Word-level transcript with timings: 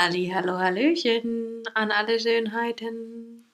Halli, 0.00 0.30
hallo, 0.32 0.56
hallöchen 0.56 1.64
an 1.74 1.90
alle 1.90 2.20
Schönheiten. 2.20 3.52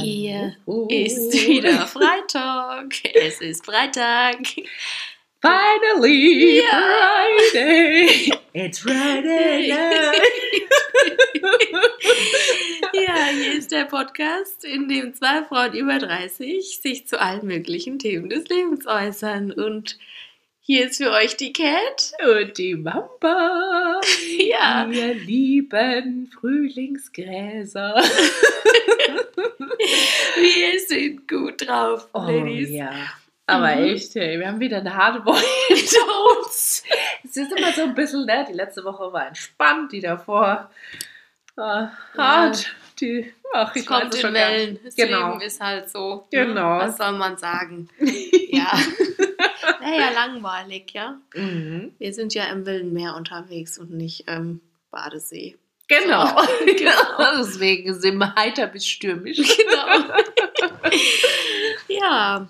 Hier 0.00 0.56
ist 0.88 1.32
wieder 1.32 1.86
Freitag. 1.86 2.96
Es 3.14 3.40
ist 3.40 3.64
Freitag. 3.64 4.38
Finally 5.40 6.58
Ja. 6.58 7.24
Friday. 7.52 8.32
It's 8.52 8.80
Friday. 8.80 9.68
Ja, 12.94 13.26
hier 13.30 13.52
ist 13.58 13.70
der 13.70 13.84
Podcast, 13.84 14.64
in 14.64 14.88
dem 14.88 15.14
zwei 15.14 15.44
Frauen 15.44 15.72
über 15.72 15.98
30 15.98 16.80
sich 16.80 17.06
zu 17.06 17.20
allen 17.20 17.46
möglichen 17.46 18.00
Themen 18.00 18.28
des 18.28 18.48
Lebens 18.48 18.88
äußern. 18.88 19.52
Und 19.52 19.98
hier 20.70 20.86
ist 20.86 20.98
für 21.02 21.10
euch 21.12 21.34
die 21.38 21.52
Cat. 21.54 22.12
Und 22.22 22.58
die 22.58 22.74
Mamba. 22.74 24.00
Ja, 24.38 24.86
Wir 24.88 25.14
lieben 25.14 26.30
Frühlingsgräser. 26.38 27.94
wir 30.36 30.80
sind 30.86 31.26
gut 31.28 31.66
drauf, 31.66 32.08
Oh 32.12 32.20
Ladies. 32.20 32.70
ja. 32.70 32.90
Aber 33.46 33.74
Mhm. 33.76 33.84
echt, 33.94 34.14
hey, 34.14 34.38
wir 34.38 34.46
haben 34.46 34.60
wieder 34.60 34.76
eine 34.78 34.94
harte 34.94 35.24
Woche 35.24 35.42
hinter 35.68 36.06
uns. 36.38 36.82
Es 37.24 37.36
ist 37.36 37.50
immer 37.56 37.72
so 37.72 37.82
ein 37.84 37.94
bisschen, 37.94 38.26
ne? 38.26 38.44
Die 38.48 38.52
letzte 38.54 38.84
Woche 38.84 39.10
war 39.12 39.26
entspannt, 39.28 39.90
die 39.92 40.00
davor 40.00 40.70
war 41.56 41.92
hart. 42.16 42.74
Die, 43.00 43.32
ach, 43.54 43.74
Es 43.74 43.82
ich 43.82 43.86
kommt 43.86 44.12
weiß 44.14 44.24
in. 44.24 44.34
Wellen. 44.34 44.78
Das 44.84 44.96
Genau. 44.96 45.28
Leben 45.30 45.40
ist 45.42 45.60
halt 45.60 45.88
so. 45.90 46.26
Genau. 46.30 46.78
Ne? 46.78 46.80
Was 46.84 46.96
soll 46.96 47.12
man 47.12 47.36
sagen? 47.36 47.88
ja. 48.48 48.72
Naja, 49.80 50.10
langweilig, 50.14 50.90
ja. 50.92 51.18
Mhm. 51.34 51.94
Wir 51.98 52.12
sind 52.12 52.34
ja 52.34 52.44
im 52.46 52.66
wilden 52.66 52.92
Meer 52.92 53.14
unterwegs 53.16 53.78
und 53.78 53.90
nicht 53.90 54.28
im 54.28 54.60
Badesee. 54.90 55.56
Genau. 55.86 56.26
Genau. 56.66 57.38
Deswegen 57.38 57.94
sind 57.98 58.18
wir 58.18 58.34
heiter 58.34 58.66
bis 58.66 58.86
stürmisch. 58.86 59.38
Genau. 59.38 60.14
ja. 61.88 62.48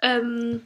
Ähm, 0.00 0.62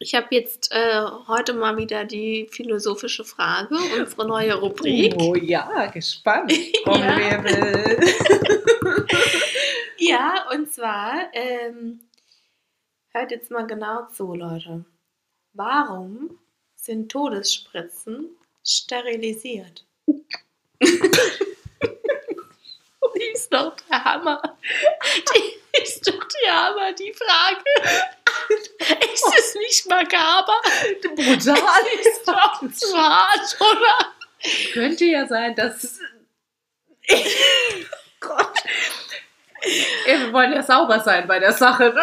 ich 0.00 0.14
habe 0.14 0.28
jetzt 0.30 0.72
äh, 0.72 1.02
heute 1.28 1.52
mal 1.52 1.76
wieder 1.76 2.06
die 2.06 2.48
philosophische 2.50 3.22
Frage, 3.22 3.76
unsere 3.98 4.26
neue 4.26 4.54
Rubrik. 4.54 5.14
Oh 5.18 5.34
ja, 5.34 5.86
gespannt. 5.86 6.52
Ja. 6.86 7.44
Ja, 10.02 10.46
und 10.52 10.72
zwar, 10.72 11.28
ähm, 11.34 12.00
hört 13.10 13.30
jetzt 13.30 13.50
mal 13.50 13.66
genau 13.66 14.06
zu, 14.06 14.34
Leute. 14.34 14.86
Warum 15.52 16.38
sind 16.74 17.12
Todesspritzen 17.12 18.30
sterilisiert? 18.64 19.86
Die 23.20 23.32
ist 23.34 23.52
doch 23.52 23.76
der 23.90 24.04
Hammer. 24.04 24.40
Die 25.34 25.82
ist 25.82 26.06
doch 26.08 26.26
der 26.42 26.54
Hammer, 26.54 26.92
die 26.92 27.12
Frage. 27.12 27.98
Ist 29.12 29.34
es 29.38 29.54
nicht 29.56 29.88
makaber? 29.88 30.60
Brutal. 31.02 31.58
Ist 32.00 32.26
doch 32.26 32.72
zu 32.72 32.96
hart, 32.96 33.56
oder? 33.60 34.14
Könnte 34.72 35.04
ja 35.04 35.26
sein, 35.26 35.54
dass. 35.54 35.98
Gott. 38.20 38.58
Wir 40.06 40.32
wollen 40.32 40.52
ja 40.54 40.62
sauber 40.62 41.00
sein 41.00 41.28
bei 41.28 41.38
der 41.38 41.52
Sache, 41.52 41.92
ne? 41.92 42.02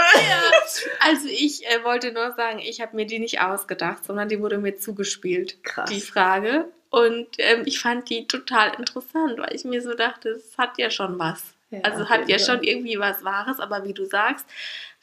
Also 0.99 1.27
ich 1.27 1.65
äh, 1.65 1.83
wollte 1.83 2.11
nur 2.11 2.31
sagen, 2.33 2.59
ich 2.59 2.81
habe 2.81 2.95
mir 2.95 3.07
die 3.07 3.17
nicht 3.17 3.41
ausgedacht, 3.41 4.05
sondern 4.05 4.29
die 4.29 4.39
wurde 4.39 4.59
mir 4.59 4.77
zugespielt. 4.77 5.63
Krass. 5.63 5.89
die 5.89 6.01
Frage. 6.01 6.71
Und 6.89 7.27
ähm, 7.37 7.63
ich 7.65 7.79
fand 7.79 8.09
die 8.09 8.27
total 8.27 8.73
interessant, 8.77 9.37
weil 9.37 9.53
ich 9.53 9.65
mir 9.65 9.81
so 9.81 9.93
dachte, 9.93 10.29
es 10.29 10.57
hat 10.57 10.77
ja 10.77 10.89
schon 10.89 11.19
was. 11.19 11.53
Ja, 11.69 11.81
also 11.81 12.07
hat 12.07 12.29
ja 12.29 12.39
schon 12.39 12.63
irgendwie 12.63 12.97
was 12.97 13.23
Wahres, 13.25 13.59
aber 13.59 13.83
wie 13.83 13.93
du 13.93 14.05
sagst, 14.05 14.45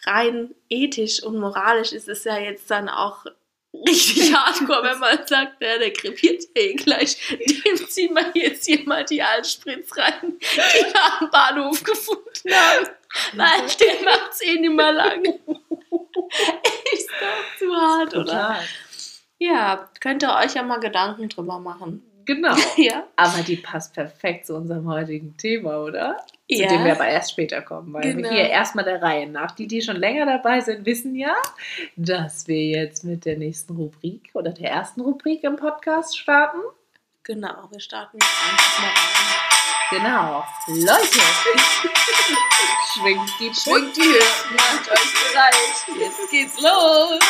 rein 0.07 0.55
ethisch 0.71 1.23
und 1.23 1.39
moralisch 1.39 1.93
ist 1.93 2.09
es 2.09 2.25
ja 2.25 2.39
jetzt 2.39 2.71
dann 2.71 2.89
auch 2.89 3.27
richtig 3.87 4.35
hardcore, 4.35 4.83
wenn 4.83 4.99
man 4.99 5.27
sagt, 5.27 5.61
ja, 5.61 5.79
der 5.79 5.93
krepiert 5.93 6.45
ja 6.55 6.63
eh 6.63 6.75
gleich, 6.75 7.17
dem 7.29 7.89
ziehen 7.89 8.15
wir 8.15 8.31
jetzt 8.35 8.67
hier 8.67 8.83
mal 8.85 9.05
die 9.05 9.23
Altspritz 9.23 9.97
rein, 9.97 10.39
die 10.39 10.57
wir 10.57 11.21
am 11.21 11.31
Bahnhof 11.31 11.83
gefunden 11.83 12.51
haben. 12.51 12.89
Weil 13.35 13.67
der 13.81 14.05
macht's 14.05 14.43
eh 14.43 14.59
nicht 14.59 14.73
mehr 14.73 14.93
lang. 14.93 15.25
ist 16.93 17.11
doch 17.21 17.59
zu 17.59 17.75
hart, 17.75 18.15
oder? 18.15 18.25
Total. 18.25 18.65
Ja, 19.47 19.89
könnt 20.01 20.23
ihr 20.23 20.35
euch 20.35 20.55
ja 20.55 20.63
mal 20.63 20.81
Gedanken 20.81 21.29
drüber 21.29 21.59
machen. 21.59 22.03
Genau. 22.25 22.55
Ja. 22.77 23.05
Aber 23.17 23.43
die 23.43 23.57
passt 23.57 23.93
perfekt 23.95 24.47
zu 24.47 24.55
unserem 24.57 24.89
heutigen 24.89 25.37
Thema, 25.37 25.79
oder? 25.83 26.17
Zu 26.51 26.63
Ja. 26.63 26.69
dem 26.69 26.85
wir 26.85 26.93
aber 26.93 27.07
erst 27.07 27.33
später 27.33 27.61
kommen, 27.61 27.93
weil 27.93 28.03
Genau. 28.03 28.31
wir 28.31 28.37
hier 28.37 28.49
erstmal 28.49 28.85
der 28.85 29.03
Reihe 29.03 29.29
nach. 29.29 29.51
Die, 29.53 29.67
die 29.67 29.83
schon 29.83 29.97
länger 29.97 30.25
dabei 30.25 30.61
sind, 30.61 30.87
wissen 30.87 31.15
ja, 31.15 31.35
dass 31.97 32.47
wir 32.49 32.63
jetzt 32.65 33.05
mit 33.05 33.25
der 33.27 33.37
nächsten 33.37 33.77
Rubrik 33.77 34.31
oder 34.33 34.51
der 34.53 34.71
ersten 34.71 35.03
Rubrik 35.03 35.45
im 35.45 35.57
Podcast 35.57 36.19
starten. 36.19 36.61
Genau, 37.25 37.69
wir 37.71 37.81
starten 37.81 38.17
jetzt 38.19 38.31
einfach 38.51 38.79
mal 38.81 38.89
rein. 38.89 39.41
Genau. 39.91 40.45
Leute, 40.67 41.21
schwingt 42.95 43.31
die 43.39 43.53
Schwingt 43.55 43.97
die 43.97 44.03
Höhe, 44.03 44.23
macht 44.57 44.91
euch 44.91 45.15
bereit. 45.31 46.01
Jetzt 46.01 46.31
geht's 46.31 46.61
los. 46.61 47.21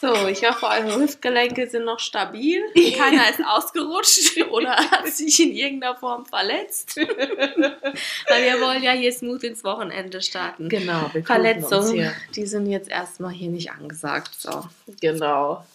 So, 0.00 0.28
ich 0.28 0.42
hoffe, 0.48 0.66
eure 0.66 0.98
Hüftgelenke 0.98 1.68
sind 1.68 1.84
noch 1.84 2.00
stabil. 2.00 2.62
Keiner 2.96 3.28
ist 3.28 3.44
ausgerutscht 3.44 4.42
oder 4.50 4.74
hat 4.74 5.06
sich 5.08 5.38
in 5.40 5.52
irgendeiner 5.52 5.94
Form 5.94 6.24
verletzt. 6.24 6.96
Weil 6.96 8.44
wir 8.44 8.60
wollen 8.62 8.82
ja 8.82 8.92
hier 8.92 9.12
smooth 9.12 9.42
ins 9.44 9.62
Wochenende 9.62 10.22
starten. 10.22 10.70
Genau, 10.70 11.10
wir 11.12 11.20
uns 11.20 11.26
Verletzungen, 11.26 11.92
hier. 11.92 12.12
die 12.34 12.46
sind 12.46 12.66
jetzt 12.66 12.88
erstmal 12.88 13.32
hier 13.32 13.50
nicht 13.50 13.72
angesagt. 13.72 14.34
So. 14.38 14.64
Genau. 15.02 15.66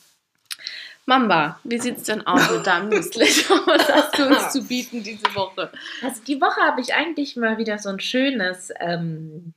Mamba, 1.06 1.60
wie 1.64 1.78
sieht's 1.78 2.04
denn 2.04 2.26
aus 2.26 2.50
mit 2.50 2.66
deinem 2.66 2.90
Newsletter? 2.90 3.62
Was 3.68 3.88
hast 3.90 4.18
du 4.18 4.26
uns 4.26 4.52
zu 4.52 4.64
bieten 4.64 5.04
diese 5.04 5.36
Woche? 5.36 5.72
Also 6.02 6.24
die 6.24 6.42
Woche 6.42 6.62
habe 6.62 6.82
ich 6.82 6.96
eigentlich 6.96 7.36
mal 7.36 7.60
wieder 7.60 7.78
so 7.78 7.90
ein 7.90 8.00
schönes, 8.00 8.72
ähm, 8.80 9.54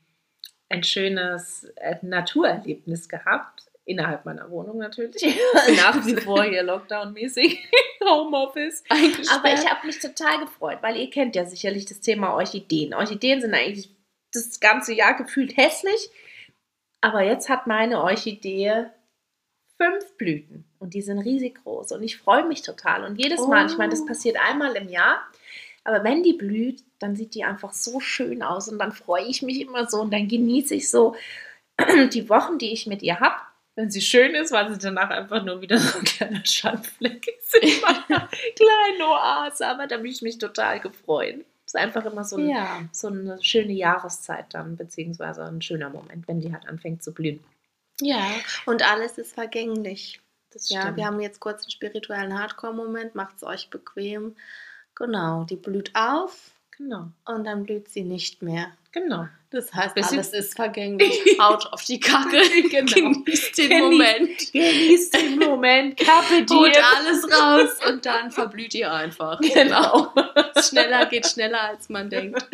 ein 0.69 0.83
schönes 0.85 1.65
äh, 1.77 1.97
Naturerlebnis 2.03 3.09
gehabt. 3.09 3.65
Innerhalb 3.85 4.27
meiner 4.27 4.51
Wohnung 4.51 4.79
natürlich. 4.79 5.23
Nach 5.77 6.05
wie 6.05 6.15
vor 6.17 6.45
hier 6.45 6.63
Lockdown-mäßig. 6.63 7.59
Homeoffice. 8.05 8.85
Aber 8.91 9.53
ich 9.55 9.67
habe 9.67 9.87
mich 9.87 9.99
total 9.99 10.41
gefreut, 10.41 10.79
weil 10.83 10.97
ihr 10.97 11.09
kennt 11.09 11.35
ja 11.35 11.47
sicherlich 11.47 11.87
das 11.87 12.01
Thema 12.01 12.35
Orchideen. 12.35 12.93
Orchideen 12.93 13.41
sind 13.41 13.55
eigentlich 13.55 13.89
das 14.35 14.61
ganze 14.61 14.93
Jahr 14.93 15.15
gefühlt 15.17 15.57
hässlich. 15.57 16.11
Aber 17.01 17.23
jetzt 17.23 17.49
hat 17.49 17.67
meine 17.67 18.03
Orchidee 18.03 18.87
fünf 19.81 20.17
Blüten 20.19 20.65
und 20.81 20.93
die 20.93 21.03
sind 21.03 21.21
riesig 21.21 21.63
groß. 21.63 21.93
Und 21.93 22.03
ich 22.03 22.19
freue 22.19 22.45
mich 22.45 22.63
total. 22.63 23.05
Und 23.05 23.17
jedes 23.17 23.47
Mal, 23.47 23.67
ich 23.67 23.79
meine, 23.79 23.91
das 23.91 24.03
Oh. 24.03 24.07
passiert 24.07 24.37
einmal 24.39 24.77
im 24.77 24.89
Jahr, 24.91 25.23
aber 25.89 26.05
wenn 26.05 26.23
die 26.23 26.35
blüht, 26.35 26.85
dann 26.99 27.17
sieht 27.17 27.35
die 27.35 27.45
einfach 27.45 27.73
so 27.73 27.99
schön 27.99 28.43
aus 28.43 28.69
und 28.69 28.79
dann 28.79 28.93
freue 28.93 29.25
ich 29.25 29.41
mich 29.41 29.63
immer 29.63 29.89
so 29.89 30.03
und 30.03 30.13
dann 30.13 30.29
genieße 30.29 30.75
ich 30.75 30.91
so 30.91 31.17
die 32.13 32.29
Wochen, 32.29 32.59
die 32.59 32.73
ich 32.73 32.87
mit 32.87 33.03
ihr 33.03 33.21
habe. 33.21 33.37
Wenn 33.75 33.91
sie 33.91 34.03
schön 34.03 34.35
ist, 34.35 34.53
weil 34.53 34.71
sie 34.71 34.79
danach 34.79 35.09
einfach 35.09 35.43
nur 35.45 35.63
wieder 35.63 35.79
so 35.79 35.99
ein 35.99 36.05
kleiner 36.05 36.45
Schandfleck 36.45 37.27
ist 37.27 37.55
in 37.63 37.81
meiner 37.81 38.29
kleinen 38.29 39.03
Oase. 39.03 39.67
Aber 39.67 39.87
da 39.87 39.97
habe 39.97 40.07
ich 40.09 40.21
mich 40.21 40.37
total 40.37 40.79
gefreut. 40.81 41.37
Es 41.65 41.73
ist 41.73 41.77
einfach 41.77 42.05
immer 42.05 42.25
so, 42.25 42.37
ein, 42.37 42.51
ja. 42.51 42.81
so 42.93 43.09
eine 43.09 43.43
schöne 43.43 43.73
Jahreszeit 43.73 44.53
dann, 44.53 44.77
beziehungsweise 44.77 45.45
ein 45.45 45.63
schöner 45.63 45.89
Moment, 45.89 46.29
wenn 46.29 46.41
die 46.41 46.53
halt 46.53 46.69
anfängt 46.69 47.03
zu 47.03 47.15
blühen. 47.15 47.43
ja, 48.03 48.27
und 48.67 48.83
alles 48.83 49.17
ist 49.17 49.33
vergänglich. 49.33 50.21
Das 50.51 50.69
Ja, 50.69 50.95
wir 50.97 51.07
haben 51.07 51.21
jetzt 51.21 51.41
kurz 51.41 51.63
einen 51.63 51.71
spirituellen 51.71 52.39
Hardcore-Moment, 52.39 53.15
macht's 53.15 53.43
euch 53.43 53.71
bequem. 53.71 54.35
Genau, 54.99 55.45
die 55.45 55.57
blüht 55.57 55.95
auf 55.95 56.51
Genau, 56.79 57.11
und 57.25 57.43
dann 57.45 57.65
blüht 57.65 57.89
sie 57.89 58.05
nicht 58.05 58.41
mehr. 58.41 58.69
Genau. 59.01 59.27
Das 59.51 59.73
heißt, 59.73 59.95
Bisschen- 59.95 60.19
alles 60.19 60.35
ist 60.35 60.55
vergänglich. 60.57 61.11
Haut 61.41 61.73
auf 61.73 61.83
die 61.85 61.99
Kacke. 61.99 62.39
Genau. 62.71 62.93
Genießt 63.25 63.57
den 63.57 63.71
Genießt- 63.71 63.81
Moment. 63.81 64.53
Genießt 64.53 65.15
den 65.15 65.39
Moment, 65.39 65.97
Kappe 65.99 66.45
Holt 66.51 66.77
dir. 66.77 66.83
alles 66.97 67.25
raus 67.33 67.71
und 67.89 68.05
dann 68.05 68.31
verblüht 68.31 68.75
ihr 68.75 68.93
einfach. 68.93 69.41
Genau. 69.41 70.13
Schneller 70.63 71.07
geht 71.07 71.27
schneller, 71.27 71.63
als 71.63 71.89
man 71.89 72.11
denkt. 72.11 72.47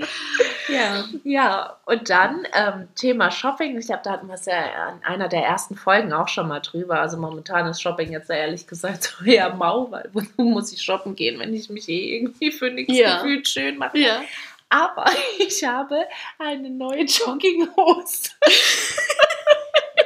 Ja. 0.69 1.05
Ja, 1.25 1.76
und 1.87 2.08
dann 2.11 2.46
ähm, 2.55 2.87
Thema 2.94 3.32
Shopping. 3.32 3.76
Ich 3.76 3.87
glaube, 3.87 4.02
da 4.05 4.12
hatten 4.12 4.29
wir 4.29 4.35
es 4.35 4.46
ja 4.46 4.91
in 4.93 5.05
einer 5.05 5.26
der 5.29 5.43
ersten 5.43 5.75
Folgen 5.75 6.12
auch 6.12 6.29
schon 6.29 6.46
mal 6.46 6.61
drüber. 6.61 7.00
Also 7.00 7.17
momentan 7.17 7.67
ist 7.67 7.82
Shopping 7.82 8.12
jetzt 8.12 8.31
ehrlich 8.31 8.69
gesagt 8.69 9.02
so 9.19 9.25
eher 9.25 9.52
mau, 9.52 9.91
weil 9.91 10.08
wozu 10.12 10.43
muss 10.43 10.73
ich 10.73 10.81
shoppen 10.81 11.17
gehen, 11.17 11.41
wenn 11.41 11.52
ich 11.55 11.69
mich 11.70 11.88
eh 11.88 12.19
irgendwie 12.19 12.52
für 12.52 12.70
nichts 12.70 12.96
Ja. 12.96 13.17
gefühlt 13.17 13.49
schön 13.49 13.79
mache. 13.79 13.99
Ja. 13.99 14.23
Aber 14.69 15.07
ich 15.39 15.65
habe 15.65 16.07
eine 16.39 16.71
neue 16.71 17.05
Jogginghose. 17.05 18.31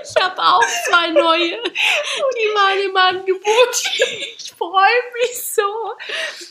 Ich 0.09 0.23
habe 0.23 0.41
auch 0.41 0.65
zwei 0.87 1.11
neue. 1.11 1.59
Die 1.61 2.55
waren 2.55 2.91
im 2.91 2.97
Angebot. 2.97 3.83
Ich 4.39 4.53
freue 4.57 5.03
mich 5.21 5.43
so, 5.43 5.63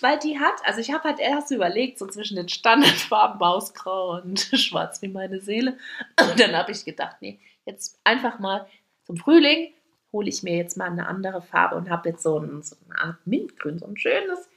weil 0.01 0.19
die 0.19 0.39
hat, 0.39 0.55
also 0.63 0.79
ich 0.79 0.91
habe 0.91 1.05
halt 1.05 1.19
erst 1.19 1.51
überlegt, 1.51 1.97
so 1.97 2.05
zwischen 2.07 2.35
den 2.35 2.49
Standardfarben 2.49 3.39
Mausgrau 3.39 4.21
und 4.21 4.39
Schwarz 4.53 5.01
wie 5.01 5.07
meine 5.07 5.39
Seele. 5.39 5.77
Und 6.19 6.39
dann 6.39 6.55
habe 6.55 6.71
ich 6.71 6.85
gedacht, 6.85 7.17
nee, 7.21 7.39
jetzt 7.65 7.99
einfach 8.03 8.39
mal 8.39 8.67
zum 9.05 9.17
Frühling 9.17 9.73
hole 10.13 10.29
ich 10.29 10.43
mir 10.43 10.55
jetzt 10.55 10.77
mal 10.77 10.85
eine 10.85 11.07
andere 11.07 11.41
Farbe 11.41 11.75
und 11.75 11.89
habe 11.89 12.09
jetzt 12.09 12.23
so, 12.23 12.37
ein, 12.37 12.61
so 12.61 12.75
eine 12.85 12.99
Art 12.99 13.17
Mintgrün, 13.25 13.79
so 13.79 13.87
ein 13.87 13.97
schönes 13.97 14.49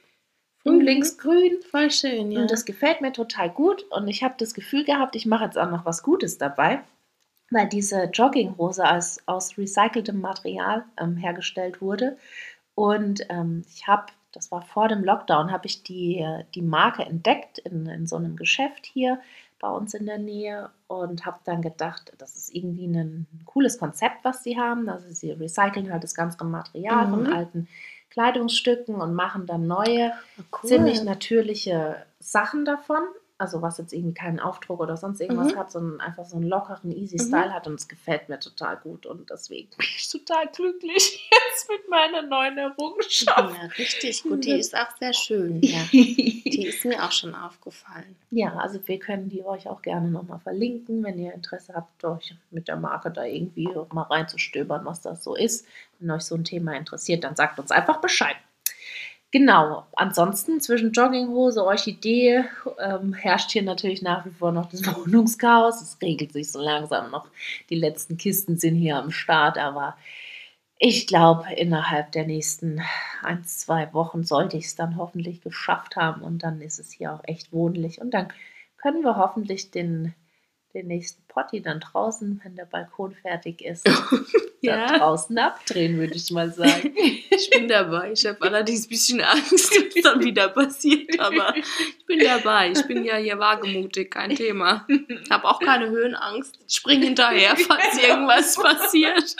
Frühlingsgrün. 0.63 1.61
Voll 1.69 1.91
schön, 1.91 2.31
ja. 2.31 2.41
Und 2.41 2.51
das 2.51 2.65
gefällt 2.65 3.01
mir 3.01 3.11
total 3.13 3.49
gut. 3.49 3.83
Und 3.91 4.07
ich 4.07 4.23
habe 4.23 4.35
das 4.37 4.53
Gefühl 4.53 4.83
gehabt, 4.85 5.15
ich 5.15 5.25
mache 5.25 5.45
jetzt 5.45 5.57
auch 5.57 5.69
noch 5.69 5.85
was 5.85 6.03
Gutes 6.03 6.37
dabei, 6.37 6.81
weil 7.49 7.67
diese 7.67 8.03
Jogginghose 8.05 8.89
aus, 8.89 9.19
aus 9.25 9.57
recyceltem 9.57 10.19
Material 10.21 10.85
ähm, 10.97 11.17
hergestellt 11.17 11.81
wurde. 11.81 12.17
Und 12.75 13.25
ähm, 13.29 13.63
ich 13.73 13.87
habe, 13.87 14.05
das 14.31 14.51
war 14.51 14.61
vor 14.61 14.87
dem 14.87 15.03
Lockdown, 15.03 15.51
habe 15.51 15.67
ich 15.67 15.83
die, 15.83 16.25
die 16.55 16.61
Marke 16.61 17.03
entdeckt 17.03 17.57
in, 17.59 17.85
in 17.87 18.07
so 18.07 18.15
einem 18.15 18.35
Geschäft 18.35 18.85
hier 18.85 19.19
bei 19.59 19.69
uns 19.69 19.93
in 19.93 20.07
der 20.07 20.17
Nähe 20.17 20.71
und 20.87 21.25
habe 21.25 21.37
dann 21.43 21.61
gedacht, 21.61 22.13
das 22.17 22.35
ist 22.35 22.55
irgendwie 22.55 22.87
ein 22.87 23.27
cooles 23.45 23.77
Konzept, 23.77 24.23
was 24.23 24.43
sie 24.43 24.57
haben. 24.57 24.89
Also 24.89 25.07
sie 25.09 25.31
recyceln 25.31 25.91
halt 25.91 26.03
das 26.03 26.15
ganze 26.15 26.43
Material 26.43 27.05
Mhm. 27.07 27.11
von 27.11 27.33
alten 27.33 27.67
Kleidungsstücken 28.11 28.95
und 28.95 29.13
machen 29.13 29.47
dann 29.47 29.67
neue, 29.67 30.13
cool. 30.37 30.69
ziemlich 30.69 31.03
natürliche 31.03 32.05
Sachen 32.19 32.65
davon. 32.65 33.03
Also 33.41 33.63
was 33.63 33.79
jetzt 33.79 33.91
irgendwie 33.91 34.13
keinen 34.13 34.39
Aufdruck 34.39 34.79
oder 34.81 34.97
sonst 34.97 35.19
irgendwas 35.19 35.53
Mhm. 35.53 35.57
hat, 35.57 35.71
sondern 35.71 35.99
einfach 35.99 36.25
so 36.25 36.35
einen 36.35 36.45
lockeren, 36.47 36.91
easy 36.91 37.15
Mhm. 37.17 37.27
Style 37.27 37.53
hat 37.53 37.65
und 37.65 37.73
es 37.73 37.87
gefällt 37.87 38.29
mir 38.29 38.39
total 38.39 38.77
gut 38.77 39.07
und 39.07 39.31
deswegen 39.31 39.67
bin 39.71 39.87
ich 39.97 40.07
total 40.11 40.45
glücklich 40.47 41.27
jetzt 41.49 41.67
mit 41.69 41.89
meiner 41.89 42.21
neuen 42.21 42.57
Errungenschaft. 42.59 43.55
Ja, 43.59 43.65
richtig 43.79 44.21
gut. 44.21 44.45
Die 44.45 44.51
ist 44.51 44.75
auch 44.75 44.95
sehr 44.99 45.13
schön. 45.13 45.59
Ja. 45.63 45.79
Die 45.91 46.67
ist 46.67 46.85
mir 46.85 47.03
auch 47.03 47.11
schon 47.11 47.33
aufgefallen. 47.33 48.15
Ja, 48.29 48.55
also 48.57 48.79
wir 48.87 48.99
können 48.99 49.29
die 49.29 49.43
euch 49.43 49.67
auch 49.67 49.81
gerne 49.81 50.09
nochmal 50.09 50.39
verlinken, 50.39 51.03
wenn 51.03 51.17
ihr 51.17 51.33
Interesse 51.33 51.73
habt, 51.73 52.03
euch 52.03 52.35
mit 52.51 52.67
der 52.67 52.75
Marke 52.75 53.09
da 53.09 53.23
irgendwie 53.23 53.67
mal 53.91 54.03
reinzustöbern, 54.03 54.85
was 54.85 55.01
das 55.01 55.23
so 55.23 55.35
ist. 55.35 55.65
Wenn 55.99 56.11
euch 56.11 56.23
so 56.23 56.35
ein 56.35 56.43
Thema 56.43 56.75
interessiert, 56.75 57.23
dann 57.23 57.35
sagt 57.35 57.57
uns 57.59 57.71
einfach 57.71 58.01
Bescheid. 58.01 58.35
Genau, 59.31 59.87
ansonsten 59.93 60.59
zwischen 60.59 60.91
Jogginghose, 60.91 61.63
Orchidee 61.63 62.43
ähm, 62.79 63.13
herrscht 63.13 63.51
hier 63.51 63.63
natürlich 63.63 64.01
nach 64.01 64.25
wie 64.25 64.31
vor 64.31 64.51
noch 64.51 64.67
das 64.67 64.85
Wohnungschaos. 64.95 65.81
Es 65.81 65.97
regelt 66.01 66.33
sich 66.33 66.51
so 66.51 66.59
langsam 66.59 67.11
noch. 67.11 67.27
Die 67.69 67.75
letzten 67.75 68.17
Kisten 68.17 68.57
sind 68.57 68.75
hier 68.75 68.97
am 68.97 69.11
Start, 69.11 69.57
aber 69.57 69.95
ich 70.79 71.07
glaube, 71.07 71.45
innerhalb 71.55 72.11
der 72.11 72.25
nächsten 72.25 72.81
ein, 73.23 73.43
zwei 73.45 73.93
Wochen 73.93 74.23
sollte 74.23 74.57
ich 74.57 74.65
es 74.65 74.75
dann 74.75 74.97
hoffentlich 74.97 75.41
geschafft 75.41 75.95
haben 75.95 76.23
und 76.23 76.43
dann 76.43 76.59
ist 76.59 76.79
es 76.79 76.91
hier 76.91 77.13
auch 77.13 77.21
echt 77.23 77.53
wohnlich 77.53 78.01
und 78.01 78.13
dann 78.13 78.27
können 78.77 79.03
wir 79.03 79.15
hoffentlich 79.15 79.71
den, 79.71 80.13
den 80.73 80.87
nächsten 80.87 81.21
Potti 81.27 81.61
dann 81.61 81.79
draußen, 81.79 82.41
wenn 82.43 82.55
der 82.55 82.65
Balkon 82.65 83.13
fertig 83.13 83.61
ist, 83.61 83.87
da 84.63 84.97
draußen 84.97 85.37
abdrehen, 85.37 85.97
würde 85.97 86.15
ich 86.15 86.31
mal 86.31 86.51
sagen. 86.51 86.95
Ich 87.33 87.49
bin 87.49 87.67
dabei. 87.67 88.11
Ich 88.11 88.25
habe 88.27 88.39
allerdings 88.41 88.85
ein 88.85 88.89
bisschen 88.89 89.21
Angst, 89.21 89.51
was 89.51 90.03
dann 90.03 90.19
wieder 90.23 90.49
passiert. 90.49 91.19
Aber 91.19 91.55
ich 91.55 92.05
bin 92.05 92.19
dabei. 92.19 92.71
Ich 92.71 92.85
bin 92.85 93.03
ja 93.03 93.15
hier 93.15 93.39
wagemutig, 93.39 94.11
kein 94.11 94.35
Thema. 94.35 94.85
Ich 94.87 95.31
habe 95.31 95.45
auch 95.45 95.59
keine 95.59 95.89
Höhenangst. 95.89 96.59
Ich 96.67 96.75
spring 96.75 97.01
hinterher, 97.01 97.55
falls 97.55 97.97
irgendwas 97.97 98.55
passiert. 98.57 99.35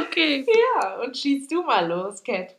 Okay. 0.00 0.44
ja, 0.46 1.00
und 1.02 1.16
schießt 1.16 1.50
du 1.50 1.62
mal 1.62 1.86
los, 1.86 2.22
Cat. 2.22 2.56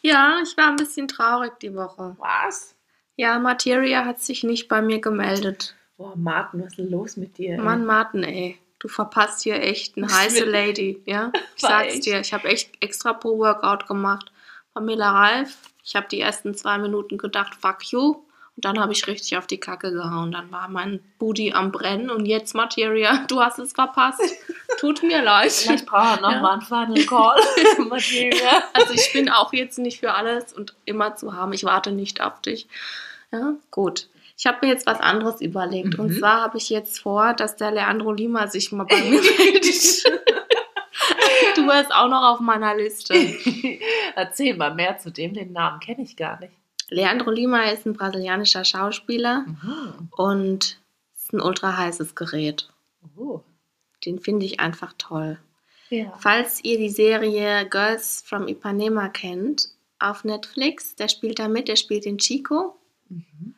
Ja, 0.00 0.40
ich 0.42 0.56
war 0.56 0.68
ein 0.68 0.76
bisschen 0.76 1.06
traurig 1.06 1.52
die 1.60 1.74
Woche. 1.74 2.16
Was? 2.18 2.74
Ja, 3.16 3.38
Materia 3.38 4.06
hat 4.06 4.20
sich 4.20 4.44
nicht 4.44 4.66
bei 4.66 4.80
mir 4.80 5.00
gemeldet. 5.00 5.76
Boah, 6.00 6.14
Martin, 6.16 6.60
was 6.62 6.68
ist 6.68 6.78
denn 6.78 6.90
los 6.90 7.18
mit 7.18 7.36
dir? 7.36 7.50
ey? 7.52 7.58
Mann, 7.58 7.84
Martin, 7.84 8.24
ey. 8.24 8.58
Du 8.78 8.88
verpasst 8.88 9.42
hier 9.42 9.62
echt 9.62 9.98
eine 9.98 10.06
heiße 10.10 10.46
Lady, 10.46 11.02
ja? 11.04 11.30
Ich 11.56 11.60
sag's 11.60 11.92
echt? 11.96 12.06
dir, 12.06 12.20
ich 12.20 12.32
habe 12.32 12.48
echt 12.48 12.70
extra 12.82 13.12
pro 13.12 13.36
Workout 13.38 13.86
gemacht. 13.86 14.32
Pamela 14.72 15.10
Reif, 15.12 15.58
ich 15.84 15.94
habe 15.96 16.06
die 16.10 16.18
ersten 16.22 16.54
zwei 16.54 16.78
Minuten 16.78 17.18
gedacht, 17.18 17.54
fuck 17.54 17.84
you. 17.92 18.12
Und 18.56 18.64
dann 18.64 18.80
habe 18.80 18.92
ich 18.94 19.06
richtig 19.06 19.36
auf 19.36 19.46
die 19.46 19.60
Kacke 19.60 19.92
gehauen. 19.92 20.32
Dann 20.32 20.50
war 20.50 20.68
mein 20.68 21.00
Booty 21.18 21.52
am 21.52 21.70
Brennen 21.70 22.08
und 22.08 22.24
jetzt, 22.24 22.54
Materia, 22.54 23.24
du 23.28 23.42
hast 23.42 23.58
es 23.58 23.72
verpasst. 23.74 24.22
Tut 24.78 25.02
mir 25.02 25.20
leid. 25.22 25.52
Vielleicht 25.52 25.84
brauchen 25.84 26.16
wir 26.16 26.20
noch 26.22 26.32
Ja. 26.32 26.40
mal 26.40 26.52
einen 26.52 26.62
Final 26.62 27.04
Call. 27.04 27.40
Materia. 27.88 28.64
Also 28.72 28.94
ich 28.94 29.12
bin 29.12 29.28
auch 29.28 29.52
jetzt 29.52 29.78
nicht 29.78 30.00
für 30.00 30.14
alles 30.14 30.54
und 30.54 30.74
immer 30.86 31.14
zu 31.16 31.34
haben. 31.34 31.52
Ich 31.52 31.64
warte 31.64 31.92
nicht 31.92 32.22
auf 32.22 32.40
dich. 32.40 32.66
Ja, 33.32 33.52
gut. 33.70 34.08
Ich 34.40 34.46
habe 34.46 34.64
mir 34.66 34.72
jetzt 34.72 34.86
was 34.86 35.00
anderes 35.00 35.42
überlegt. 35.42 35.98
Und 35.98 36.12
Mhm. 36.14 36.18
zwar 36.18 36.40
habe 36.40 36.56
ich 36.56 36.70
jetzt 36.70 36.98
vor, 37.00 37.34
dass 37.34 37.56
der 37.56 37.72
Leandro 37.72 38.10
Lima 38.10 38.46
sich 38.48 38.72
mal 38.72 38.84
bei 38.84 38.96
mir 39.02 39.20
meldet. 39.38 40.04
du 41.56 41.66
wärst 41.66 41.92
auch 41.92 42.08
noch 42.08 42.22
auf 42.24 42.40
meiner 42.40 42.74
Liste. 42.74 43.12
Erzähl 44.16 44.56
mal 44.56 44.74
mehr 44.74 44.96
zu 44.96 45.10
dem, 45.10 45.34
den 45.34 45.52
Namen 45.52 45.78
kenne 45.80 46.02
ich 46.02 46.16
gar 46.16 46.40
nicht. 46.40 46.54
Leandro 46.88 47.30
Lima 47.30 47.64
ist 47.64 47.84
ein 47.84 47.92
brasilianischer 47.92 48.64
Schauspieler 48.64 49.44
Mhm. 49.46 50.08
und 50.12 50.78
ist 51.14 51.34
ein 51.34 51.42
ultra 51.42 51.76
heißes 51.76 52.14
Gerät. 52.14 52.70
Oh. 53.18 53.40
Den 54.06 54.20
finde 54.20 54.46
ich 54.46 54.58
einfach 54.58 54.94
toll. 54.96 55.38
Ja. 55.90 56.14
Falls 56.18 56.64
ihr 56.64 56.78
die 56.78 56.88
Serie 56.88 57.68
Girls 57.68 58.24
from 58.26 58.48
Ipanema 58.48 59.08
kennt, 59.10 59.68
auf 59.98 60.24
Netflix, 60.24 60.96
der 60.96 61.08
spielt 61.08 61.38
da 61.38 61.48
mit, 61.48 61.68
der 61.68 61.76
spielt 61.76 62.06
den 62.06 62.16
Chico. 62.16 62.74
Mhm. 63.10 63.54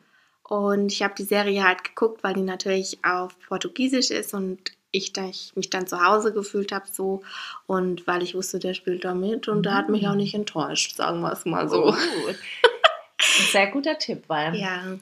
Und 0.53 0.91
ich 0.91 1.01
habe 1.01 1.15
die 1.17 1.23
Serie 1.23 1.63
halt 1.63 1.83
geguckt, 1.83 2.23
weil 2.23 2.33
die 2.35 2.41
natürlich 2.41 2.99
auf 3.03 3.37
Portugiesisch 3.47 4.11
ist 4.11 4.33
und 4.33 4.59
ich, 4.91 5.11
da 5.13 5.25
ich 5.25 5.51
mich 5.55 5.71
dann 5.71 5.87
zu 5.87 6.05
Hause 6.05 6.31
gefühlt 6.33 6.71
habe 6.71 6.85
so 6.91 7.23
und 7.65 8.05
weil 8.05 8.21
ich 8.21 8.35
wusste, 8.35 8.59
der 8.59 8.75
spielt 8.75 9.03
da 9.03 9.15
mit 9.15 9.47
und 9.47 9.63
der 9.63 9.73
hat 9.73 9.89
mich 9.89 10.07
auch 10.07 10.13
nicht 10.13 10.35
enttäuscht, 10.35 10.95
sagen 10.95 11.21
wir 11.21 11.31
es 11.31 11.45
mal 11.45 11.67
so. 11.67 11.87
Oh. 11.87 11.95
Sehr 13.51 13.71
guter 13.71 13.97
Tipp, 13.97 14.25
weil 14.27 14.55
Ja, 14.55 14.99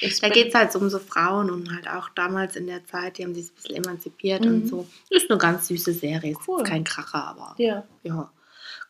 ich 0.00 0.18
da 0.20 0.28
geht 0.28 0.48
es 0.48 0.54
halt 0.54 0.74
um 0.74 0.90
so 0.90 0.98
Frauen 0.98 1.50
und 1.50 1.70
halt 1.72 1.88
auch 1.88 2.08
damals 2.08 2.56
in 2.56 2.66
der 2.66 2.84
Zeit, 2.86 3.18
die 3.18 3.24
haben 3.24 3.34
sich 3.36 3.50
ein 3.50 3.54
bisschen 3.54 3.76
emanzipiert 3.76 4.40
Mhm. 4.44 4.48
und 4.48 4.66
so. 4.68 4.88
Ist 5.10 5.30
eine 5.30 5.38
ganz 5.38 5.68
süße 5.68 5.92
Serie, 5.92 6.32
ist 6.32 6.40
Cool. 6.48 6.64
kein 6.64 6.82
Kracher, 6.82 7.24
aber 7.24 7.54
Ja. 7.58 7.84
Ja, 8.02 8.32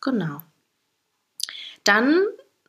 genau. 0.01 0.41
Dann 1.83 2.23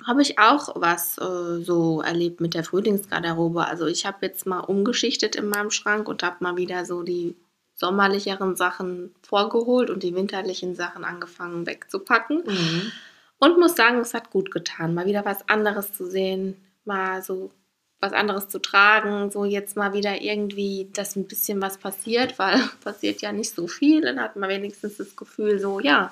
habe 0.06 0.22
ich 0.22 0.38
auch 0.38 0.74
was 0.76 1.18
äh, 1.18 1.62
so 1.62 2.00
erlebt 2.00 2.40
mit 2.40 2.54
der 2.54 2.64
Frühlingsgarderobe. 2.64 3.66
Also 3.66 3.86
ich 3.86 4.06
habe 4.06 4.26
jetzt 4.26 4.46
mal 4.46 4.60
umgeschichtet 4.60 5.36
in 5.36 5.48
meinem 5.48 5.70
Schrank 5.70 6.08
und 6.08 6.22
habe 6.22 6.36
mal 6.40 6.56
wieder 6.56 6.84
so 6.84 7.02
die 7.02 7.36
sommerlicheren 7.74 8.56
Sachen 8.56 9.14
vorgeholt 9.22 9.90
und 9.90 10.02
die 10.02 10.14
winterlichen 10.14 10.74
Sachen 10.74 11.04
angefangen 11.04 11.66
wegzupacken. 11.66 12.42
Mhm. 12.46 12.92
Und 13.38 13.58
muss 13.58 13.74
sagen, 13.74 14.00
es 14.00 14.12
hat 14.12 14.30
gut 14.30 14.50
getan, 14.50 14.92
mal 14.92 15.06
wieder 15.06 15.24
was 15.24 15.48
anderes 15.48 15.94
zu 15.94 16.06
sehen, 16.06 16.56
mal 16.84 17.22
so 17.22 17.50
was 17.98 18.12
anderes 18.12 18.48
zu 18.48 18.60
tragen, 18.60 19.30
so 19.30 19.44
jetzt 19.44 19.76
mal 19.76 19.92
wieder 19.92 20.22
irgendwie, 20.22 20.90
dass 20.94 21.16
ein 21.16 21.26
bisschen 21.26 21.60
was 21.60 21.78
passiert, 21.78 22.38
weil 22.38 22.58
passiert 22.84 23.22
ja 23.22 23.32
nicht 23.32 23.54
so 23.54 23.66
viel. 23.66 24.02
Dann 24.02 24.20
hat 24.20 24.36
man 24.36 24.50
wenigstens 24.50 24.98
das 24.98 25.16
Gefühl, 25.16 25.58
so 25.58 25.80
ja, 25.80 26.10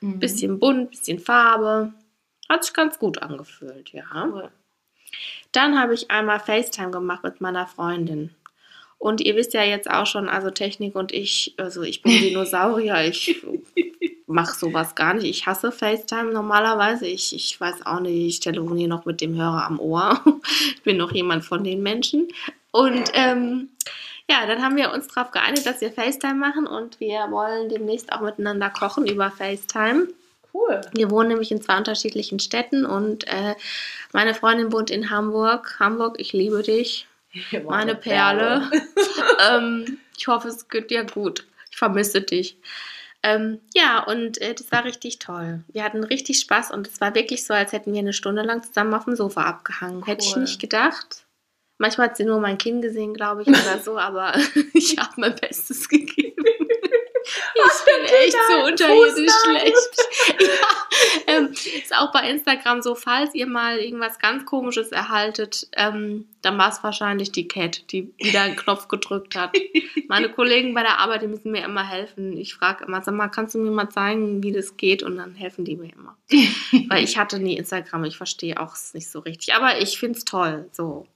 Mhm. 0.00 0.18
bisschen 0.18 0.58
bunt, 0.58 0.90
bisschen 0.90 1.18
Farbe. 1.18 1.92
Hat 2.48 2.64
sich 2.64 2.72
ganz 2.72 2.98
gut 2.98 3.22
angefühlt, 3.22 3.90
ja. 3.92 4.04
Cool. 4.26 4.50
Dann 5.52 5.80
habe 5.80 5.94
ich 5.94 6.10
einmal 6.10 6.40
FaceTime 6.40 6.90
gemacht 6.90 7.22
mit 7.22 7.40
meiner 7.40 7.66
Freundin. 7.66 8.34
Und 8.98 9.20
ihr 9.20 9.36
wisst 9.36 9.54
ja 9.54 9.62
jetzt 9.62 9.88
auch 9.88 10.06
schon, 10.06 10.28
also 10.28 10.50
Technik 10.50 10.96
und 10.96 11.12
ich, 11.12 11.54
also 11.56 11.82
ich 11.82 12.02
bin 12.02 12.12
Dinosaurier, 12.12 13.04
ich 13.04 13.44
mache 14.26 14.54
sowas 14.54 14.94
gar 14.96 15.14
nicht. 15.14 15.24
Ich 15.24 15.46
hasse 15.46 15.70
FaceTime 15.70 16.32
normalerweise. 16.32 17.06
Ich, 17.06 17.34
ich 17.34 17.60
weiß 17.60 17.86
auch 17.86 18.00
nicht, 18.00 18.26
ich 18.26 18.40
telefoniere 18.40 18.88
noch 18.88 19.04
mit 19.04 19.20
dem 19.20 19.36
Hörer 19.36 19.66
am 19.66 19.78
Ohr. 19.78 20.20
Ich 20.74 20.82
bin 20.82 20.96
noch 20.96 21.12
jemand 21.12 21.44
von 21.44 21.62
den 21.62 21.82
Menschen. 21.82 22.28
Und 22.70 23.10
ähm, 23.14 23.68
ja, 24.30 24.46
dann 24.46 24.62
haben 24.62 24.76
wir 24.76 24.92
uns 24.92 25.08
darauf 25.08 25.30
geeinigt, 25.30 25.66
dass 25.66 25.80
wir 25.80 25.92
FaceTime 25.92 26.34
machen 26.34 26.66
und 26.66 26.98
wir 27.00 27.30
wollen 27.30 27.68
demnächst 27.68 28.12
auch 28.12 28.20
miteinander 28.20 28.70
kochen 28.70 29.06
über 29.06 29.30
FaceTime. 29.30 30.08
Cool. 30.52 30.80
Wir 30.92 31.10
wohnen 31.10 31.28
nämlich 31.28 31.50
in 31.50 31.60
zwei 31.62 31.76
unterschiedlichen 31.78 32.38
Städten 32.40 32.86
und 32.86 33.26
äh, 33.28 33.54
meine 34.12 34.34
Freundin 34.34 34.72
wohnt 34.72 34.90
in 34.90 35.10
Hamburg. 35.10 35.76
Hamburg, 35.78 36.16
ich 36.18 36.32
liebe 36.32 36.62
dich, 36.62 37.06
meine 37.68 37.94
Perle. 37.94 38.70
ähm, 39.50 39.98
ich 40.16 40.26
hoffe, 40.28 40.48
es 40.48 40.68
geht 40.68 40.90
dir 40.90 41.04
gut. 41.04 41.46
Ich 41.70 41.76
vermisse 41.76 42.20
dich. 42.20 42.58
Ähm, 43.22 43.60
ja, 43.74 44.02
und 44.04 44.40
äh, 44.40 44.54
das 44.54 44.70
war 44.70 44.84
richtig 44.84 45.18
toll. 45.18 45.64
Wir 45.72 45.82
hatten 45.82 46.04
richtig 46.04 46.38
Spaß 46.40 46.70
und 46.70 46.86
es 46.86 47.00
war 47.00 47.14
wirklich 47.14 47.44
so, 47.44 47.52
als 47.52 47.72
hätten 47.72 47.92
wir 47.92 47.98
eine 47.98 48.12
Stunde 48.12 48.42
lang 48.42 48.62
zusammen 48.62 48.94
auf 48.94 49.04
dem 49.04 49.16
Sofa 49.16 49.42
abgehangen. 49.42 50.04
Hätte 50.04 50.24
ich 50.24 50.34
Cool. 50.36 50.42
nicht 50.42 50.60
gedacht. 50.60 51.24
Manchmal 51.78 52.08
hat 52.08 52.16
sie 52.16 52.24
nur 52.24 52.40
mein 52.40 52.58
Kinn 52.58 52.80
gesehen, 52.80 53.14
glaube 53.14 53.42
ich, 53.42 53.48
oder 53.48 53.78
so, 53.80 53.98
aber 53.98 54.34
ich 54.72 54.98
habe 54.98 55.12
mein 55.16 55.34
Bestes 55.36 55.88
gegeben. 55.88 56.34
Ich 57.54 57.84
bin 57.84 58.04
echt 58.04 58.36
so 58.48 58.64
unterirdisch 58.64 59.32
schlecht. 59.44 59.76
Ja, 61.28 61.36
ähm, 61.36 61.52
ist 61.52 61.94
auch 61.96 62.12
bei 62.12 62.28
Instagram 62.28 62.82
so, 62.82 62.94
falls 62.94 63.34
ihr 63.34 63.46
mal 63.46 63.78
irgendwas 63.78 64.18
ganz 64.18 64.44
Komisches 64.44 64.92
erhaltet, 64.92 65.68
ähm, 65.76 66.26
dann 66.42 66.58
war 66.58 66.70
es 66.70 66.82
wahrscheinlich 66.82 67.32
die 67.32 67.48
Cat, 67.48 67.90
die 67.92 68.12
wieder 68.18 68.42
einen 68.42 68.56
Knopf 68.56 68.88
gedrückt 68.88 69.36
hat. 69.36 69.56
Meine 70.08 70.30
Kollegen 70.30 70.74
bei 70.74 70.82
der 70.82 70.98
Arbeit, 70.98 71.22
die 71.22 71.26
müssen 71.26 71.50
mir 71.50 71.64
immer 71.64 71.86
helfen. 71.86 72.36
Ich 72.36 72.54
frage 72.54 72.84
immer, 72.84 73.02
sag 73.02 73.14
mal, 73.14 73.28
kannst 73.28 73.54
du 73.54 73.58
mir 73.58 73.70
mal 73.70 73.90
zeigen, 73.90 74.42
wie 74.42 74.52
das 74.52 74.76
geht? 74.76 75.02
Und 75.02 75.16
dann 75.16 75.34
helfen 75.34 75.64
die 75.64 75.76
mir 75.76 75.92
immer. 75.92 76.16
Weil 76.88 77.04
ich 77.04 77.18
hatte 77.18 77.38
nie 77.38 77.56
Instagram, 77.56 78.04
ich 78.04 78.16
verstehe 78.16 78.60
auch 78.60 78.74
es 78.74 78.94
nicht 78.94 79.10
so 79.10 79.20
richtig. 79.20 79.54
Aber 79.54 79.78
ich 79.80 79.98
finde 79.98 80.18
es 80.18 80.24
toll. 80.24 80.68
So. 80.72 81.06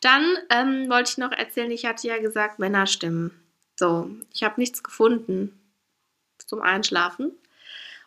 Dann 0.00 0.36
ähm, 0.50 0.88
wollte 0.90 1.10
ich 1.12 1.18
noch 1.18 1.32
erzählen, 1.32 1.70
ich 1.70 1.84
hatte 1.86 2.08
ja 2.08 2.18
gesagt, 2.18 2.58
Männerstimmen. 2.58 3.32
So, 3.78 4.10
ich 4.32 4.42
habe 4.42 4.60
nichts 4.60 4.82
gefunden 4.82 5.58
zum 6.38 6.62
Einschlafen. 6.62 7.32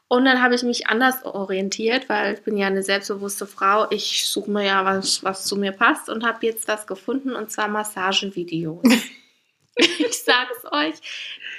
Und 0.08 0.26
dann 0.26 0.42
habe 0.42 0.56
ich 0.56 0.64
mich 0.64 0.88
anders 0.88 1.24
orientiert, 1.24 2.10
weil 2.10 2.34
ich 2.34 2.42
bin 2.42 2.58
ja 2.58 2.66
eine 2.66 2.82
selbstbewusste 2.82 3.46
Frau. 3.46 3.90
Ich 3.92 4.28
suche 4.28 4.50
mir 4.50 4.66
ja 4.66 4.84
was, 4.84 5.24
was 5.24 5.46
zu 5.46 5.56
mir 5.56 5.72
passt 5.72 6.10
und 6.10 6.26
habe 6.26 6.48
jetzt 6.48 6.68
was 6.68 6.88
gefunden 6.88 7.36
und 7.36 7.52
zwar 7.52 7.68
Massagevideos. 7.68 8.84
ich 9.76 10.24
sag's 10.24 10.66
euch, 10.72 10.96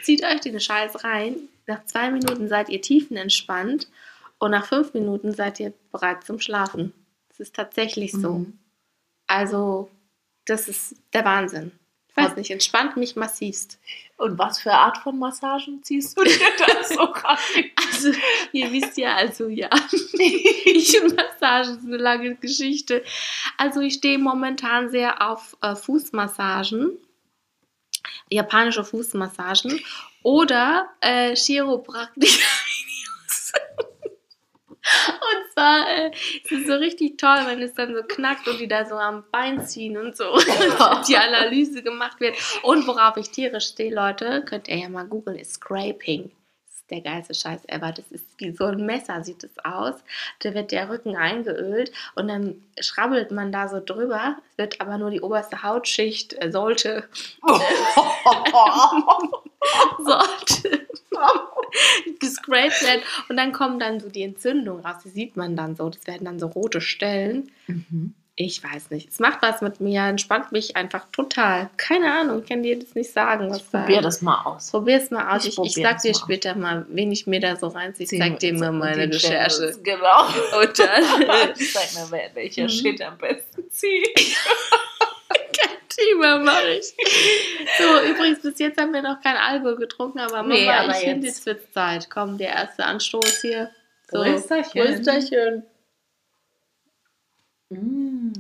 zieht 0.03 0.25
euch 0.25 0.41
den 0.41 0.59
Scheiß 0.59 1.05
rein. 1.05 1.37
Nach 1.69 1.85
zwei 1.85 2.11
Minuten 2.11 2.49
seid 2.49 2.69
ihr 2.71 2.83
tiefenentspannt 2.83 3.89
und 4.41 4.51
nach 4.51 4.67
fünf 4.67 4.95
Minuten 4.95 5.33
seid 5.33 5.61
ihr 5.61 5.73
bereit 5.93 6.25
zum 6.25 6.41
Schlafen. 6.41 6.93
Das 7.29 7.39
ist 7.39 7.55
tatsächlich 7.55 8.11
so. 8.11 8.33
Mhm. 8.33 8.59
Also, 9.29 9.89
das 10.45 10.67
ist 10.67 10.97
der 11.13 11.25
Wahnsinn. 11.25 11.71
Ich 12.21 12.31
weiß 12.31 12.37
nicht, 12.37 12.51
entspannt 12.51 12.97
mich 12.97 13.17
massivst. 13.17 13.79
Und 14.17 14.39
was 14.39 14.61
für 14.61 14.73
Art 14.73 14.99
von 14.99 15.19
Massagen 15.19 15.83
ziehst 15.83 16.19
du 16.19 16.25
dir 16.25 16.39
da 16.59 16.85
so 16.89 17.03
rein? 17.05 17.71
Also, 17.91 18.13
ihr 18.53 18.71
wisst 18.71 18.99
ja, 18.99 19.17
also 19.17 19.49
ja, 19.49 19.71
ich 20.13 21.03
und 21.03 21.17
Massage 21.17 21.71
ist 21.71 21.87
eine 21.87 21.97
lange 21.97 22.35
Geschichte. 22.37 23.03
Also, 23.57 23.81
ich 23.81 23.95
stehe 23.95 24.19
momentan 24.19 24.91
sehr 24.91 25.27
auf 25.27 25.57
äh, 25.63 25.75
Fußmassagen, 25.75 26.99
japanische 28.29 28.85
Fußmassagen 28.85 29.81
oder 30.23 30.91
äh, 31.01 31.35
Chiropraktiker-Videos. 31.35 32.80
Und 34.83 35.53
zwar 35.53 35.89
äh, 35.89 36.11
ist 36.11 36.53
es 36.53 36.67
so 36.67 36.75
richtig 36.75 37.19
toll, 37.19 37.39
wenn 37.47 37.61
es 37.61 37.75
dann 37.75 37.95
so 37.95 38.03
knackt 38.03 38.49
und 38.49 38.59
die 38.59 38.69
da 38.69 38.87
so 38.87 38.95
am 38.95 39.25
Bein 39.31 39.67
ziehen 39.67 39.99
und 39.99 40.17
so, 40.17 40.25
die 41.09 41.17
Analyse 41.17 41.83
gemacht 41.83 42.21
wird. 42.21 42.37
Und 42.63 42.87
worauf 42.87 43.17
ich 43.17 43.31
tierisch 43.31 43.69
stehe, 43.69 43.95
Leute, 43.95 44.43
könnt 44.43 44.69
ihr 44.69 44.79
ja 44.79 44.89
mal 44.89 45.07
googeln, 45.07 45.39
ist 45.39 45.55
Scraping. 45.55 46.31
Das 46.67 46.77
ist 46.77 46.91
der 46.91 47.01
geilste 47.03 47.35
Scheiß 47.35 47.69
ever. 47.69 47.93
Das 47.93 48.11
ist 48.11 48.25
wie 48.39 48.53
so 48.53 48.65
ein 48.65 48.87
Messer, 48.87 49.23
sieht 49.23 49.45
es 49.45 49.53
aus. 49.65 49.97
Da 50.39 50.55
wird 50.55 50.73
der 50.73 50.89
Rücken 50.89 51.15
eingeölt 51.15 51.93
und 52.15 52.29
dann 52.29 52.63
schrabbelt 52.81 53.33
man 53.33 53.53
da 53.53 53.69
so 53.69 53.81
drüber. 53.85 54.39
Es 54.53 54.59
wird 54.59 54.81
aber 54.81 54.97
nur 54.97 55.11
die 55.11 55.21
oberste 55.21 55.63
Hautschicht, 55.63 56.43
äh, 56.43 56.51
sollte, 56.51 57.07
sollte 59.99 60.87
gescraped 62.21 62.83
werden. 62.83 63.03
Und 63.29 63.37
dann 63.37 63.53
kommen 63.53 63.79
dann 63.79 64.01
so 64.01 64.09
die 64.09 64.23
Entzündungen 64.23 64.85
raus. 64.85 64.97
Die 65.05 65.11
sieht 65.11 65.37
man 65.37 65.57
dann 65.57 65.77
so. 65.77 65.89
Das 65.89 66.07
werden 66.07 66.25
dann 66.25 66.39
so 66.39 66.47
rote 66.47 66.81
Stellen. 66.81 67.51
Mhm. 67.67 68.15
Ich 68.37 68.65
weiß 68.65 68.89
nicht. 68.91 69.11
Es 69.11 69.19
macht 69.19 69.43
was 69.43 69.61
mit 69.61 69.81
mir, 69.81 70.01
entspannt 70.05 70.51
mich 70.51 70.75
einfach 70.75 71.05
total. 71.13 71.69
Keine 71.77 72.11
Ahnung, 72.11 72.41
ich 72.43 72.49
kann 72.49 72.63
dir 72.63 72.79
das 72.79 72.95
nicht 72.95 73.13
sagen. 73.13 73.51
Da- 73.51 73.59
Probier 73.81 74.01
das 74.01 74.23
mal 74.23 74.43
aus. 74.47 74.71
Probier 74.71 74.97
es 74.97 75.11
mal 75.11 75.37
aus. 75.37 75.45
Ich 75.45 75.59
Ich, 75.59 75.77
ich, 75.77 75.83
sag 75.83 76.01
dir 76.01 76.13
mal 76.13 76.17
aus. 76.17 76.21
später 76.23 76.55
mal, 76.55 76.87
wen 76.89 77.13
ich 77.13 77.27
mir 77.27 77.41
da 77.41 77.57
so 77.57 77.67
reinziehe. 77.67 78.07
Ich 78.11 78.19
zeig 78.19 78.39
dir 78.39 78.55
mal 78.55 78.73
meine 78.73 79.13
Recherche. 79.13 79.57
Channels, 79.75 79.83
Genau. 79.83 80.25
Und 80.59 80.79
dann 80.79 81.55
Zeig 81.55 82.11
mir, 82.11 82.31
welcher 82.35 82.63
Mhm. 82.63 82.69
Shit 82.71 83.03
am 83.03 83.19
besten 83.19 83.71
zieht. 83.71 84.37
Thema 85.91 86.39
mache 86.39 86.71
ich. 86.79 86.95
So, 87.79 88.11
übrigens, 88.11 88.41
bis 88.43 88.59
jetzt 88.59 88.81
haben 88.81 88.93
wir 88.93 89.03
noch 89.03 89.21
kein 89.21 89.37
Alkohol 89.37 89.77
getrunken, 89.77 90.19
aber 90.21 90.39
Mama, 90.39 90.55
Nee, 90.55 90.69
aber 90.71 90.91
ich 90.93 90.99
finde, 90.99 91.27
jetzt- 91.27 91.45
wird 91.47 91.73
Zeit. 91.73 92.09
Komm, 92.11 92.39
der 92.39 92.49
erste 92.51 92.85
Anstoß 92.85 93.41
hier. 93.43 93.71
So, 94.11 94.23
Prösterchen. 94.23 94.83
Prösterchen. 94.83 95.63
Mm. 97.71 98.33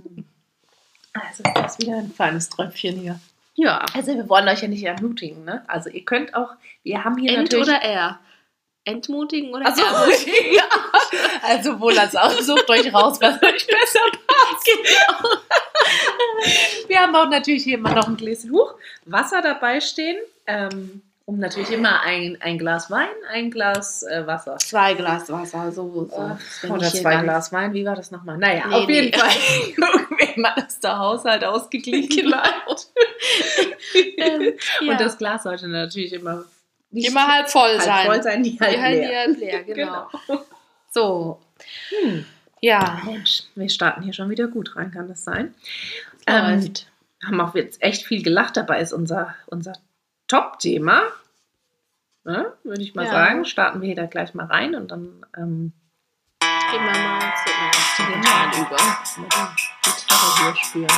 Also 1.13 1.43
ist 1.43 1.57
das 1.57 1.79
wieder 1.79 1.99
ein 1.99 2.11
feines 2.13 2.49
Tröpfchen 2.49 2.97
hier. 2.97 3.21
Ja. 3.55 3.85
Also 3.95 4.15
wir 4.15 4.29
wollen 4.29 4.49
euch 4.49 4.63
ja 4.63 4.69
nicht 4.69 4.85
ermutigen, 4.85 5.45
ne? 5.45 5.63
Also 5.67 5.91
ihr 5.91 6.05
könnt 6.05 6.35
auch, 6.35 6.53
wir 6.83 7.05
haben 7.05 7.19
hier 7.19 7.31
Ent 7.33 7.53
natürlich... 7.53 7.69
oder 7.69 7.83
er? 7.83 8.19
Entmutigen 8.85 9.53
oder 9.55 9.67
Also, 9.67 9.83
ermutigen? 9.83 10.35
ja. 10.55 10.65
also 11.43 11.79
wohl 11.81 11.99
als 11.99 12.17
auch, 12.17 12.31
sucht 12.41 12.69
euch 12.71 12.93
raus, 12.93 13.19
was 13.21 13.35
euch 13.43 13.67
besser 13.67 14.01
passt. 14.27 14.65
Genau. 14.67 15.29
Wir 16.89 17.01
haben 17.01 17.15
auch 17.15 17.29
natürlich 17.29 17.65
hier 17.65 17.75
immer 17.79 17.95
noch 17.95 18.09
ein 18.09 18.17
Gläschen 18.17 18.51
Huch, 18.53 18.75
Wasser 19.05 19.43
dabei 19.43 19.81
stehen. 19.81 20.19
Ähm, 20.47 21.03
um 21.27 21.39
natürlich 21.39 21.71
immer 21.71 22.01
ein, 22.01 22.39
ein 22.41 22.59
Glas 22.59 22.91
Wein, 22.91 23.09
ein 23.31 23.51
Glas 23.53 24.03
äh, 24.03 24.27
Wasser. 24.27 24.57
Zwei 24.57 24.95
Glas 24.95 25.31
Wasser, 25.31 25.71
so. 25.71 26.09
so. 26.11 26.67
Äh, 26.67 26.71
Oder 26.71 26.89
zwei 26.93 27.23
Glas 27.23 27.53
Wein, 27.53 27.73
wie 27.73 27.85
war 27.85 27.95
das 27.95 28.11
nochmal? 28.11 28.37
Naja, 28.39 28.67
Nee, 28.67 28.75
auf 28.75 28.89
jeden 28.91 29.11
nee. 29.11 29.17
Fall 29.17 29.31
gucken 29.77 30.17
wir 30.19 30.43
mal, 30.43 30.55
dass 30.57 30.81
der 30.81 30.99
Haushalt 30.99 31.45
ausgeglichen 31.45 32.09
Genau. 32.25 32.39
bleibt. 32.39 32.89
Ähm, 34.17 34.55
ja. 34.81 34.91
Und 34.93 35.01
das 35.01 35.19
Glas 35.19 35.45
sollte 35.45 35.69
natürlich 35.69 36.13
immer 36.15 36.45
nicht 36.91 37.09
immer 37.09 37.27
halb 37.27 37.49
voll 37.51 37.71
halb 37.71 37.83
sein. 37.83 38.07
voll 38.07 38.23
sein, 38.23 38.41
nie 38.43 38.59
halb 38.61 38.73
Die 38.75 38.81
halt 38.81 38.95
leer. 38.99 39.09
die 39.09 39.17
halb 39.17 39.39
leer, 39.39 39.63
genau. 39.75 40.09
Genau. 40.27 40.45
So. 40.91 41.41
Hm. 42.03 42.25
Ja. 42.61 43.01
Mensch, 43.05 43.45
wir 43.55 43.69
starten 43.69 44.03
hier 44.03 44.13
schon 44.13 44.29
wieder 44.31 44.49
gut 44.49 44.77
rein, 44.77 44.91
kann 44.91 45.09
das 45.09 45.25
sein? 45.25 45.55
Läuft. 46.29 46.87
haben 47.25 47.41
auch 47.41 47.55
jetzt 47.55 47.83
echt 47.83 48.05
viel 48.07 48.23
gelacht. 48.23 48.57
Dabei 48.57 48.81
ist 48.81 48.93
unser, 48.93 49.35
unser 49.47 49.73
Top-Thema. 50.29 51.03
Ne, 52.25 52.53
Würde 52.65 52.83
ich 52.83 52.95
mal 52.95 53.07
Ja. 53.07 53.11
sagen. 53.11 53.45
Starten 53.47 53.81
wir 53.81 53.87
hier 53.87 53.97
da 53.97 54.07
gleich 54.07 54.35
mal 54.35 54.47
rein 54.47 54.75
und 54.75 54.91
dann 54.91 55.25
ähm, 55.37 55.73
Gehen 56.71 56.85
wir 56.85 56.91
mal 56.93 57.33
zu 57.97 58.03
den 58.03 58.21
mal 58.21 58.49
über. 58.61 58.77
die 59.17 59.91
Gitarre 59.91 60.53
hier 60.53 60.57
spielen. 60.57 60.89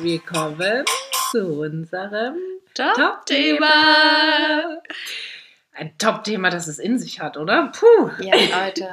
Wir 0.00 0.18
kommen 0.20 0.84
zu 1.30 1.60
unserem 1.60 2.36
Top-Thema. 2.74 4.78
Ein 5.72 5.96
Top-Thema, 5.98 6.50
das 6.50 6.66
es 6.68 6.78
in 6.78 6.98
sich 6.98 7.20
hat, 7.20 7.36
oder? 7.36 7.72
Puh. 7.78 8.10
Ja, 8.20 8.34
Leute. 8.64 8.88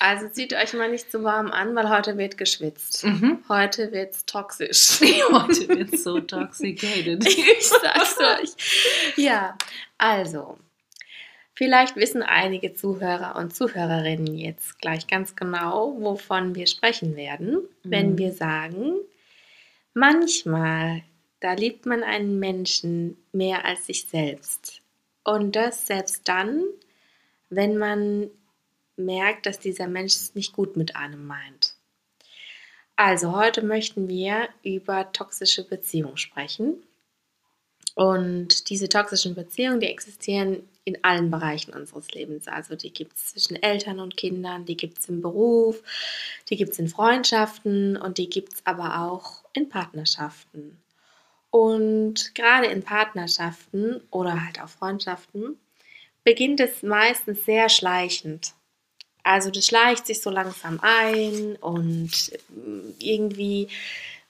Also 0.00 0.28
zieht 0.28 0.52
euch 0.54 0.72
mal 0.74 0.90
nicht 0.90 1.10
zu 1.10 1.22
warm 1.22 1.50
an, 1.52 1.74
weil 1.76 1.88
heute 1.88 2.18
wird 2.18 2.36
geschwitzt. 2.36 3.04
Mhm. 3.04 3.44
Heute 3.48 3.92
wird's 3.92 4.26
toxisch. 4.26 5.00
Heute 5.32 5.68
wird 5.68 5.98
so 5.98 6.20
toxicated. 6.20 7.24
Ich 7.26 7.68
sag's 7.68 8.18
euch. 8.18 8.50
Ja, 9.16 9.56
also. 9.98 10.58
Vielleicht 11.56 11.94
wissen 11.94 12.24
einige 12.24 12.74
Zuhörer 12.74 13.36
und 13.36 13.54
Zuhörerinnen 13.54 14.36
jetzt 14.36 14.80
gleich 14.80 15.06
ganz 15.06 15.36
genau, 15.36 15.94
wovon 16.00 16.56
wir 16.56 16.66
sprechen 16.66 17.14
werden, 17.14 17.58
wenn 17.84 18.12
Mhm. 18.12 18.18
wir 18.18 18.32
sagen, 18.32 18.94
manchmal, 19.94 21.02
da 21.40 21.54
liebt 21.54 21.86
man 21.86 22.02
einen 22.02 22.38
Menschen 22.38 23.16
mehr 23.32 23.64
als 23.64 23.86
sich 23.86 24.06
selbst. 24.06 24.82
Und 25.24 25.56
das 25.56 25.86
selbst 25.86 26.28
dann, 26.28 26.64
wenn 27.48 27.78
man 27.78 28.30
merkt, 28.96 29.46
dass 29.46 29.58
dieser 29.58 29.88
Mensch 29.88 30.14
es 30.14 30.34
nicht 30.34 30.52
gut 30.52 30.76
mit 30.76 30.96
einem 30.96 31.26
meint. 31.26 31.74
Also 32.96 33.34
heute 33.34 33.62
möchten 33.62 34.08
wir 34.08 34.48
über 34.62 35.10
toxische 35.12 35.66
Beziehungen 35.66 36.16
sprechen. 36.16 36.82
Und 37.94 38.68
diese 38.70 38.88
toxischen 38.88 39.34
Beziehungen, 39.34 39.80
die 39.80 39.88
existieren 39.88 40.68
in 40.84 41.02
allen 41.02 41.30
Bereichen 41.30 41.72
unseres 41.72 42.10
Lebens. 42.12 42.46
Also 42.46 42.76
die 42.76 42.92
gibt 42.92 43.16
es 43.16 43.28
zwischen 43.28 43.60
Eltern 43.62 44.00
und 44.00 44.16
Kindern, 44.16 44.64
die 44.66 44.76
gibt 44.76 44.98
es 44.98 45.08
im 45.08 45.22
Beruf, 45.22 45.82
die 46.50 46.56
gibt 46.56 46.72
es 46.72 46.78
in 46.78 46.88
Freundschaften 46.88 47.96
und 47.96 48.18
die 48.18 48.28
gibt 48.28 48.54
es 48.54 48.66
aber 48.66 49.00
auch 49.00 49.44
in 49.54 49.68
Partnerschaften. 49.68 50.78
Und 51.50 52.34
gerade 52.34 52.66
in 52.66 52.82
Partnerschaften 52.82 54.02
oder 54.10 54.44
halt 54.44 54.60
auch 54.60 54.68
Freundschaften 54.68 55.58
beginnt 56.24 56.60
es 56.60 56.82
meistens 56.82 57.44
sehr 57.44 57.68
schleichend. 57.68 58.54
Also 59.22 59.50
das 59.50 59.66
schleicht 59.66 60.06
sich 60.06 60.20
so 60.20 60.30
langsam 60.30 60.80
ein 60.82 61.56
und 61.56 62.32
irgendwie 62.98 63.68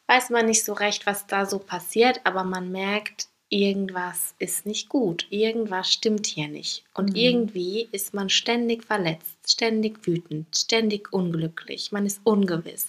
weiß 0.07 0.31
man 0.31 0.47
nicht 0.47 0.65
so 0.65 0.73
recht, 0.73 1.07
was 1.07 1.27
da 1.27 1.47
so 1.47 1.59
passiert, 1.59 2.21
aber 2.25 2.45
man 2.45 2.71
merkt, 2.71 3.29
irgendwas 3.49 4.35
ist 4.39 4.67
nicht 4.67 4.89
gut, 4.89 5.27
irgendwas 5.31 5.93
stimmt 5.93 6.27
hier 6.27 6.49
nicht. 6.49 6.85
Und 6.95 7.11
mhm. 7.11 7.17
irgendwie 7.17 7.89
ist 7.93 8.15
man 8.15 8.29
ständig 8.29 8.85
verletzt, 8.85 9.37
ständig 9.47 10.07
wütend, 10.07 10.57
ständig 10.57 11.13
unglücklich, 11.13 11.93
man 11.93 12.07
ist 12.07 12.21
ungewiss. 12.25 12.89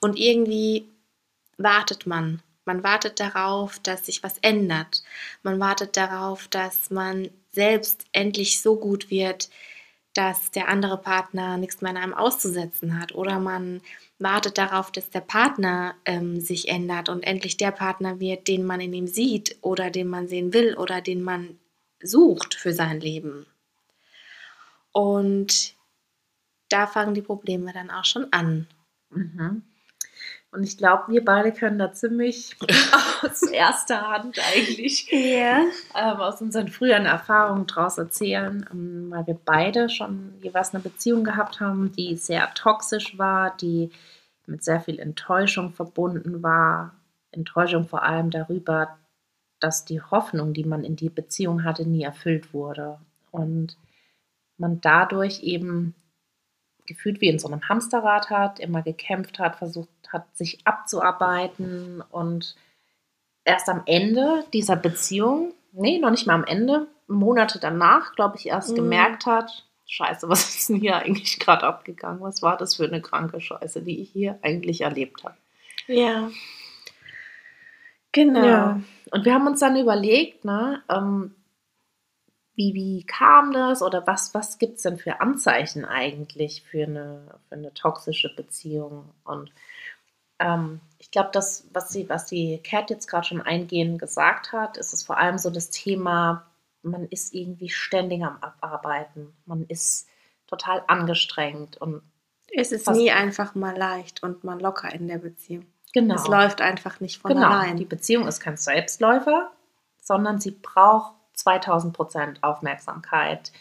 Und 0.00 0.18
irgendwie 0.18 0.86
wartet 1.58 2.06
man. 2.06 2.42
Man 2.64 2.82
wartet 2.82 3.20
darauf, 3.20 3.78
dass 3.78 4.06
sich 4.06 4.22
was 4.22 4.38
ändert. 4.38 5.04
Man 5.42 5.60
wartet 5.60 5.96
darauf, 5.96 6.48
dass 6.48 6.90
man 6.90 7.30
selbst 7.52 8.04
endlich 8.12 8.60
so 8.60 8.76
gut 8.76 9.10
wird, 9.10 9.48
dass 10.16 10.50
der 10.50 10.68
andere 10.68 10.96
Partner 10.96 11.58
nichts 11.58 11.82
mehr 11.82 11.90
an 11.90 11.98
einem 11.98 12.14
auszusetzen 12.14 12.98
hat. 12.98 13.14
Oder 13.14 13.38
man 13.38 13.82
wartet 14.18 14.56
darauf, 14.56 14.90
dass 14.90 15.10
der 15.10 15.20
Partner 15.20 15.94
ähm, 16.06 16.40
sich 16.40 16.68
ändert 16.68 17.10
und 17.10 17.22
endlich 17.22 17.58
der 17.58 17.70
Partner 17.70 18.18
wird, 18.18 18.48
den 18.48 18.64
man 18.64 18.80
in 18.80 18.94
ihm 18.94 19.06
sieht 19.06 19.58
oder 19.60 19.90
den 19.90 20.08
man 20.08 20.26
sehen 20.26 20.54
will 20.54 20.74
oder 20.76 21.02
den 21.02 21.22
man 21.22 21.58
sucht 22.00 22.54
für 22.54 22.72
sein 22.72 23.00
Leben. 23.00 23.46
Und 24.92 25.74
da 26.70 26.86
fangen 26.86 27.14
die 27.14 27.22
Probleme 27.22 27.74
dann 27.74 27.90
auch 27.90 28.06
schon 28.06 28.32
an. 28.32 28.66
Mhm. 29.10 29.62
Und 30.56 30.62
ich 30.62 30.78
glaube, 30.78 31.12
wir 31.12 31.22
beide 31.22 31.52
können 31.52 31.78
da 31.78 31.92
ziemlich 31.92 32.56
aus 33.22 33.42
erster 33.42 34.08
Hand 34.08 34.38
eigentlich 34.54 35.06
yeah. 35.12 35.64
ähm, 35.94 36.16
aus 36.16 36.40
unseren 36.40 36.68
früheren 36.68 37.04
Erfahrungen 37.04 37.66
daraus 37.66 37.98
erzählen, 37.98 38.66
ähm, 38.72 39.10
weil 39.10 39.26
wir 39.26 39.38
beide 39.44 39.90
schon 39.90 40.32
jeweils 40.40 40.72
eine 40.72 40.82
Beziehung 40.82 41.24
gehabt 41.24 41.60
haben, 41.60 41.92
die 41.92 42.16
sehr 42.16 42.54
toxisch 42.54 43.18
war, 43.18 43.54
die 43.58 43.90
mit 44.46 44.64
sehr 44.64 44.80
viel 44.80 44.98
Enttäuschung 44.98 45.74
verbunden 45.74 46.42
war. 46.42 46.94
Enttäuschung 47.32 47.86
vor 47.86 48.02
allem 48.02 48.30
darüber, 48.30 48.96
dass 49.60 49.84
die 49.84 50.00
Hoffnung, 50.00 50.54
die 50.54 50.64
man 50.64 50.84
in 50.84 50.96
die 50.96 51.10
Beziehung 51.10 51.64
hatte, 51.64 51.86
nie 51.86 52.02
erfüllt 52.02 52.54
wurde. 52.54 52.98
Und 53.30 53.76
man 54.56 54.80
dadurch 54.80 55.42
eben 55.42 55.94
gefühlt 56.86 57.20
wie 57.20 57.28
in 57.28 57.38
so 57.38 57.48
einem 57.48 57.68
Hamsterrad 57.68 58.30
hat, 58.30 58.60
immer 58.60 58.82
gekämpft 58.82 59.38
hat, 59.38 59.56
versucht 59.56 59.88
hat, 60.12 60.24
sich 60.36 60.66
abzuarbeiten 60.66 62.02
und 62.10 62.56
erst 63.44 63.68
am 63.68 63.82
Ende 63.86 64.44
dieser 64.52 64.76
Beziehung, 64.76 65.54
nee, 65.72 65.98
noch 65.98 66.10
nicht 66.10 66.26
mal 66.26 66.34
am 66.34 66.44
Ende, 66.44 66.88
Monate 67.08 67.58
danach, 67.60 68.14
glaube 68.14 68.36
ich, 68.36 68.46
erst 68.48 68.72
mhm. 68.72 68.76
gemerkt 68.76 69.26
hat, 69.26 69.66
Scheiße, 69.86 70.28
was 70.28 70.56
ist 70.56 70.68
denn 70.68 70.76
hier 70.76 70.96
eigentlich 70.96 71.38
gerade 71.38 71.64
abgegangen? 71.64 72.20
Was 72.20 72.42
war 72.42 72.56
das 72.56 72.74
für 72.74 72.84
eine 72.84 73.00
kranke 73.00 73.40
Scheiße, 73.40 73.82
die 73.82 74.00
ich 74.00 74.10
hier 74.10 74.38
eigentlich 74.42 74.80
erlebt 74.80 75.22
habe? 75.22 75.36
Ja. 75.86 76.28
Genau. 78.10 78.44
Ja. 78.44 78.80
Und 79.12 79.24
wir 79.24 79.34
haben 79.34 79.46
uns 79.46 79.60
dann 79.60 79.76
überlegt, 79.76 80.44
ne, 80.44 80.82
ähm, 80.88 81.35
wie, 82.56 82.74
wie 82.74 83.04
kam 83.04 83.52
das 83.52 83.82
oder 83.82 84.06
was, 84.06 84.34
was 84.34 84.58
gibt 84.58 84.76
es 84.76 84.82
denn 84.82 84.96
für 84.96 85.20
Anzeichen 85.20 85.84
eigentlich 85.84 86.62
für 86.62 86.84
eine, 86.84 87.38
für 87.48 87.54
eine 87.54 87.72
toxische 87.74 88.34
Beziehung? 88.34 89.10
Und 89.24 89.52
ähm, 90.38 90.80
ich 90.98 91.10
glaube, 91.10 91.30
das, 91.32 91.68
was 91.72 91.90
sie, 91.90 92.08
was 92.08 92.26
die 92.26 92.58
Cat 92.58 92.88
jetzt 92.88 93.08
gerade 93.08 93.26
schon 93.26 93.42
eingehend 93.42 93.98
gesagt 93.98 94.52
hat, 94.52 94.78
ist 94.78 94.94
es 94.94 95.02
vor 95.02 95.18
allem 95.18 95.36
so 95.36 95.50
das 95.50 95.68
Thema, 95.68 96.46
man 96.82 97.06
ist 97.08 97.34
irgendwie 97.34 97.68
ständig 97.68 98.24
am 98.24 98.38
Abarbeiten. 98.40 99.34
Man 99.44 99.66
ist 99.66 100.08
total 100.46 100.82
angestrengt 100.86 101.76
und 101.76 102.02
es 102.54 102.72
ist 102.72 102.88
nie 102.90 103.10
einfach 103.10 103.54
mal 103.54 103.76
leicht 103.76 104.22
und 104.22 104.44
mal 104.44 104.58
locker 104.60 104.90
in 104.92 105.08
der 105.08 105.18
Beziehung. 105.18 105.66
Genau. 105.92 106.14
Es 106.14 106.26
läuft 106.26 106.62
einfach 106.62 107.00
nicht 107.00 107.20
von 107.20 107.34
genau. 107.34 107.48
allein. 107.48 107.76
Die 107.76 107.84
Beziehung 107.84 108.26
ist 108.26 108.40
kein 108.40 108.56
Selbstläufer, 108.56 109.50
sondern 110.00 110.40
sie 110.40 110.52
braucht 110.52 111.14
2000 111.36 111.94
Prozent 111.94 112.42
Aufmerksamkeit. 112.42 113.52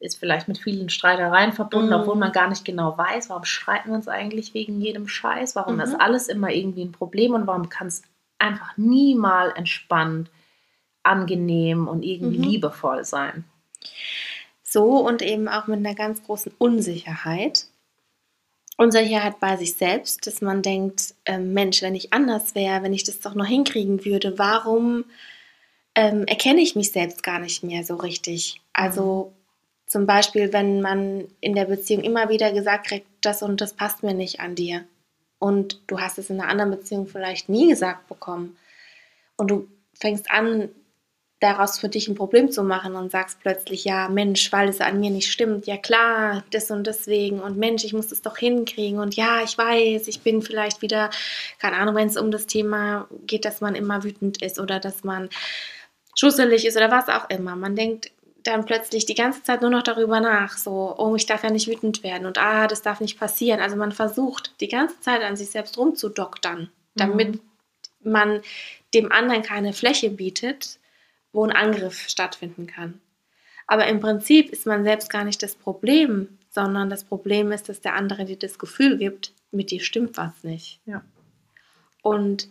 Ist 0.00 0.18
vielleicht 0.18 0.46
mit 0.46 0.58
vielen 0.58 0.90
Streitereien 0.90 1.52
verbunden, 1.52 1.88
mhm. 1.88 1.94
obwohl 2.00 2.14
man 2.14 2.30
gar 2.30 2.48
nicht 2.48 2.64
genau 2.64 2.96
weiß, 2.96 3.30
warum 3.30 3.44
streiten 3.44 3.90
wir 3.90 3.96
uns 3.96 4.06
eigentlich 4.06 4.54
wegen 4.54 4.80
jedem 4.80 5.08
Scheiß, 5.08 5.56
warum 5.56 5.74
mhm. 5.74 5.80
ist 5.80 6.00
alles 6.00 6.28
immer 6.28 6.50
irgendwie 6.50 6.84
ein 6.84 6.92
Problem 6.92 7.34
und 7.34 7.48
warum 7.48 7.68
kann 7.68 7.88
es 7.88 8.02
einfach 8.38 8.76
nie 8.76 9.16
mal 9.16 9.52
entspannt, 9.56 10.30
angenehm 11.02 11.88
und 11.88 12.04
irgendwie 12.04 12.38
mhm. 12.38 12.44
liebevoll 12.44 13.04
sein. 13.04 13.44
So 14.62 14.98
und 15.04 15.22
eben 15.22 15.48
auch 15.48 15.66
mit 15.66 15.78
einer 15.78 15.94
ganz 15.94 16.22
großen 16.22 16.52
Unsicherheit. 16.58 17.66
Unsicherheit 18.76 19.40
bei 19.40 19.56
sich 19.56 19.74
selbst, 19.74 20.26
dass 20.26 20.40
man 20.40 20.62
denkt, 20.62 21.14
äh, 21.24 21.38
Mensch, 21.38 21.82
wenn 21.82 21.96
ich 21.96 22.12
anders 22.12 22.54
wäre, 22.54 22.82
wenn 22.84 22.92
ich 22.92 23.02
das 23.02 23.18
doch 23.18 23.34
noch 23.34 23.46
hinkriegen 23.46 24.04
würde, 24.04 24.38
warum 24.38 25.04
ähm, 25.98 26.26
erkenne 26.26 26.60
ich 26.60 26.76
mich 26.76 26.92
selbst 26.92 27.24
gar 27.24 27.40
nicht 27.40 27.64
mehr 27.64 27.82
so 27.82 27.96
richtig. 27.96 28.60
Also 28.72 29.32
zum 29.86 30.06
Beispiel, 30.06 30.52
wenn 30.52 30.80
man 30.80 31.24
in 31.40 31.56
der 31.56 31.64
Beziehung 31.64 32.04
immer 32.04 32.28
wieder 32.28 32.52
gesagt 32.52 32.86
kriegt, 32.86 33.06
das 33.20 33.42
und 33.42 33.60
das 33.60 33.72
passt 33.72 34.04
mir 34.04 34.14
nicht 34.14 34.38
an 34.38 34.54
dir. 34.54 34.84
Und 35.40 35.80
du 35.88 35.98
hast 35.98 36.18
es 36.18 36.30
in 36.30 36.40
einer 36.40 36.50
anderen 36.50 36.70
Beziehung 36.70 37.08
vielleicht 37.08 37.48
nie 37.48 37.68
gesagt 37.68 38.06
bekommen. 38.06 38.56
Und 39.36 39.50
du 39.50 39.66
fängst 39.94 40.30
an, 40.30 40.68
daraus 41.40 41.80
für 41.80 41.88
dich 41.88 42.06
ein 42.06 42.14
Problem 42.14 42.50
zu 42.52 42.62
machen 42.62 42.94
und 42.94 43.10
sagst 43.10 43.40
plötzlich, 43.40 43.84
ja, 43.84 44.08
Mensch, 44.08 44.52
weil 44.52 44.68
es 44.68 44.80
an 44.80 45.00
mir 45.00 45.10
nicht 45.10 45.30
stimmt, 45.30 45.66
ja 45.66 45.76
klar, 45.76 46.44
das 46.50 46.70
und 46.70 46.86
deswegen 46.86 47.40
und 47.40 47.56
Mensch, 47.56 47.84
ich 47.84 47.92
muss 47.92 48.10
es 48.10 48.22
doch 48.22 48.36
hinkriegen 48.36 48.98
und 48.98 49.14
ja, 49.14 49.42
ich 49.44 49.56
weiß, 49.56 50.08
ich 50.08 50.20
bin 50.22 50.42
vielleicht 50.42 50.82
wieder, 50.82 51.10
keine 51.60 51.76
Ahnung, 51.76 51.94
wenn 51.94 52.08
es 52.08 52.16
um 52.16 52.32
das 52.32 52.46
Thema 52.46 53.08
geht, 53.26 53.44
dass 53.44 53.60
man 53.60 53.76
immer 53.76 54.02
wütend 54.02 54.42
ist 54.42 54.58
oder 54.58 54.80
dass 54.80 55.04
man 55.04 55.28
schusselig 56.18 56.66
ist 56.66 56.76
oder 56.76 56.90
was 56.90 57.08
auch 57.08 57.30
immer. 57.30 57.54
Man 57.54 57.76
denkt 57.76 58.10
dann 58.42 58.64
plötzlich 58.64 59.06
die 59.06 59.14
ganze 59.14 59.42
Zeit 59.42 59.62
nur 59.62 59.70
noch 59.70 59.82
darüber 59.82 60.20
nach, 60.20 60.56
so, 60.56 60.94
oh, 60.96 61.14
ich 61.14 61.26
darf 61.26 61.44
ja 61.44 61.50
nicht 61.50 61.68
wütend 61.68 62.02
werden 62.02 62.26
und 62.26 62.38
ah, 62.38 62.66
das 62.66 62.82
darf 62.82 63.00
nicht 63.00 63.18
passieren. 63.18 63.60
Also 63.60 63.76
man 63.76 63.92
versucht 63.92 64.60
die 64.60 64.68
ganze 64.68 64.98
Zeit 65.00 65.22
an 65.22 65.36
sich 65.36 65.50
selbst 65.50 65.78
rumzudoktern, 65.78 66.70
damit 66.94 67.34
mhm. 67.34 67.40
man 68.10 68.40
dem 68.94 69.12
anderen 69.12 69.42
keine 69.42 69.72
Fläche 69.72 70.10
bietet, 70.10 70.78
wo 71.32 71.44
ein 71.44 71.52
Angriff 71.52 72.08
stattfinden 72.08 72.66
kann. 72.66 73.00
Aber 73.66 73.86
im 73.86 74.00
Prinzip 74.00 74.50
ist 74.50 74.66
man 74.66 74.82
selbst 74.82 75.10
gar 75.10 75.24
nicht 75.24 75.42
das 75.42 75.54
Problem, 75.54 76.38
sondern 76.48 76.88
das 76.90 77.04
Problem 77.04 77.52
ist, 77.52 77.68
dass 77.68 77.80
der 77.80 77.94
andere 77.94 78.24
dir 78.24 78.38
das 78.38 78.58
Gefühl 78.58 78.96
gibt, 78.96 79.32
mit 79.50 79.70
dir 79.70 79.80
stimmt 79.80 80.16
was 80.16 80.42
nicht. 80.42 80.80
Ja. 80.86 81.04
Und 82.02 82.48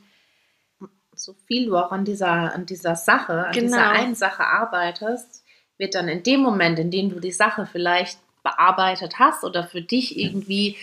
so 1.18 1.36
viel 1.48 1.68
du 1.68 1.78
auch 1.78 1.92
an 1.92 2.06
dieser, 2.06 2.54
an 2.54 2.66
dieser 2.66 2.96
Sache, 2.96 3.48
an 3.48 3.52
genau. 3.52 3.68
dieser 3.68 3.90
einen 3.92 4.16
Sache 4.16 4.44
arbeitest, 4.44 5.44
wird 5.78 5.96
dann 5.96 6.08
in 6.08 6.24
dem 6.24 6.42
Moment, 6.42 6.80
in 6.80 6.92
dem 6.92 7.10
du 7.10 7.20
die 7.20 7.32
Sache 7.32 7.68
vielleicht 7.72 8.20
bearbeitet 8.44 9.20
hast 9.20 9.44
oder 9.44 9.64
für 9.64 9.82
dich 9.82 10.18
irgendwie 10.18 10.78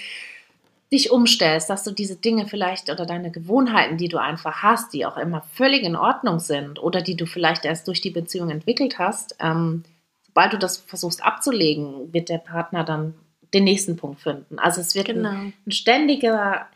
dich 0.92 1.10
umstellst, 1.10 1.70
dass 1.70 1.82
du 1.82 1.90
diese 1.90 2.16
Dinge 2.16 2.46
vielleicht 2.46 2.90
oder 2.90 3.06
deine 3.06 3.30
Gewohnheiten, 3.30 3.96
die 3.96 4.08
du 4.08 4.18
einfach 4.18 4.62
hast, 4.62 4.92
die 4.92 5.06
auch 5.06 5.16
immer 5.16 5.42
völlig 5.54 5.82
in 5.82 5.96
Ordnung 5.96 6.38
sind 6.38 6.80
oder 6.80 7.00
die 7.00 7.16
du 7.16 7.26
vielleicht 7.26 7.64
erst 7.64 7.88
durch 7.88 8.00
die 8.00 8.10
Beziehung 8.10 8.50
entwickelt 8.50 8.98
hast, 8.98 9.36
ähm, 9.40 9.82
sobald 10.26 10.52
du 10.52 10.58
das 10.58 10.78
versuchst 10.78 11.24
abzulegen, 11.24 12.12
wird 12.12 12.28
der 12.28 12.38
Partner 12.38 12.84
dann 12.84 13.14
den 13.54 13.64
nächsten 13.64 13.96
Punkt 13.96 14.20
finden. 14.20 14.58
Also 14.58 14.80
es 14.80 14.94
wird 14.94 15.06
genau. 15.06 15.30
ein, 15.30 15.52
ein 15.66 15.72
ständiger 15.72 16.66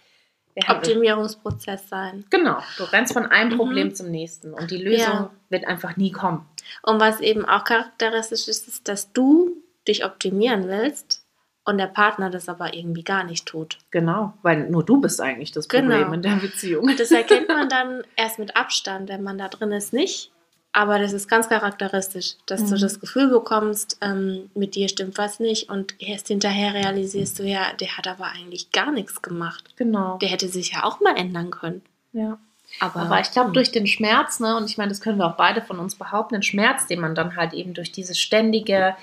Optimierungsprozess 0.68 1.88
sein. 1.88 2.24
Genau, 2.30 2.58
du 2.76 2.84
rennst 2.84 3.12
von 3.12 3.26
einem 3.26 3.52
mhm. 3.52 3.56
Problem 3.56 3.94
zum 3.94 4.10
nächsten 4.10 4.54
und 4.54 4.70
die 4.70 4.82
Lösung 4.82 5.14
ja. 5.14 5.30
wird 5.48 5.66
einfach 5.66 5.96
nie 5.96 6.10
kommen. 6.10 6.46
Und 6.82 7.00
was 7.00 7.20
eben 7.20 7.44
auch 7.44 7.64
charakteristisch 7.64 8.48
ist, 8.48 8.68
ist, 8.68 8.88
dass 8.88 9.12
du 9.12 9.56
dich 9.86 10.04
optimieren 10.04 10.68
willst 10.68 11.24
und 11.64 11.78
der 11.78 11.86
Partner 11.86 12.30
das 12.30 12.48
aber 12.48 12.74
irgendwie 12.74 13.04
gar 13.04 13.24
nicht 13.24 13.46
tut. 13.46 13.78
Genau, 13.90 14.32
weil 14.42 14.70
nur 14.70 14.84
du 14.84 15.00
bist 15.00 15.20
eigentlich 15.20 15.52
das 15.52 15.68
Problem 15.68 15.98
genau. 15.98 16.12
in 16.12 16.22
der 16.22 16.36
Beziehung. 16.36 16.90
Das 16.96 17.10
erkennt 17.10 17.48
man 17.48 17.68
dann 17.68 18.02
erst 18.16 18.38
mit 18.38 18.56
Abstand, 18.56 19.08
wenn 19.08 19.22
man 19.22 19.36
da 19.36 19.48
drin 19.48 19.72
ist, 19.72 19.92
nicht. 19.92 20.32
Aber 20.78 21.00
das 21.00 21.12
ist 21.12 21.26
ganz 21.26 21.48
charakteristisch, 21.48 22.36
dass 22.46 22.60
mhm. 22.60 22.70
du 22.70 22.78
das 22.78 23.00
Gefühl 23.00 23.30
bekommst, 23.30 23.98
ähm, 24.00 24.48
mit 24.54 24.76
dir 24.76 24.88
stimmt 24.88 25.18
was 25.18 25.40
nicht 25.40 25.68
und 25.70 25.96
erst 25.98 26.28
hinterher 26.28 26.72
realisierst 26.72 27.40
du 27.40 27.42
ja, 27.42 27.72
der 27.80 27.96
hat 27.96 28.06
aber 28.06 28.26
eigentlich 28.26 28.70
gar 28.70 28.92
nichts 28.92 29.20
gemacht. 29.20 29.64
Genau. 29.74 30.18
Der 30.18 30.28
hätte 30.28 30.46
sich 30.46 30.74
ja 30.74 30.84
auch 30.84 31.00
mal 31.00 31.16
ändern 31.16 31.50
können. 31.50 31.82
Ja. 32.12 32.38
Aber, 32.78 33.00
aber 33.00 33.18
ich 33.18 33.32
glaube, 33.32 33.50
durch 33.50 33.72
den 33.72 33.88
Schmerz, 33.88 34.38
ne, 34.38 34.56
und 34.56 34.70
ich 34.70 34.78
meine, 34.78 34.90
das 34.90 35.00
können 35.00 35.18
wir 35.18 35.26
auch 35.26 35.36
beide 35.36 35.62
von 35.62 35.80
uns 35.80 35.96
behaupten, 35.96 36.34
den 36.34 36.42
Schmerz, 36.44 36.86
den 36.86 37.00
man 37.00 37.16
dann 37.16 37.34
halt 37.34 37.54
eben 37.54 37.74
durch 37.74 37.90
dieses 37.90 38.16
ständige, 38.16 38.94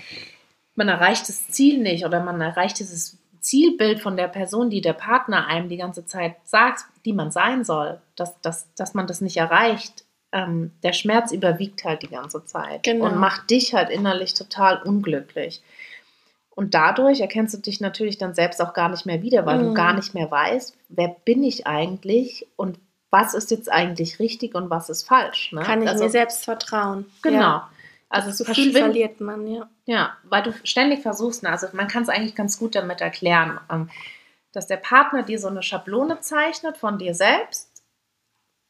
man 0.76 0.88
erreicht 0.88 1.28
das 1.28 1.50
Ziel 1.50 1.80
nicht 1.80 2.06
oder 2.06 2.24
man 2.24 2.40
erreicht 2.40 2.80
dieses 2.80 3.18
Zielbild 3.42 4.00
von 4.00 4.16
der 4.16 4.30
Person, 4.30 4.70
die 4.70 4.80
der 4.80 4.94
Partner 4.94 5.48
einem 5.48 5.68
die 5.68 5.76
ganze 5.76 6.06
Zeit 6.06 6.38
sagt, 6.46 6.86
die 7.04 7.12
man 7.12 7.32
sein 7.32 7.66
soll, 7.66 8.00
dass, 8.16 8.40
dass, 8.40 8.74
dass 8.76 8.94
man 8.94 9.08
das 9.08 9.20
nicht 9.20 9.36
erreicht, 9.36 10.05
ähm, 10.36 10.72
der 10.84 10.94
Schmerz 10.94 11.32
überwiegt 11.32 11.86
halt 11.86 12.04
die 12.04 12.10
ganze 12.10 12.44
Zeit 12.46 12.84
genau. 12.84 13.06
und 13.06 13.18
macht 13.18 13.50
dich 13.50 13.74
halt 13.74 13.90
innerlich 13.90 14.34
total 14.34 14.82
unglücklich. 14.84 15.64
Und 16.50 16.74
dadurch 16.74 17.22
erkennst 17.22 17.54
du 17.54 17.58
dich 17.60 17.80
natürlich 17.80 18.18
dann 18.18 18.36
selbst 18.36 18.62
auch 18.62 18.74
gar 18.74 18.90
nicht 18.90 19.06
mehr 19.06 19.22
wieder, 19.22 19.46
weil 19.46 19.60
Mhm. 19.60 19.64
du 19.64 19.74
gar 19.74 19.94
nicht 19.94 20.14
mehr 20.14 20.30
weißt, 20.30 20.76
wer 20.90 21.16
bin 21.24 21.42
ich 21.44 21.66
eigentlich 21.68 22.48
und 22.58 22.78
was 23.12 23.34
ist 23.34 23.50
jetzt 23.50 23.72
eigentlich 23.72 24.20
richtig 24.20 24.56
und 24.56 24.70
was 24.70 24.90
ist 24.90 25.08
falsch. 25.08 25.54
Ne? 25.54 25.62
Kann 25.62 25.82
ich 25.82 25.90
also, 25.90 26.04
mir 26.04 26.10
selbst 26.10 26.44
vertrauen. 26.44 27.06
Genau. 27.22 27.40
Ja. 27.40 27.70
Also 28.10 28.30
Das 28.30 28.46
Gefühl 28.46 28.72
verliert 28.72 29.22
man, 29.22 29.48
ja. 29.48 29.70
Ja, 29.86 30.18
weil 30.24 30.44
du 30.44 30.54
ständig 30.64 31.02
versuchst, 31.02 31.44
ne, 31.44 31.50
also 31.50 31.68
man 31.74 31.88
kann 31.88 32.04
es 32.04 32.10
eigentlich 32.10 32.36
ganz 32.36 32.60
gut 32.60 32.76
damit 32.76 33.02
erklären, 33.02 33.60
ähm, 33.72 33.90
dass 34.52 34.68
der 34.68 34.78
Partner 34.78 35.24
dir 35.24 35.40
so 35.40 35.48
eine 35.48 35.64
Schablone 35.64 36.20
zeichnet 36.22 36.78
von 36.78 36.98
dir 36.98 37.14
selbst, 37.14 37.75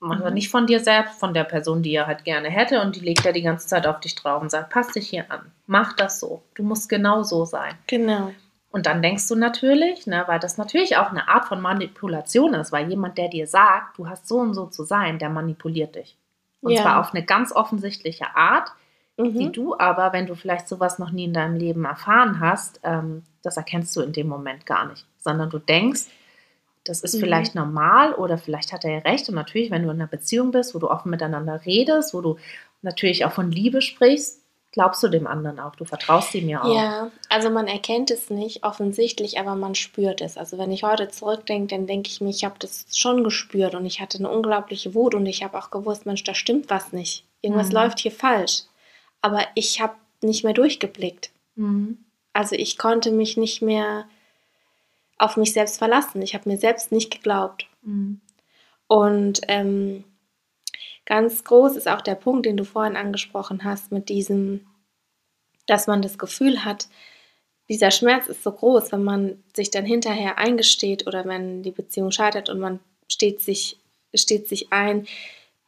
also 0.02 0.30
nicht 0.30 0.50
von 0.50 0.68
dir 0.68 0.80
selbst, 0.80 1.20
von 1.20 1.34
der 1.34 1.46
Person, 1.46 1.82
die 1.82 1.94
er 1.96 2.08
halt 2.08 2.26
gerne 2.26 2.50
hätte 2.50 2.82
und 2.82 2.96
die 2.96 3.00
legt 3.00 3.26
er 3.26 3.34
die 3.34 3.42
ganze 3.42 3.68
Zeit 3.68 3.88
auf 3.88 4.00
dich 4.00 4.16
drauf 4.16 4.42
und 4.42 4.52
sagt, 4.52 4.70
pass 4.72 4.92
dich 4.92 5.10
hier 5.10 5.32
an, 5.32 5.52
mach 5.68 5.94
das 5.94 6.20
so, 6.20 6.44
du 6.54 6.64
musst 6.64 6.90
genau 6.90 7.24
so 7.24 7.46
sein. 7.46 7.76
Genau. 7.88 8.32
Und 8.72 8.88
dann 8.88 9.02
denkst 9.02 9.28
du 9.30 9.36
natürlich, 9.36 10.06
ne, 10.06 10.24
weil 10.28 10.40
das 10.40 10.58
natürlich 10.58 10.98
auch 10.98 11.10
eine 11.10 11.30
Art 11.30 11.46
von 11.46 11.62
Manipulation 11.62 12.54
ist, 12.56 12.74
weil 12.74 12.90
jemand, 12.90 13.18
der 13.18 13.30
dir 13.30 13.48
sagt, 13.48 13.98
du 13.98 14.10
hast 14.10 14.28
so 14.28 14.38
und 14.38 14.54
so 14.54 14.66
zu 14.66 14.84
sein, 14.84 15.18
der 15.18 15.30
manipuliert 15.30 15.96
dich. 15.96 16.18
Und 16.62 16.74
Ja. 16.74 16.82
zwar 16.84 17.00
auf 17.00 17.14
eine 17.14 17.24
ganz 17.24 17.54
offensichtliche 17.54 18.36
Art, 18.36 18.70
die 19.18 19.24
Mhm. 19.48 19.54
du 19.54 19.80
aber, 19.80 20.12
wenn 20.12 20.26
du 20.28 20.36
vielleicht 20.36 20.68
sowas 20.68 21.00
noch 21.00 21.12
nie 21.12 21.24
in 21.24 21.34
deinem 21.34 21.56
Leben 21.56 21.86
erfahren 21.86 22.42
hast, 22.42 22.82
ähm, 22.84 23.24
das 23.44 23.56
erkennst 23.56 23.96
du 23.96 24.02
in 24.02 24.12
dem 24.12 24.28
Moment 24.28 24.66
gar 24.66 24.88
nicht, 24.88 25.06
sondern 25.20 25.50
du 25.50 25.58
denkst, 25.58 26.02
das 26.86 27.02
ist 27.02 27.16
Mhm. 27.16 27.20
vielleicht 27.20 27.56
normal 27.56 28.14
oder 28.14 28.38
vielleicht 28.38 28.72
hat 28.72 28.86
er 28.86 28.92
ja 28.92 29.00
recht. 29.00 29.28
Und 29.30 29.36
natürlich, 29.36 29.72
wenn 29.72 29.84
du 29.84 29.90
in 29.90 29.96
einer 30.00 30.08
Beziehung 30.08 30.52
bist, 30.52 30.74
wo 30.74 30.80
du 30.80 30.90
offen 30.90 31.10
miteinander 31.10 31.66
redest, 31.66 32.14
wo 32.14 32.22
du 32.22 32.38
natürlich 32.82 33.26
auch 33.26 33.32
von 33.34 33.52
Liebe 33.52 33.82
sprichst, 33.82 34.42
glaubst 34.72 35.02
du 35.04 35.08
dem 35.08 35.26
anderen 35.26 35.60
auch, 35.60 35.76
du 35.76 35.86
vertraust 35.86 36.36
ihm 36.36 36.50
ja 36.50 36.62
auch. 36.62 36.76
Ja, 36.76 37.12
also 37.30 37.50
man 37.50 37.68
erkennt 37.68 38.12
es 38.12 38.30
nicht 38.30 38.64
offensichtlich, 38.64 39.40
aber 39.40 39.56
man 39.56 39.74
spürt 39.74 40.22
es. 40.22 40.38
Also 40.38 40.58
wenn 40.58 40.72
ich 40.72 40.84
heute 40.84 41.08
zurückdenke, 41.08 41.74
dann 41.76 41.88
denke 41.88 42.10
ich 42.10 42.20
mir, 42.22 42.30
ich 42.30 42.44
habe 42.44 42.56
das 42.60 42.86
schon 42.92 43.24
gespürt 43.24 43.74
und 43.74 43.86
ich 43.86 44.02
hatte 44.02 44.18
eine 44.18 44.30
unglaubliche 44.30 44.94
Wut 44.94 45.16
und 45.16 45.26
ich 45.26 45.44
habe 45.44 45.58
auch 45.58 45.72
gewusst, 45.72 46.06
Mensch, 46.06 46.24
da 46.24 46.34
stimmt 46.36 46.70
was 46.70 46.92
nicht. 46.92 47.24
Irgendwas 47.42 47.70
Mhm. 47.70 47.74
läuft 47.76 48.00
hier 48.00 48.12
falsch. 48.12 48.64
Aber 49.22 49.42
ich 49.56 49.80
habe 49.82 49.94
nicht 50.22 50.44
mehr 50.44 50.54
durchgeblickt. 50.54 51.32
Mhm. 51.56 51.98
Also 52.34 52.56
ich 52.56 52.78
konnte 52.78 53.12
mich 53.12 53.38
nicht 53.38 53.62
mehr 53.62 54.06
auf 55.18 55.38
mich 55.38 55.54
selbst 55.54 55.78
verlassen. 55.78 56.22
Ich 56.22 56.34
habe 56.34 56.50
mir 56.50 56.58
selbst 56.58 56.92
nicht 56.92 57.12
geglaubt. 57.12 57.68
Mhm. 57.82 58.22
Und 58.88 59.42
ähm, 59.48 60.04
ganz 61.06 61.44
groß 61.44 61.76
ist 61.76 61.88
auch 61.88 62.02
der 62.02 62.16
Punkt, 62.16 62.46
den 62.46 62.58
du 62.58 62.64
vorhin 62.64 62.98
angesprochen 62.98 63.64
hast, 63.64 63.92
mit 63.92 64.10
diesem, 64.10 64.68
dass 65.68 65.88
man 65.88 66.02
das 66.02 66.18
Gefühl 66.18 66.66
hat, 66.66 66.88
dieser 67.70 67.90
Schmerz 67.92 68.28
ist 68.28 68.44
so 68.44 68.52
groß, 68.52 68.92
wenn 68.92 69.04
man 69.04 69.44
sich 69.56 69.72
dann 69.72 69.86
hinterher 69.86 70.38
eingesteht 70.38 71.08
oder 71.08 71.26
wenn 71.26 71.64
die 71.64 71.72
Beziehung 71.72 72.12
scheitert 72.12 72.50
und 72.50 72.60
man 72.60 72.80
steht 73.08 73.42
sich, 73.42 73.80
steht 74.14 74.48
sich 74.48 74.72
ein, 74.72 75.08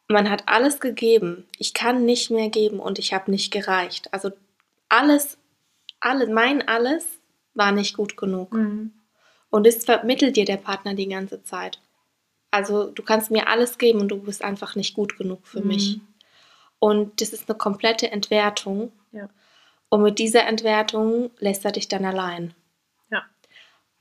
man 0.08 0.30
hat 0.30 0.44
alles 0.46 0.80
gegeben, 0.80 1.46
ich 1.58 1.74
kann 1.74 2.06
nicht 2.06 2.30
mehr 2.30 2.50
geben 2.50 2.80
und 2.80 3.00
ich 3.00 3.14
habe 3.14 3.32
nicht 3.32 3.52
gereicht. 3.52 4.14
Also 4.14 4.32
alles, 4.90 5.38
alle, 6.00 6.28
mein 6.28 6.66
alles 6.68 7.06
war 7.56 7.72
nicht 7.72 7.98
gut 7.98 8.16
genug. 8.16 8.54
Mhm. 8.54 8.94
Und 9.50 9.66
das 9.66 9.86
vermittelt 9.86 10.36
dir 10.36 10.46
der 10.46 10.58
Partner 10.58 10.94
die 10.94 11.08
ganze 11.08 11.44
Zeit. 11.44 11.80
Also 12.52 12.92
du 12.92 13.04
kannst 13.04 13.32
mir 13.32 13.48
alles 13.48 13.78
geben 13.78 14.02
und 14.02 14.10
du 14.10 14.18
bist 14.22 14.44
einfach 14.44 14.76
nicht 14.76 14.94
gut 14.94 15.18
genug 15.18 15.46
für 15.48 15.62
Mhm. 15.62 15.68
mich. 15.68 16.00
Und 16.80 17.22
das 17.22 17.30
ist 17.34 17.50
eine 17.50 17.58
komplette 17.58 18.12
Entwertung. 18.12 18.92
Ja. 19.12 19.30
Und 19.90 20.04
mit 20.04 20.20
dieser 20.20 20.46
Entwertung 20.46 21.32
lässt 21.40 21.66
er 21.66 21.72
dich 21.72 21.88
dann 21.88 22.06
allein. 22.06 22.54
Ja. 23.10 23.24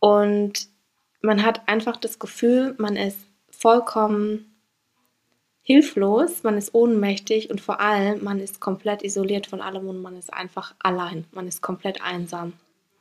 Und 0.00 0.68
man 1.22 1.44
hat 1.44 1.68
einfach 1.68 1.96
das 1.96 2.18
Gefühl, 2.18 2.74
man 2.78 2.96
ist 2.96 3.18
vollkommen 3.50 4.52
hilflos, 5.62 6.42
man 6.44 6.56
ist 6.58 6.74
ohnmächtig 6.74 7.50
und 7.50 7.60
vor 7.60 7.80
allem, 7.80 8.22
man 8.22 8.38
ist 8.38 8.60
komplett 8.60 9.02
isoliert 9.02 9.46
von 9.48 9.60
allem 9.60 9.88
und 9.88 10.00
man 10.00 10.16
ist 10.16 10.32
einfach 10.32 10.74
allein. 10.78 11.24
Man 11.32 11.48
ist 11.48 11.60
komplett 11.62 12.02
einsam. 12.02 12.52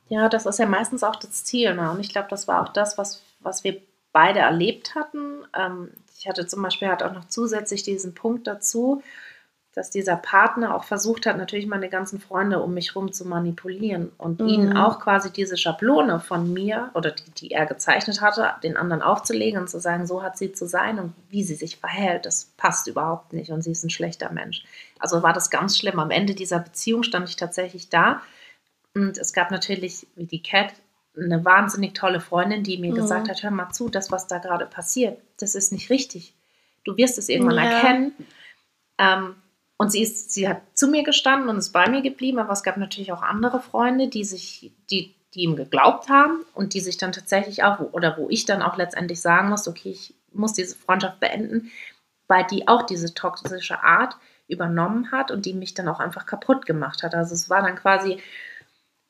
Ja, 0.08 0.28
das 0.28 0.46
ist 0.46 0.58
ja 0.58 0.66
meistens 0.66 1.02
auch 1.02 1.16
das 1.16 1.44
Ziel. 1.44 1.74
Ne? 1.74 1.90
Und 1.90 2.00
ich 2.00 2.10
glaube, 2.10 2.28
das 2.30 2.46
war 2.46 2.62
auch 2.62 2.72
das, 2.72 2.96
was, 2.98 3.22
was 3.40 3.64
wir 3.64 3.80
beide 4.12 4.38
erlebt 4.40 4.94
hatten. 4.94 5.44
Ähm, 5.54 5.90
ich 6.18 6.28
hatte 6.28 6.46
zum 6.46 6.62
Beispiel 6.62 6.88
halt 6.88 7.02
auch 7.02 7.12
noch 7.12 7.26
zusätzlich 7.28 7.82
diesen 7.82 8.14
Punkt 8.14 8.46
dazu, 8.46 9.02
dass 9.74 9.90
dieser 9.90 10.16
Partner 10.16 10.74
auch 10.74 10.84
versucht 10.84 11.26
hat, 11.26 11.36
natürlich 11.36 11.66
meine 11.66 11.90
ganzen 11.90 12.18
Freunde 12.18 12.60
um 12.62 12.72
mich 12.72 12.94
herum 12.94 13.12
zu 13.12 13.26
manipulieren 13.26 14.10
und 14.16 14.40
Mhm. 14.40 14.48
ihnen 14.48 14.76
auch 14.76 15.00
quasi 15.00 15.30
diese 15.30 15.58
Schablone 15.58 16.18
von 16.18 16.50
mir 16.50 16.90
oder 16.94 17.10
die, 17.10 17.30
die 17.32 17.50
er 17.50 17.66
gezeichnet 17.66 18.22
hatte, 18.22 18.52
den 18.62 18.78
anderen 18.78 19.02
aufzulegen 19.02 19.60
und 19.60 19.68
zu 19.68 19.78
sagen, 19.78 20.06
so 20.06 20.22
hat 20.22 20.38
sie 20.38 20.52
zu 20.52 20.66
sein 20.66 20.98
und 20.98 21.12
wie 21.28 21.42
sie 21.42 21.56
sich 21.56 21.76
verhält, 21.76 22.24
das 22.24 22.52
passt 22.56 22.86
überhaupt 22.86 23.34
nicht 23.34 23.50
und 23.50 23.60
sie 23.60 23.72
ist 23.72 23.84
ein 23.84 23.90
schlechter 23.90 24.32
Mensch. 24.32 24.64
Also 24.98 25.22
war 25.22 25.34
das 25.34 25.50
ganz 25.50 25.76
schlimm. 25.76 25.98
Am 25.98 26.10
Ende 26.10 26.34
dieser 26.34 26.58
Beziehung 26.60 27.02
stand 27.02 27.28
ich 27.28 27.36
tatsächlich 27.36 27.90
da 27.90 28.22
und 28.96 29.18
es 29.18 29.32
gab 29.32 29.50
natürlich, 29.50 30.06
wie 30.16 30.24
die 30.24 30.42
Cat, 30.42 30.72
eine 31.16 31.44
wahnsinnig 31.44 31.94
tolle 31.94 32.20
Freundin, 32.20 32.62
die 32.62 32.78
mir 32.78 32.90
Mhm. 32.92 32.96
gesagt 32.96 33.28
hat, 33.28 33.42
hör 33.42 33.50
mal 33.50 33.70
zu, 33.70 33.88
das, 33.88 34.10
was 34.10 34.26
da 34.26 34.38
gerade 34.38 34.66
passiert, 34.66 35.18
das 35.38 35.54
ist 35.54 35.72
nicht 35.72 35.90
richtig. 35.90 36.34
Du 36.84 36.96
wirst 36.96 37.18
es 37.18 37.28
irgendwann 37.28 37.56
Ja. 37.56 37.64
erkennen. 37.64 38.12
Ähm, 38.98 39.34
und 39.78 39.92
sie, 39.92 40.02
ist, 40.02 40.30
sie 40.32 40.48
hat 40.48 40.62
zu 40.74 40.88
mir 40.88 41.02
gestanden 41.02 41.48
und 41.50 41.58
ist 41.58 41.72
bei 41.72 41.88
mir 41.88 42.00
geblieben, 42.00 42.38
aber 42.38 42.52
es 42.52 42.62
gab 42.62 42.76
natürlich 42.78 43.12
auch 43.12 43.22
andere 43.22 43.60
Freunde, 43.60 44.08
die 44.08 44.24
sich, 44.24 44.72
die, 44.90 45.14
die 45.34 45.40
ihm 45.42 45.56
geglaubt 45.56 46.08
haben 46.08 46.44
und 46.54 46.72
die 46.72 46.80
sich 46.80 46.96
dann 46.96 47.12
tatsächlich 47.12 47.62
auch, 47.64 47.80
oder 47.92 48.16
wo 48.16 48.30
ich 48.30 48.46
dann 48.46 48.62
auch 48.62 48.76
letztendlich 48.78 49.20
sagen 49.20 49.50
muss, 49.50 49.68
okay, 49.68 49.90
ich 49.90 50.14
muss 50.32 50.54
diese 50.54 50.76
Freundschaft 50.76 51.20
beenden, 51.20 51.70
weil 52.28 52.44
die 52.50 52.68
auch 52.68 52.82
diese 52.82 53.12
toxische 53.14 53.82
Art 53.82 54.16
übernommen 54.48 55.10
hat 55.12 55.30
und 55.30 55.44
die 55.44 55.54
mich 55.54 55.74
dann 55.74 55.88
auch 55.88 56.00
einfach 56.00 56.24
kaputt 56.24 56.64
gemacht 56.66 57.02
hat. 57.02 57.14
Also 57.14 57.34
es 57.34 57.50
war 57.50 57.62
dann 57.62 57.76
quasi, 57.76 58.18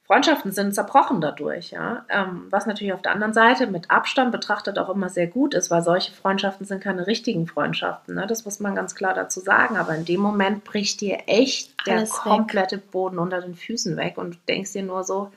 Freundschaften 0.07 0.53
sind 0.53 0.73
zerbrochen 0.75 1.21
dadurch, 1.21 1.73
ja. 1.73 2.05
Ähm, 2.09 2.47
was 2.51 2.67
natürlich 2.67 2.93
auf 2.93 3.03
der 3.03 3.11
anderen 3.13 3.33
Seite 3.35 3.67
mit 3.67 3.91
Abstand 3.91 4.31
betrachtet 4.31 4.79
auch 4.79 4.89
immer 4.89 5.09
sehr 5.09 5.27
gut 5.27 5.53
ist, 5.53 5.71
weil 5.71 5.83
solche 5.83 6.13
Freundschaften 6.13 6.65
sind 6.65 6.81
keine 6.83 7.07
richtigen 7.09 7.47
Freundschaften. 7.49 8.15
Ne? 8.15 8.27
Das 8.29 8.45
muss 8.45 8.61
man 8.61 8.77
ganz 8.77 8.95
klar 8.95 9.15
dazu 9.15 9.41
sagen. 9.41 9.77
Aber 9.77 9.97
in 9.97 10.05
dem 10.05 10.21
Moment 10.21 10.63
bricht 10.63 11.01
dir 11.01 11.25
echt 11.27 11.75
der 11.87 11.97
Alles 11.99 12.13
weg. 12.13 12.19
komplette 12.21 12.79
Boden 12.79 13.19
unter 13.19 13.41
den 13.41 13.57
Füßen 13.57 13.97
weg 13.97 14.17
und 14.17 14.35
du 14.35 14.39
denkst 14.49 14.73
dir 14.75 14.85
nur 14.85 15.03
so, 15.03 15.33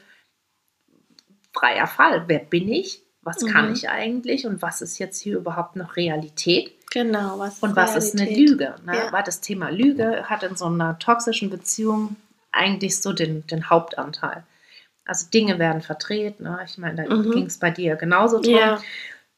freier 1.53 1.87
Fall, 1.87 2.23
wer 2.27 2.39
bin 2.39 2.69
ich? 2.69 3.01
Was 3.21 3.45
kann 3.45 3.67
Mhm. 3.67 3.73
ich 3.73 3.89
eigentlich? 3.89 4.45
Und 4.45 4.61
was 4.61 4.81
ist 4.81 4.97
jetzt 4.99 5.19
hier 5.19 5.37
überhaupt 5.37 5.75
noch 5.75 5.95
Realität? 5.97 6.73
Genau, 6.91 7.37
was 7.39 7.59
Und 7.59 7.75
was 7.75 7.95
ist 7.95 8.13
eine 8.15 8.29
Realität? 8.29 8.49
Lüge? 8.49 8.75
Ne? 8.85 8.95
Ja. 8.95 9.11
Weil 9.11 9.23
das 9.23 9.41
Thema 9.41 9.69
Lüge 9.69 10.25
hat 10.29 10.43
in 10.43 10.55
so 10.55 10.65
einer 10.65 10.97
toxischen 10.99 11.49
Beziehung 11.49 12.15
eigentlich 12.51 12.99
so 13.01 13.13
den, 13.13 13.45
den 13.47 13.69
Hauptanteil. 13.69 14.43
Also 15.09 15.27
Dinge 15.29 15.57
werden 15.59 15.81
verdreht. 15.81 16.39
Ne? 16.39 16.59
Ich 16.65 16.77
meine, 16.77 17.03
da 17.03 17.13
Mhm. 17.15 17.31
ging 17.31 17.45
es 17.47 17.57
bei 17.57 17.71
dir 17.71 17.95
genauso 17.95 18.39
drum. 18.41 18.53
Ja, 18.53 18.79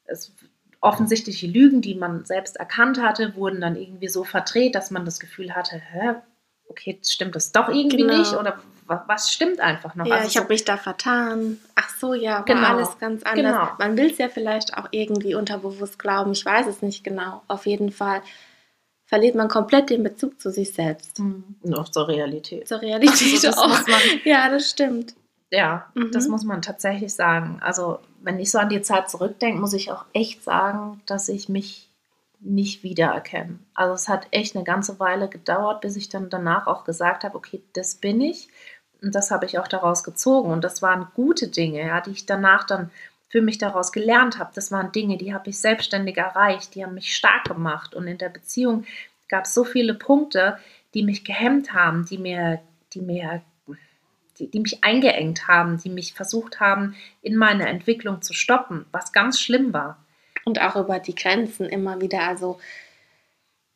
Es, 0.05 0.33
offensichtliche 0.81 1.47
Lügen, 1.47 1.81
die 1.81 1.95
man 1.95 2.25
selbst 2.25 2.57
erkannt 2.57 3.01
hatte, 3.01 3.35
wurden 3.35 3.61
dann 3.61 3.75
irgendwie 3.75 4.07
so 4.09 4.23
verdreht, 4.23 4.75
dass 4.75 4.91
man 4.91 5.05
das 5.05 5.19
Gefühl 5.19 5.53
hatte, 5.55 5.77
hä, 5.77 6.15
okay, 6.67 6.99
stimmt 7.05 7.35
das 7.35 7.51
doch 7.51 7.69
irgendwie 7.69 7.97
Genau. 7.97 8.17
nicht? 8.17 8.33
Oder 8.33 8.59
wa- 8.87 9.03
was 9.07 9.31
stimmt 9.31 9.59
einfach 9.59 9.95
noch? 9.95 10.05
ja 10.07 10.15
Also 10.15 10.27
ich 10.27 10.33
so- 10.33 10.39
habe 10.41 10.51
mich 10.51 10.65
da 10.65 10.77
vertan. 10.77 11.59
Ach 11.75 11.89
so, 11.97 12.13
ja, 12.15 12.39
war 12.39 12.45
Genau, 12.45 12.67
alles 12.75 12.97
ganz 12.99 13.23
anders. 13.23 13.35
genau. 13.35 13.69
Man 13.77 13.95
will 13.95 14.09
es 14.11 14.17
ja 14.17 14.27
vielleicht 14.27 14.75
auch 14.77 14.87
irgendwie 14.91 15.35
unterbewusst 15.35 15.99
glauben. 15.99 16.31
Ich 16.33 16.43
weiß 16.43 16.65
es 16.67 16.81
nicht 16.81 17.03
genau. 17.03 17.43
Auf 17.47 17.65
jeden 17.67 17.91
Fall 17.91 18.21
verliert 19.05 19.35
man 19.35 19.49
komplett 19.49 19.89
den 19.91 20.03
Bezug 20.03 20.41
zu 20.41 20.49
sich 20.51 20.73
selbst. 20.73 21.19
Hm, 21.19 21.43
noch 21.63 21.89
zur 21.89 22.07
Realität. 22.07 22.67
Zur 22.67 22.81
Realität 22.81 23.33
Also 23.33 23.47
das 23.47 23.57
auch. 23.57 23.67
muss 23.67 23.87
man, 23.87 23.99
Ja, 24.25 24.49
das 24.49 24.69
stimmt. 24.69 25.13
Ja, 25.51 25.87
Mhm. 25.95 26.11
das 26.11 26.27
muss 26.27 26.43
man 26.43 26.61
tatsächlich 26.61 27.13
sagen. 27.13 27.59
Also, 27.61 27.99
wenn 28.21 28.39
ich 28.39 28.51
so 28.51 28.57
an 28.59 28.69
die 28.69 28.81
Zeit 28.81 29.09
zurückdenke, 29.09 29.59
muss 29.59 29.73
ich 29.73 29.91
auch 29.91 30.05
echt 30.13 30.43
sagen, 30.43 31.01
dass 31.05 31.27
ich 31.29 31.49
mich 31.49 31.89
nicht 32.39 32.83
wiedererkenne. 32.83 33.59
Also, 33.73 33.93
es 33.93 34.07
hat 34.09 34.27
echt 34.31 34.55
eine 34.55 34.63
ganze 34.65 34.99
Weile 34.99 35.27
gedauert, 35.27 35.81
bis 35.81 35.95
ich 35.97 36.09
dann 36.09 36.29
danach 36.29 36.67
auch 36.67 36.83
gesagt 36.85 37.23
habe, 37.23 37.35
okay, 37.37 37.61
das 37.73 37.95
bin 37.95 38.21
ich. 38.21 38.47
Und 39.01 39.13
das 39.15 39.31
habe 39.31 39.45
ich 39.45 39.59
auch 39.59 39.67
daraus 39.67 40.03
gezogen. 40.03 40.51
Und 40.51 40.63
das 40.63 40.81
waren 40.81 41.07
gute 41.15 41.47
Dinge, 41.47 41.85
ja, 41.85 42.01
die 42.01 42.11
ich 42.11 42.25
danach 42.25 42.63
dann 42.65 42.89
für 43.29 43.41
mich 43.41 43.57
daraus 43.57 43.91
gelernt 43.91 44.39
habe. 44.39 44.51
Das 44.53 44.71
waren 44.71 44.91
Dinge, 44.91 45.17
die 45.17 45.33
habe 45.33 45.49
ich 45.49 45.59
selbstständig 45.59 46.17
erreicht, 46.17 46.75
die 46.75 46.83
haben 46.83 46.93
mich 46.95 47.15
stark 47.15 47.45
gemacht. 47.45 47.95
Und 47.95 48.07
in 48.07 48.17
der 48.17 48.29
Beziehung 48.29 48.85
gab 49.29 49.45
es 49.45 49.53
so 49.53 49.63
viele 49.63 49.93
Punkte, 49.95 50.57
die 50.93 51.03
mich 51.03 51.23
gehemmt 51.23 51.73
haben, 51.73 52.05
die 52.05 52.17
mir, 52.17 52.59
die 52.93 53.01
mir 53.01 53.41
die, 54.41 54.49
die 54.51 54.59
mich 54.59 54.83
eingeengt 54.83 55.47
haben, 55.47 55.77
die 55.77 55.89
mich 55.89 56.13
versucht 56.13 56.59
haben, 56.59 56.95
in 57.21 57.35
meiner 57.35 57.67
Entwicklung 57.67 58.21
zu 58.21 58.33
stoppen, 58.33 58.85
was 58.91 59.11
ganz 59.13 59.39
schlimm 59.39 59.71
war. 59.73 59.97
Und 60.43 60.59
auch 60.59 60.75
über 60.75 60.99
die 60.99 61.13
Grenzen 61.15 61.67
immer 61.69 62.01
wieder. 62.01 62.23
Also 62.27 62.59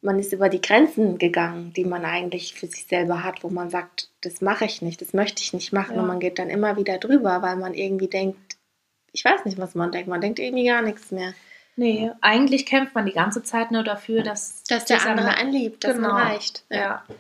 man 0.02 0.20
ist 0.20 0.34
über 0.34 0.50
die 0.50 0.62
Grenzen 0.62 1.18
gegangen, 1.18 1.74
die 1.74 1.86
man 1.86 2.06
eigentlich 2.06 2.54
für 2.56 2.68
sich 2.68 2.86
selber 2.88 3.24
hat, 3.24 3.44
wo 3.44 3.50
man 3.50 3.70
sagt, 3.70 4.10
das 4.22 4.42
mache 4.42 4.66
ich 4.66 4.82
nicht, 4.82 5.02
das 5.02 5.14
möchte 5.14 5.42
ich 5.44 5.54
nicht 5.54 5.74
machen. 5.74 5.96
Ja. 5.96 6.02
Und 6.02 6.08
man 6.08 6.20
geht 6.20 6.40
dann 6.40 6.50
immer 6.50 6.78
wieder 6.78 6.98
drüber, 6.98 7.42
weil 7.42 7.56
man 7.56 7.74
irgendwie 7.74 8.08
denkt, 8.08 8.58
ich 9.12 9.24
weiß 9.24 9.46
nicht, 9.46 9.58
was 9.58 9.76
man 9.76 9.92
denkt, 9.92 10.08
man 10.08 10.22
denkt 10.22 10.40
irgendwie 10.40 10.66
gar 10.68 10.82
nichts 10.82 11.12
mehr. 11.12 11.34
Nee, 11.78 12.10
eigentlich 12.22 12.66
kämpft 12.66 12.96
man 12.96 13.06
die 13.06 13.12
ganze 13.14 13.44
Zeit 13.44 13.70
nur 13.72 13.84
dafür, 13.84 14.24
dass, 14.24 14.64
Dass 14.64 14.86
der 14.86 15.06
andere 15.06 15.28
Ma- 15.28 15.34
einen 15.34 15.52
liebt, 15.52 15.84
dass 15.84 15.96
Genau. 15.96 16.14
man 16.14 16.28
reicht. 16.28 16.64
Ja. 16.70 17.04
Und 17.08 17.16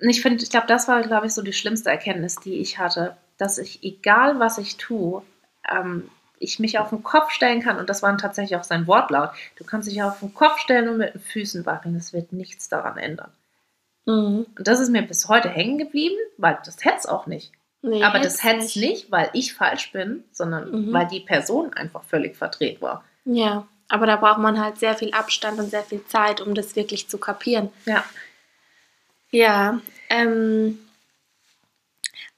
ich 0.00 0.22
finde, 0.22 0.42
ich 0.42 0.50
glaube, 0.50 0.66
das 0.66 0.88
war, 0.88 1.02
glaube 1.02 1.26
ich, 1.26 1.34
so 1.34 1.42
die 1.42 1.52
schlimmste 1.52 1.90
Erkenntnis, 1.90 2.36
die 2.36 2.54
ich 2.54 2.78
hatte, 2.78 3.16
dass 3.36 3.58
ich, 3.58 3.82
egal 3.82 4.38
was 4.38 4.58
ich 4.58 4.76
tue, 4.76 5.22
ähm, 5.70 6.08
ich 6.40 6.58
mich 6.60 6.78
auf 6.78 6.90
den 6.90 7.02
Kopf 7.02 7.30
stellen 7.32 7.60
kann, 7.60 7.78
und 7.78 7.88
das 7.90 8.02
war 8.02 8.16
tatsächlich 8.16 8.56
auch 8.58 8.64
sein 8.64 8.86
Wortlaut, 8.86 9.30
du 9.56 9.64
kannst 9.64 9.88
dich 9.90 10.02
auf 10.02 10.20
den 10.20 10.34
Kopf 10.34 10.58
stellen 10.58 10.88
und 10.88 10.98
mit 10.98 11.14
den 11.14 11.20
Füßen 11.20 11.66
wackeln, 11.66 11.96
es 11.96 12.12
wird 12.12 12.32
nichts 12.32 12.68
daran 12.68 12.96
ändern. 12.96 13.32
Mhm. 14.06 14.46
Und 14.56 14.68
das 14.68 14.80
ist 14.80 14.90
mir 14.90 15.02
bis 15.02 15.28
heute 15.28 15.48
hängen 15.48 15.78
geblieben, 15.78 16.16
weil 16.36 16.58
das 16.64 16.84
hätte 16.84 16.96
es 16.98 17.06
auch 17.06 17.26
nicht. 17.26 17.52
Nee, 17.82 18.02
Aber 18.02 18.18
das 18.18 18.42
hätte 18.42 18.64
es 18.64 18.74
nicht, 18.74 19.10
weil 19.12 19.30
ich 19.34 19.54
falsch 19.54 19.92
bin, 19.92 20.24
sondern 20.32 20.70
Mhm. 20.88 20.92
weil 20.92 21.06
die 21.06 21.20
Person 21.20 21.72
einfach 21.74 22.02
völlig 22.04 22.36
verdreht 22.36 22.80
war. 22.82 23.04
Ja, 23.24 23.68
aber 23.88 24.06
da 24.06 24.16
braucht 24.16 24.38
man 24.38 24.60
halt 24.60 24.78
sehr 24.78 24.94
viel 24.96 25.12
Abstand 25.12 25.58
und 25.58 25.70
sehr 25.70 25.82
viel 25.84 26.04
Zeit, 26.06 26.40
um 26.40 26.54
das 26.54 26.74
wirklich 26.76 27.08
zu 27.08 27.18
kapieren. 27.18 27.70
Ja. 27.86 28.04
Ja, 29.30 29.80
ähm, 30.08 30.78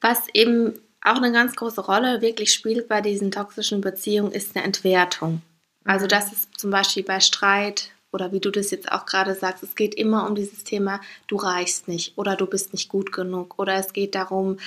was 0.00 0.28
eben 0.34 0.74
auch 1.02 1.16
eine 1.16 1.32
ganz 1.32 1.56
große 1.56 1.80
Rolle 1.80 2.20
wirklich 2.20 2.52
spielt 2.52 2.88
bei 2.88 3.00
diesen 3.00 3.30
toxischen 3.30 3.80
Beziehungen, 3.80 4.32
ist 4.32 4.56
eine 4.56 4.64
Entwertung. 4.64 5.42
Also 5.84 6.06
das 6.06 6.32
ist 6.32 6.58
zum 6.58 6.70
Beispiel 6.70 7.02
bei 7.02 7.20
Streit 7.20 7.90
oder 8.12 8.32
wie 8.32 8.40
du 8.40 8.50
das 8.50 8.70
jetzt 8.70 8.90
auch 8.92 9.06
gerade 9.06 9.34
sagst, 9.34 9.62
es 9.62 9.74
geht 9.74 9.94
immer 9.94 10.26
um 10.28 10.34
dieses 10.34 10.64
Thema, 10.64 11.00
du 11.26 11.36
reichst 11.36 11.88
nicht 11.88 12.18
oder 12.18 12.36
du 12.36 12.46
bist 12.46 12.72
nicht 12.72 12.88
gut 12.88 13.12
genug 13.12 13.54
oder 13.58 13.74
es 13.74 13.92
geht 13.92 14.14
darum, 14.14 14.58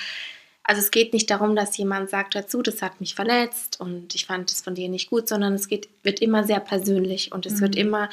also 0.64 0.80
es 0.80 0.90
geht 0.90 1.12
nicht 1.12 1.30
darum, 1.30 1.54
dass 1.54 1.76
jemand 1.76 2.08
sagt 2.10 2.34
dazu, 2.34 2.62
das 2.62 2.80
hat 2.82 3.00
mich 3.00 3.14
verletzt 3.14 3.80
und 3.80 4.14
ich 4.14 4.26
fand 4.26 4.50
es 4.50 4.62
von 4.62 4.74
dir 4.74 4.88
nicht 4.88 5.10
gut, 5.10 5.28
sondern 5.28 5.52
es 5.54 5.68
geht, 5.68 5.88
wird 6.02 6.20
immer 6.20 6.44
sehr 6.44 6.60
persönlich 6.60 7.32
und 7.32 7.44
es 7.46 7.54
Mhm. 7.56 7.60
wird 7.60 7.76
immer, 7.76 8.08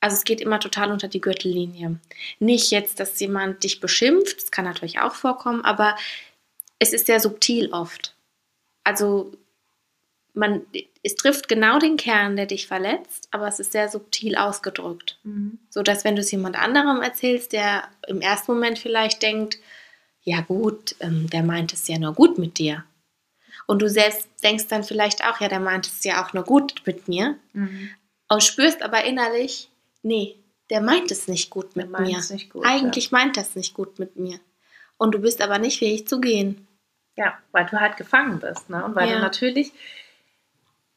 also 0.00 0.14
es 0.14 0.24
geht 0.24 0.40
immer 0.40 0.60
total 0.60 0.92
unter 0.92 1.08
die 1.08 1.20
Gürtellinie. 1.20 1.98
Nicht 2.38 2.70
jetzt, 2.70 3.00
dass 3.00 3.18
jemand 3.18 3.64
dich 3.64 3.80
beschimpft, 3.80 4.42
das 4.42 4.50
kann 4.50 4.64
natürlich 4.64 5.00
auch 5.00 5.14
vorkommen, 5.14 5.64
aber 5.64 5.96
es 6.78 6.92
ist 6.92 7.06
sehr 7.06 7.20
subtil 7.20 7.72
oft. 7.72 8.14
Also 8.84 9.32
man, 10.34 10.62
es 11.02 11.16
trifft 11.16 11.48
genau 11.48 11.78
den 11.78 11.96
Kern, 11.96 12.36
der 12.36 12.46
dich 12.46 12.66
verletzt, 12.66 13.28
aber 13.30 13.48
es 13.48 13.58
ist 13.58 13.72
sehr 13.72 13.88
subtil 13.88 14.36
ausgedrückt. 14.36 15.18
So 15.70 15.82
dass 15.82 16.04
wenn 16.04 16.14
du 16.14 16.20
es 16.20 16.30
jemand 16.30 16.56
anderem 16.56 17.00
erzählst, 17.00 17.52
der 17.52 17.88
im 18.06 18.20
ersten 18.20 18.52
Moment 18.52 18.78
vielleicht 18.78 19.22
denkt, 19.22 19.58
ja 20.22 20.40
gut, 20.42 20.94
ähm, 21.00 21.30
der 21.30 21.42
meint 21.42 21.72
es 21.72 21.88
ja 21.88 21.98
nur 21.98 22.12
gut 22.12 22.38
mit 22.38 22.58
dir. 22.58 22.84
Und 23.66 23.80
du 23.80 23.88
selbst 23.88 24.28
denkst 24.42 24.66
dann 24.68 24.84
vielleicht 24.84 25.24
auch, 25.24 25.40
ja, 25.40 25.48
der 25.48 25.60
meint 25.60 25.86
es 25.86 26.04
ja 26.04 26.24
auch 26.24 26.32
nur 26.32 26.44
gut 26.44 26.82
mit 26.84 27.08
mir. 27.08 27.38
Mhm. 27.52 27.90
Und 28.28 28.42
spürst 28.42 28.82
aber 28.82 29.04
innerlich, 29.04 29.70
nee, 30.06 30.36
der 30.70 30.80
meint 30.80 31.10
es 31.10 31.28
nicht 31.28 31.50
gut 31.50 31.76
mit 31.76 31.90
mir. 31.90 32.20
gut, 32.52 32.64
Eigentlich 32.66 33.12
meint 33.12 33.36
das 33.36 33.54
nicht 33.54 33.74
gut 33.74 33.98
mit 33.98 34.16
mir. 34.16 34.38
Und 34.96 35.14
du 35.14 35.18
bist 35.20 35.40
aber 35.42 35.58
nicht 35.58 35.78
fähig 35.78 36.08
zu 36.08 36.20
gehen. 36.20 36.66
Ja, 37.16 37.34
weil 37.52 37.66
du 37.66 37.78
halt 37.80 37.96
gefangen 37.96 38.40
bist. 38.40 38.68
Ne? 38.70 38.84
Und 38.84 38.94
weil 38.94 39.08
Ja. 39.08 39.16
du 39.16 39.20
natürlich, 39.20 39.72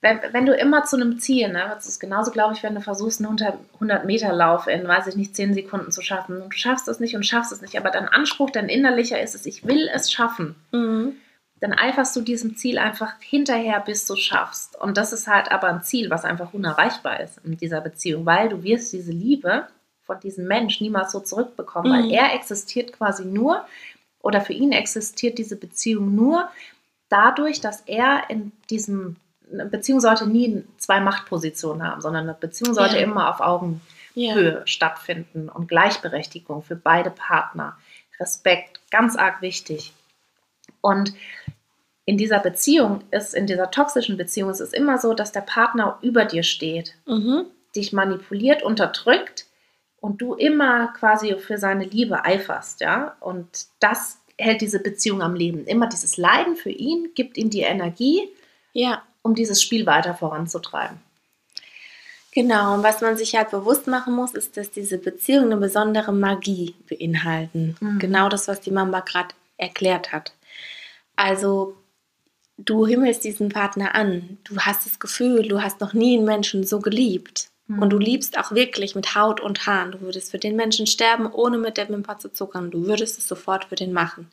wenn, 0.01 0.19
wenn 0.31 0.45
du 0.45 0.53
immer 0.55 0.85
zu 0.85 0.95
einem 0.95 1.19
Ziel, 1.19 1.49
ne, 1.49 1.71
das 1.73 1.85
ist 1.87 1.99
genauso, 1.99 2.31
glaube 2.31 2.53
ich, 2.53 2.63
wenn 2.63 2.75
du 2.75 2.81
versuchst, 2.81 3.19
einen 3.23 3.39
100 3.73 4.05
Meter 4.05 4.31
Lauf 4.33 4.67
in, 4.67 4.87
weiß 4.87 5.07
ich 5.07 5.15
nicht, 5.15 5.35
10 5.35 5.53
Sekunden 5.53 5.91
zu 5.91 6.01
schaffen 6.01 6.41
und 6.41 6.53
du 6.53 6.57
schaffst 6.57 6.87
es 6.87 6.99
nicht 6.99 7.15
und 7.15 7.25
schaffst 7.25 7.51
es 7.51 7.61
nicht, 7.61 7.77
aber 7.77 7.89
dein 7.91 8.07
Anspruch, 8.07 8.49
dein 8.49 8.69
innerlicher 8.69 9.21
ist 9.21 9.35
es, 9.35 9.45
ich 9.45 9.65
will 9.67 9.89
es 9.93 10.11
schaffen, 10.11 10.55
Mhm. 10.71 11.15
Dann 11.61 11.73
eiferst 11.73 12.15
du 12.15 12.21
diesem 12.21 12.55
Ziel 12.55 12.77
einfach 12.77 13.13
hinterher, 13.19 13.79
bis 13.81 14.05
du 14.05 14.13
es 14.13 14.21
schaffst. 14.21 14.79
Und 14.79 14.97
das 14.97 15.11
ist 15.13 15.27
halt 15.27 15.51
aber 15.51 15.67
ein 15.67 15.83
Ziel, 15.83 16.09
was 16.09 16.23
einfach 16.25 16.53
unerreichbar 16.53 17.19
ist 17.19 17.39
in 17.43 17.57
dieser 17.57 17.81
Beziehung, 17.81 18.25
weil 18.25 18.49
du 18.49 18.63
wirst 18.63 18.93
diese 18.93 19.11
Liebe 19.11 19.67
von 20.03 20.19
diesem 20.21 20.47
Mensch 20.47 20.79
niemals 20.81 21.11
so 21.11 21.19
zurückbekommen, 21.19 21.91
Mhm. 21.91 21.95
weil 22.05 22.11
er 22.11 22.33
existiert 22.33 22.93
quasi 22.93 23.25
nur 23.25 23.65
oder 24.21 24.41
für 24.41 24.53
ihn 24.53 24.71
existiert 24.71 25.37
diese 25.37 25.55
Beziehung 25.55 26.15
nur 26.15 26.49
dadurch, 27.09 27.61
dass 27.61 27.81
er 27.81 28.29
in 28.29 28.51
diesem 28.69 29.15
eine 29.51 29.65
Beziehung 29.65 29.99
sollte 29.99 30.27
nie 30.27 30.63
zwei 30.77 30.99
Machtpositionen 30.99 31.81
haben, 31.83 32.01
sondern 32.01 32.23
eine 32.25 32.35
Beziehung 32.35 32.75
sollte 32.75 32.97
Ja. 32.97 33.01
immer 33.03 33.29
auf 33.31 33.39
Augenhöhe 33.39 33.79
Ja. 34.13 34.67
stattfinden 34.67 35.49
und 35.49 35.67
Gleichberechtigung 35.67 36.61
für 36.61 36.75
beide 36.75 37.09
Partner. 37.09 37.75
Respekt, 38.19 38.79
ganz 38.91 39.15
arg 39.15 39.41
wichtig. 39.41 39.93
Und 40.81 41.13
in 42.09 42.17
dieser 42.17 42.39
Beziehung 42.39 43.03
ist, 43.11 43.35
in 43.35 43.45
dieser 43.45 43.69
toxischen 43.69 44.17
Beziehung 44.17 44.49
ist 44.49 44.61
es 44.61 44.73
immer 44.73 44.97
so, 44.97 45.13
dass 45.13 45.31
der 45.31 45.41
Partner 45.41 45.99
über 46.01 46.25
dir 46.25 46.41
steht, 46.41 46.95
Mhm. 47.05 47.45
dich 47.75 47.93
manipuliert, 47.93 48.63
unterdrückt 48.63 49.45
und 50.01 50.19
du 50.19 50.33
immer 50.33 50.87
quasi 50.99 51.35
für 51.35 51.59
seine 51.59 51.85
Liebe 51.85 52.25
eiferst, 52.25 52.81
ja. 52.81 53.15
Und 53.19 53.67
das 53.79 54.17
hält 54.39 54.61
diese 54.61 54.79
Beziehung 54.79 55.21
am 55.21 55.35
Leben. 55.35 55.67
Immer 55.67 55.85
dieses 55.87 56.17
Leiden 56.17 56.55
für 56.55 56.71
ihn 56.71 57.09
gibt 57.13 57.37
ihm 57.37 57.51
die 57.51 57.61
Energie, 57.61 58.27
Ja. 58.73 59.03
um 59.21 59.35
dieses 59.35 59.61
Spiel 59.61 59.85
weiter 59.85 60.15
voranzutreiben. 60.15 60.97
Genau, 62.31 62.73
und 62.73 62.81
was 62.81 63.01
man 63.01 63.17
sich 63.17 63.35
halt 63.35 63.51
bewusst 63.51 63.85
machen 63.85 64.15
muss, 64.15 64.33
ist, 64.33 64.57
dass 64.57 64.71
diese 64.71 64.97
Beziehungen 64.97 65.51
eine 65.51 65.61
besondere 65.61 66.11
Magie 66.11 66.73
beinhalten. 66.89 67.77
Mhm. 67.79 67.99
Genau 67.99 68.29
das, 68.29 68.47
was 68.47 68.61
die 68.61 68.71
Mama 68.71 69.01
gerade 69.01 69.35
erklärt 69.57 70.11
hat. 70.11 70.33
Also, 71.15 71.75
du 72.65 72.85
himmelst 72.85 73.23
diesen 73.23 73.49
Partner 73.49 73.95
an. 73.95 74.37
Du 74.43 74.57
hast 74.57 74.85
das 74.85 74.99
Gefühl, 74.99 75.47
du 75.47 75.61
hast 75.61 75.79
noch 75.81 75.93
nie 75.93 76.17
einen 76.17 76.25
Menschen 76.25 76.63
so 76.63 76.79
geliebt. 76.79 77.49
Mhm. 77.67 77.81
Und 77.81 77.89
du 77.91 77.97
liebst 77.97 78.37
auch 78.37 78.51
wirklich 78.51 78.95
mit 78.95 79.15
Haut 79.15 79.39
und 79.39 79.65
Haaren. 79.65 79.91
Du 79.91 80.01
würdest 80.01 80.31
für 80.31 80.39
den 80.39 80.55
Menschen 80.55 80.87
sterben, 80.87 81.31
ohne 81.31 81.57
mit 81.57 81.77
der 81.77 81.89
Wimper 81.89 82.17
zu 82.17 82.31
zuckern. 82.31 82.71
Du 82.71 82.85
würdest 82.85 83.17
es 83.17 83.27
sofort 83.27 83.65
für 83.65 83.75
den 83.75 83.93
machen. 83.93 84.29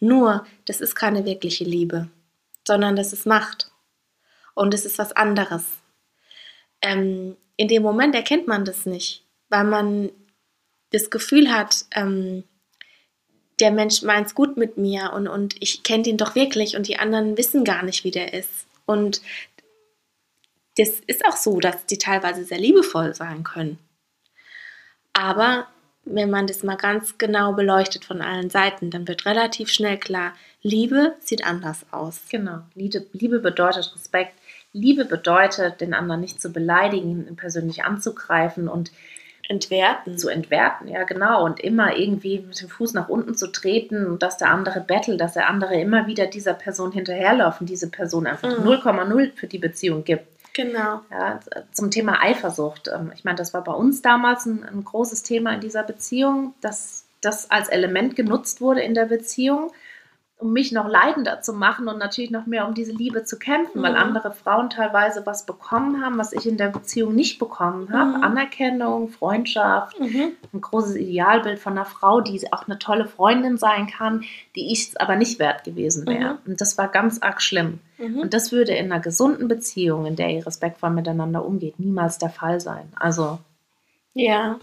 Nur, 0.00 0.46
das 0.64 0.80
ist 0.80 0.94
keine 0.94 1.24
wirkliche 1.24 1.64
Liebe, 1.64 2.08
sondern 2.66 2.96
das 2.96 3.12
ist 3.12 3.26
Macht. 3.26 3.70
Und 4.54 4.74
es 4.74 4.84
ist 4.84 4.98
was 4.98 5.12
anderes. 5.12 5.64
Ähm, 6.82 7.36
in 7.56 7.68
dem 7.68 7.82
Moment 7.82 8.14
erkennt 8.14 8.48
man 8.48 8.64
das 8.64 8.86
nicht, 8.86 9.24
weil 9.48 9.64
man 9.64 10.10
das 10.90 11.10
Gefühl 11.10 11.52
hat, 11.52 11.86
ähm, 11.92 12.44
der 13.62 13.70
Mensch 13.70 14.02
meint 14.02 14.26
es 14.26 14.34
gut 14.34 14.56
mit 14.56 14.76
mir 14.76 15.12
und, 15.14 15.28
und 15.28 15.54
ich 15.60 15.84
kenne 15.84 16.02
den 16.02 16.16
doch 16.16 16.34
wirklich 16.34 16.76
und 16.76 16.88
die 16.88 16.98
anderen 16.98 17.38
wissen 17.38 17.62
gar 17.62 17.84
nicht, 17.84 18.02
wie 18.02 18.10
der 18.10 18.34
ist. 18.34 18.66
Und 18.86 19.22
das 20.76 21.00
ist 21.06 21.24
auch 21.24 21.36
so, 21.36 21.60
dass 21.60 21.86
die 21.86 21.98
teilweise 21.98 22.44
sehr 22.44 22.58
liebevoll 22.58 23.14
sein 23.14 23.44
können. 23.44 23.78
Aber 25.12 25.68
wenn 26.04 26.28
man 26.28 26.48
das 26.48 26.64
mal 26.64 26.76
ganz 26.76 27.18
genau 27.18 27.52
beleuchtet 27.52 28.04
von 28.04 28.20
allen 28.20 28.50
Seiten, 28.50 28.90
dann 28.90 29.06
wird 29.06 29.26
relativ 29.26 29.70
schnell 29.70 29.96
klar, 29.96 30.34
Liebe 30.62 31.14
sieht 31.20 31.44
anders 31.44 31.86
aus. 31.92 32.22
Genau. 32.30 32.62
Liebe, 32.74 33.38
bedeutet 33.38 33.94
Respekt. 33.94 34.34
Liebe 34.72 35.04
bedeutet, 35.04 35.80
den 35.80 35.94
anderen 35.94 36.20
nicht 36.20 36.40
zu 36.40 36.50
beleidigen, 36.50 37.28
ihn 37.28 37.36
persönlich 37.36 37.84
anzugreifen 37.84 38.66
und 38.66 38.90
Entwerten. 39.52 40.18
zu 40.18 40.28
entwerten. 40.28 40.88
Ja, 40.88 41.04
genau. 41.04 41.44
Und 41.44 41.60
immer 41.60 41.96
irgendwie 41.96 42.40
mit 42.40 42.60
dem 42.60 42.68
Fuß 42.68 42.94
nach 42.94 43.08
unten 43.08 43.34
zu 43.34 43.46
treten 43.52 44.06
und 44.06 44.22
dass 44.22 44.38
der 44.38 44.50
andere 44.50 44.80
bettelt, 44.80 45.20
dass 45.20 45.34
der 45.34 45.48
andere 45.48 45.80
immer 45.80 46.06
wieder 46.06 46.26
dieser 46.26 46.54
Person 46.54 46.92
hinterherläuft 46.92 47.60
und 47.60 47.68
diese 47.70 47.88
Person 47.90 48.26
einfach 48.26 48.48
Mhm. 48.58 48.64
0,0 48.64 49.32
für 49.36 49.46
die 49.46 49.58
Beziehung 49.58 50.04
gibt. 50.04 50.24
Genau. 50.54 51.00
Ja, 51.10 51.40
zum 51.72 51.90
Thema 51.90 52.22
Eifersucht. 52.22 52.88
Ähm, 52.94 53.12
Ich 53.14 53.24
meine, 53.24 53.36
das 53.38 53.54
war 53.54 53.64
bei 53.64 53.72
uns 53.72 54.02
damals 54.02 54.44
ein, 54.46 54.64
ein 54.64 54.84
großes 54.84 55.22
Thema 55.22 55.54
in 55.54 55.60
dieser 55.60 55.82
Beziehung, 55.82 56.54
dass 56.60 57.04
das 57.22 57.50
als 57.50 57.68
Element 57.68 58.16
genutzt 58.16 58.60
wurde 58.60 58.80
in 58.82 58.94
der 58.94 59.06
Beziehung, 59.06 59.70
um 60.42 60.52
mich 60.52 60.72
noch 60.72 60.88
leidender 60.88 61.40
zu 61.40 61.52
machen 61.52 61.86
und 61.88 61.98
natürlich 61.98 62.30
noch 62.30 62.46
mehr 62.46 62.66
um 62.66 62.74
diese 62.74 62.92
Liebe 62.92 63.24
zu 63.24 63.38
kämpfen, 63.38 63.80
weil 63.82 63.92
Mhm. 63.92 63.98
andere 63.98 64.32
Frauen 64.32 64.68
teilweise 64.70 65.24
was 65.24 65.46
bekommen 65.46 66.04
haben, 66.04 66.18
was 66.18 66.32
ich 66.32 66.46
in 66.46 66.56
der 66.56 66.68
Beziehung 66.68 67.14
nicht 67.14 67.38
bekommen 67.38 67.92
habe. 67.92 68.18
Mhm. 68.18 68.22
Anerkennung, 68.24 69.08
Freundschaft, 69.08 69.98
Mhm. 70.00 70.32
ein 70.52 70.60
großes 70.60 70.96
Idealbild 70.96 71.58
von 71.58 71.72
einer 71.74 71.84
Frau, 71.84 72.20
die 72.20 72.52
auch 72.52 72.66
eine 72.66 72.78
tolle 72.78 73.06
Freundin 73.06 73.56
sein 73.56 73.86
kann, 73.86 74.24
die 74.56 74.72
ich 74.72 75.00
aber 75.00 75.16
nicht 75.16 75.38
wert 75.38 75.64
gewesen 75.64 76.06
wäre. 76.06 76.38
Und 76.46 76.60
das 76.60 76.76
war 76.76 76.88
ganz 76.88 77.22
arg 77.22 77.40
schlimm. 77.40 77.78
Mhm. 77.98 78.18
Und 78.20 78.34
das 78.34 78.50
würde 78.52 78.72
in 78.72 78.90
einer 78.92 79.00
gesunden 79.00 79.46
Beziehung, 79.48 80.06
in 80.06 80.16
der 80.16 80.30
ihr 80.30 80.44
respektvoll 80.46 80.90
miteinander 80.90 81.44
umgeht, 81.44 81.78
niemals 81.78 82.18
der 82.18 82.30
Fall 82.30 82.60
sein. 82.60 82.92
Also, 82.98 83.38
Ja. 84.14 84.58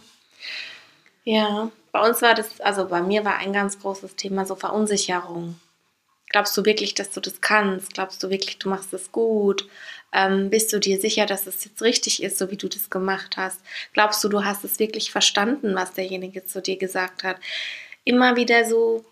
Ja. 1.24 1.70
Bei 1.92 2.08
uns 2.08 2.22
war 2.22 2.36
das, 2.36 2.62
also 2.62 2.88
bei 2.88 3.02
mir 3.02 3.26
war 3.26 3.38
ein 3.38 3.52
ganz 3.52 3.80
großes 3.80 4.16
Thema 4.16 4.46
so 4.46 4.56
Verunsicherung. 4.56 5.56
Glaubst 6.30 6.56
du 6.56 6.64
wirklich, 6.66 6.94
dass 6.94 7.12
du 7.12 7.20
das 7.20 7.42
kannst? 7.42 7.94
Glaubst 7.94 8.22
du 8.24 8.30
wirklich, 8.30 8.58
du 8.60 8.70
machst 8.70 8.94
es 8.94 9.12
gut? 9.12 9.68
Ähm, 10.14 10.50
bist 10.50 10.72
du 10.72 10.80
dir 10.80 11.00
sicher, 11.00 11.26
dass 11.26 11.48
es 11.48 11.66
jetzt 11.66 11.82
richtig 11.82 12.24
ist, 12.24 12.38
so 12.38 12.50
wie 12.52 12.58
du 12.58 12.68
das 12.68 12.90
gemacht 12.90 13.38
hast? 13.38 13.60
Glaubst 13.94 14.24
du, 14.24 14.30
du 14.30 14.44
hast 14.46 14.64
es 14.64 14.80
wirklich 14.80 15.12
verstanden, 15.12 15.76
was 15.76 15.94
derjenige 15.94 16.46
zu 16.46 16.62
dir 16.62 16.78
gesagt 16.78 17.24
hat? 17.24 17.38
Immer 18.04 18.36
wieder 18.36 18.66
so 18.66 19.06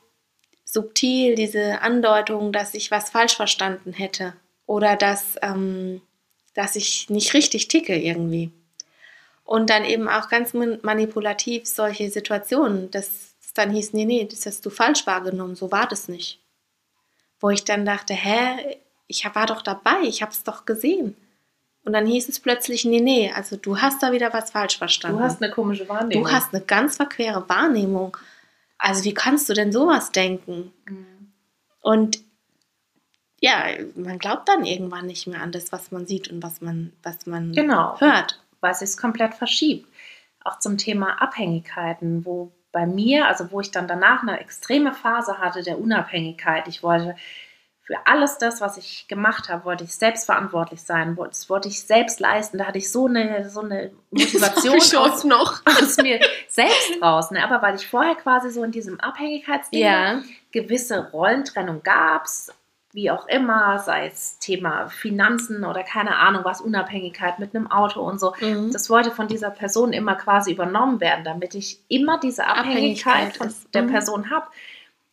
subtil 0.63 1.35
diese 1.35 1.81
Andeutung, 1.81 2.51
dass 2.51 2.73
ich 2.73 2.91
was 2.91 3.09
falsch 3.09 3.35
verstanden 3.35 3.93
hätte 3.93 4.33
oder 4.65 4.95
dass, 4.95 5.35
ähm, 5.41 6.01
dass 6.53 6.75
ich 6.75 7.09
nicht 7.09 7.33
richtig 7.33 7.67
ticke 7.67 7.95
irgendwie. 7.95 8.51
Und 9.43 9.69
dann 9.69 9.85
eben 9.85 10.09
auch 10.09 10.29
ganz 10.29 10.53
manipulativ 10.53 11.65
solche 11.65 12.09
Situationen, 12.11 12.91
dass 12.91 13.07
es 13.41 13.53
dann 13.53 13.71
hieß, 13.71 13.93
nee, 13.93 14.05
nee, 14.05 14.27
das 14.29 14.45
hast 14.45 14.65
du 14.65 14.69
falsch 14.69 15.07
wahrgenommen, 15.07 15.55
so 15.55 15.71
war 15.71 15.87
das 15.87 16.09
nicht. 16.09 16.39
Wo 17.39 17.49
ich 17.49 17.63
dann 17.63 17.85
dachte, 17.85 18.13
hä, 18.13 18.77
ich 19.07 19.25
war 19.33 19.45
doch 19.45 19.61
dabei, 19.61 20.01
ich 20.03 20.21
habe 20.21 20.31
es 20.31 20.43
doch 20.43 20.65
gesehen. 20.65 21.15
Und 21.83 21.93
dann 21.93 22.05
hieß 22.05 22.27
es 22.27 22.39
plötzlich, 22.41 22.83
nee, 22.83 22.99
nee, 22.99 23.31
also 23.33 23.55
du 23.55 23.79
hast 23.79 24.03
da 24.03 24.11
wieder 24.11 24.33
was 24.33 24.51
falsch 24.51 24.77
verstanden. 24.77 25.19
Du 25.19 25.23
hast 25.23 25.41
eine 25.41 25.51
komische 25.51 25.87
Wahrnehmung. 25.87 26.25
Du 26.25 26.31
hast 26.31 26.53
eine 26.53 26.63
ganz 26.63 26.97
verquere 26.97 27.47
Wahrnehmung. 27.47 28.17
Also 28.77 29.05
wie 29.05 29.13
kannst 29.13 29.47
du 29.47 29.53
denn 29.53 29.71
sowas 29.71 30.11
denken? 30.11 30.73
Mhm. 30.85 31.31
Und 31.81 32.19
ja, 33.39 33.63
man 33.95 34.19
glaubt 34.19 34.49
dann 34.49 34.65
irgendwann 34.65 35.05
nicht 35.05 35.27
mehr 35.27 35.41
an 35.41 35.51
das, 35.51 35.71
was 35.71 35.91
man 35.91 36.07
sieht 36.07 36.27
und 36.27 36.43
was 36.43 36.59
man, 36.59 36.91
was 37.03 37.25
man 37.25 37.53
genau. 37.53 37.99
hört. 37.99 38.43
Weil 38.59 38.71
es 38.71 38.97
komplett 38.97 39.35
verschiebt. 39.35 39.87
Auch 40.43 40.59
zum 40.59 40.77
Thema 40.77 41.21
Abhängigkeiten, 41.21 42.25
wo 42.25 42.51
bei 42.77 42.85
mir, 42.85 43.25
also 43.25 43.51
wo 43.51 43.59
ich 43.59 43.71
dann 43.71 43.87
danach 43.87 44.21
eine 44.21 44.39
extreme 44.39 44.93
Phase 44.93 45.39
hatte 45.39 45.63
der 45.63 45.79
Unabhängigkeit. 45.79 46.67
Ich 46.67 46.83
wollte 46.83 47.15
für 47.81 47.97
alles 48.05 48.37
das, 48.37 48.61
was 48.61 48.77
ich 48.77 49.07
gemacht 49.07 49.49
habe, 49.49 49.65
wollte 49.65 49.83
ich 49.83 49.95
selbstverantwortlich 49.95 50.83
sein, 50.83 51.17
das 51.17 51.49
wollte 51.49 51.69
ich 51.69 51.81
selbst 51.81 52.19
leisten. 52.19 52.59
Da 52.59 52.65
hatte 52.65 52.77
ich 52.77 52.91
so 52.91 53.07
eine, 53.07 53.49
so 53.49 53.61
eine 53.61 53.89
Motivation 54.11 54.75
aus, 54.75 55.23
noch. 55.23 55.61
aus 55.65 55.97
mir 55.97 56.19
selbst 56.49 57.01
raus. 57.01 57.31
Ne? 57.31 57.43
Aber 57.43 57.63
weil 57.63 57.73
ich 57.73 57.87
vorher 57.87 58.13
quasi 58.13 58.51
so 58.51 58.63
in 58.63 58.71
diesem 58.71 58.99
Abhängigkeitsding 58.99 59.81
ja. 59.81 60.21
gewisse 60.51 61.09
Rollentrennung 61.09 61.81
gab 61.81 62.25
es, 62.25 62.53
wie 62.97 63.11
auch 63.11 63.27
immer, 63.27 63.77
sei 63.77 64.07
es 64.07 64.39
Thema 64.39 64.89
Finanzen 64.89 65.63
oder 65.63 65.83
keine 65.83 66.15
Ahnung 66.15 66.43
was, 66.43 66.61
Unabhängigkeit 66.61 67.37
mit 67.37 67.55
einem 67.55 67.69
Auto 67.69 68.01
und 68.01 68.19
so. 68.19 68.33
Mhm. 68.41 68.71
Das 68.73 68.89
wollte 68.89 69.11
von 69.11 69.27
dieser 69.27 69.51
Person 69.51 69.93
immer 69.93 70.15
quasi 70.15 70.51
übernommen 70.51 70.99
werden, 70.99 71.23
damit 71.23 71.53
ich 71.53 71.79
immer 71.89 72.19
diese 72.19 72.47
Abhängigkeit, 72.47 73.13
Abhängigkeit 73.13 73.37
von 73.37 73.53
der 73.75 73.83
mhm. 73.83 73.91
Person 73.91 74.29
habe. 74.31 74.47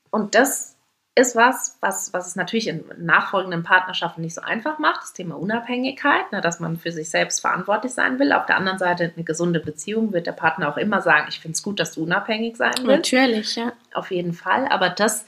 Und 0.08 0.34
das 0.34 0.76
ist 1.14 1.36
was, 1.36 1.76
was, 1.82 2.14
was 2.14 2.26
es 2.26 2.36
natürlich 2.36 2.68
in 2.68 2.84
nachfolgenden 2.96 3.62
Partnerschaften 3.62 4.22
nicht 4.22 4.34
so 4.34 4.40
einfach 4.40 4.78
macht, 4.78 5.02
das 5.02 5.12
Thema 5.12 5.34
Unabhängigkeit, 5.38 6.32
ne, 6.32 6.40
dass 6.40 6.60
man 6.60 6.78
für 6.78 6.90
sich 6.90 7.10
selbst 7.10 7.40
verantwortlich 7.40 7.92
sein 7.92 8.18
will. 8.18 8.32
Auf 8.32 8.46
der 8.46 8.56
anderen 8.56 8.78
Seite 8.78 9.12
eine 9.14 9.24
gesunde 9.24 9.60
Beziehung 9.60 10.14
wird 10.14 10.26
der 10.26 10.32
Partner 10.32 10.70
auch 10.70 10.78
immer 10.78 11.02
sagen, 11.02 11.26
ich 11.28 11.38
finde 11.38 11.52
es 11.56 11.62
gut, 11.62 11.78
dass 11.78 11.92
du 11.92 12.04
unabhängig 12.04 12.56
sein 12.56 12.72
willst. 12.78 13.12
Natürlich, 13.12 13.56
ja. 13.56 13.72
Auf 13.92 14.10
jeden 14.10 14.32
Fall. 14.32 14.66
Aber 14.68 14.88
das 14.88 15.26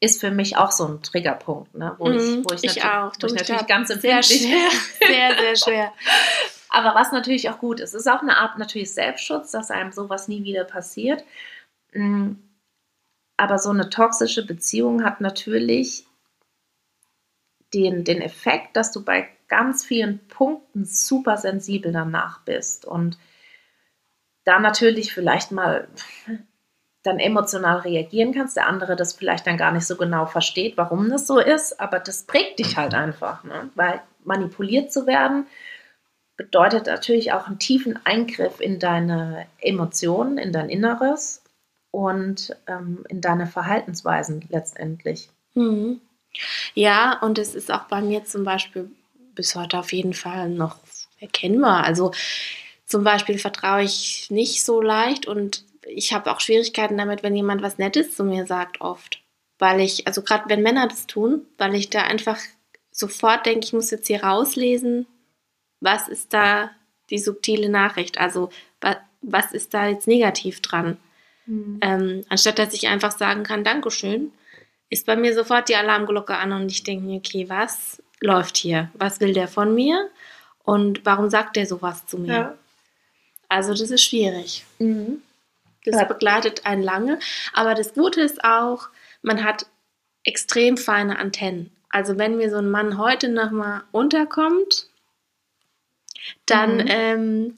ist 0.00 0.20
für 0.20 0.30
mich 0.30 0.56
auch 0.56 0.72
so 0.72 0.86
ein 0.86 1.02
Triggerpunkt, 1.02 1.74
ne, 1.74 1.94
wo, 1.98 2.08
mhm, 2.08 2.16
ich, 2.16 2.44
wo 2.44 2.54
ich, 2.54 2.64
ich 2.64 2.84
auch. 2.84 3.12
Wo 3.20 3.26
ich 3.26 3.34
natürlich 3.34 3.66
ganz 3.66 3.90
empfindlich 3.90 4.26
sehr 4.26 4.38
schwer, 4.38 4.70
sehr, 5.08 5.38
sehr 5.38 5.56
schwer. 5.56 5.92
Aber 6.68 6.94
was 6.94 7.12
natürlich 7.12 7.48
auch 7.48 7.58
gut 7.58 7.80
ist, 7.80 7.94
ist 7.94 8.06
auch 8.06 8.20
eine 8.20 8.36
Art 8.36 8.58
natürlich 8.58 8.92
Selbstschutz, 8.92 9.52
dass 9.52 9.70
einem 9.70 9.92
sowas 9.92 10.28
nie 10.28 10.44
wieder 10.44 10.64
passiert. 10.64 11.24
Mhm 11.92 12.42
aber 13.36 13.58
so 13.58 13.70
eine 13.70 13.90
toxische 13.90 14.44
Beziehung 14.46 15.04
hat 15.04 15.20
natürlich 15.20 16.06
den, 17.74 18.04
den 18.04 18.22
Effekt, 18.22 18.76
dass 18.76 18.92
du 18.92 19.04
bei 19.04 19.28
ganz 19.48 19.84
vielen 19.84 20.26
Punkten 20.28 20.84
super 20.84 21.36
sensibel 21.36 21.92
danach 21.92 22.40
bist 22.40 22.84
und 22.84 23.18
da 24.44 24.58
natürlich 24.58 25.12
vielleicht 25.12 25.52
mal 25.52 25.88
dann 27.06 27.18
emotional 27.18 27.78
reagieren 27.78 28.32
kannst, 28.32 28.56
der 28.56 28.66
andere 28.66 28.96
das 28.96 29.12
vielleicht 29.12 29.46
dann 29.46 29.56
gar 29.56 29.72
nicht 29.72 29.86
so 29.86 29.96
genau 29.96 30.26
versteht, 30.26 30.76
warum 30.76 31.08
das 31.08 31.26
so 31.26 31.38
ist, 31.38 31.80
aber 31.80 31.98
das 32.00 32.24
prägt 32.24 32.58
dich 32.58 32.76
halt 32.76 32.94
einfach, 32.94 33.44
ne? 33.44 33.70
weil 33.74 34.00
manipuliert 34.24 34.92
zu 34.92 35.06
werden 35.06 35.46
bedeutet 36.36 36.86
natürlich 36.86 37.32
auch 37.32 37.46
einen 37.46 37.58
tiefen 37.58 37.98
Eingriff 38.04 38.60
in 38.60 38.78
deine 38.78 39.46
Emotionen, 39.58 40.38
in 40.38 40.52
dein 40.52 40.68
Inneres 40.68 41.42
und 41.90 42.54
ähm, 42.66 43.04
in 43.08 43.20
deine 43.20 43.46
Verhaltensweisen 43.46 44.44
letztendlich. 44.50 45.30
Mhm. 45.54 46.00
Ja, 46.74 47.18
und 47.22 47.38
es 47.38 47.54
ist 47.54 47.72
auch 47.72 47.84
bei 47.84 48.02
mir 48.02 48.24
zum 48.24 48.44
Beispiel 48.44 48.90
bis 49.34 49.54
heute 49.54 49.78
auf 49.78 49.92
jeden 49.92 50.12
Fall 50.12 50.50
noch 50.50 50.76
erkennbar. 51.20 51.84
Also 51.84 52.12
zum 52.84 53.02
Beispiel 53.02 53.38
vertraue 53.38 53.82
ich 53.82 54.30
nicht 54.30 54.64
so 54.64 54.82
leicht 54.82 55.26
und 55.26 55.64
ich 55.88 56.12
habe 56.12 56.30
auch 56.30 56.40
Schwierigkeiten 56.40 56.96
damit, 56.96 57.22
wenn 57.22 57.36
jemand 57.36 57.62
was 57.62 57.78
Nettes 57.78 58.14
zu 58.14 58.24
mir 58.24 58.46
sagt, 58.46 58.80
oft. 58.80 59.22
Weil 59.58 59.80
ich, 59.80 60.06
also 60.06 60.22
gerade 60.22 60.48
wenn 60.48 60.62
Männer 60.62 60.86
das 60.88 61.06
tun, 61.06 61.46
weil 61.58 61.74
ich 61.74 61.90
da 61.90 62.02
einfach 62.02 62.38
sofort 62.90 63.46
denke, 63.46 63.64
ich 63.64 63.72
muss 63.72 63.90
jetzt 63.90 64.06
hier 64.06 64.22
rauslesen, 64.22 65.06
was 65.80 66.08
ist 66.08 66.32
da 66.32 66.70
die 67.10 67.18
subtile 67.18 67.68
Nachricht? 67.68 68.18
Also 68.18 68.50
was 69.22 69.52
ist 69.52 69.74
da 69.74 69.88
jetzt 69.88 70.06
negativ 70.06 70.60
dran? 70.60 70.98
Mhm. 71.46 71.78
Ähm, 71.82 72.24
anstatt 72.28 72.58
dass 72.58 72.74
ich 72.74 72.88
einfach 72.88 73.12
sagen 73.12 73.42
kann, 73.42 73.64
Dankeschön, 73.64 74.32
ist 74.88 75.06
bei 75.06 75.16
mir 75.16 75.34
sofort 75.34 75.68
die 75.68 75.76
Alarmglocke 75.76 76.36
an 76.36 76.52
und 76.52 76.70
ich 76.70 76.84
denke 76.84 77.06
mir, 77.06 77.16
okay, 77.16 77.48
was 77.48 78.02
läuft 78.20 78.56
hier? 78.56 78.90
Was 78.94 79.20
will 79.20 79.32
der 79.32 79.48
von 79.48 79.74
mir? 79.74 80.10
Und 80.62 81.04
warum 81.04 81.28
sagt 81.28 81.56
der 81.56 81.66
sowas 81.66 82.06
zu 82.06 82.18
mir? 82.18 82.32
Ja. 82.32 82.58
Also 83.48 83.72
das 83.74 83.90
ist 83.90 84.02
schwierig. 84.02 84.64
Mhm. 84.78 85.22
Das 85.86 85.96
ja. 85.96 86.04
begleitet 86.04 86.66
einen 86.66 86.82
lange. 86.82 87.18
Aber 87.52 87.74
das 87.74 87.94
Gute 87.94 88.20
ist 88.20 88.44
auch, 88.44 88.88
man 89.22 89.44
hat 89.44 89.66
extrem 90.24 90.76
feine 90.76 91.18
Antennen. 91.18 91.70
Also 91.88 92.18
wenn 92.18 92.36
mir 92.36 92.50
so 92.50 92.58
ein 92.58 92.70
Mann 92.70 92.98
heute 92.98 93.28
nochmal 93.28 93.82
unterkommt, 93.92 94.88
dann 96.44 96.78
mhm. 96.78 96.88
ähm, 96.88 97.54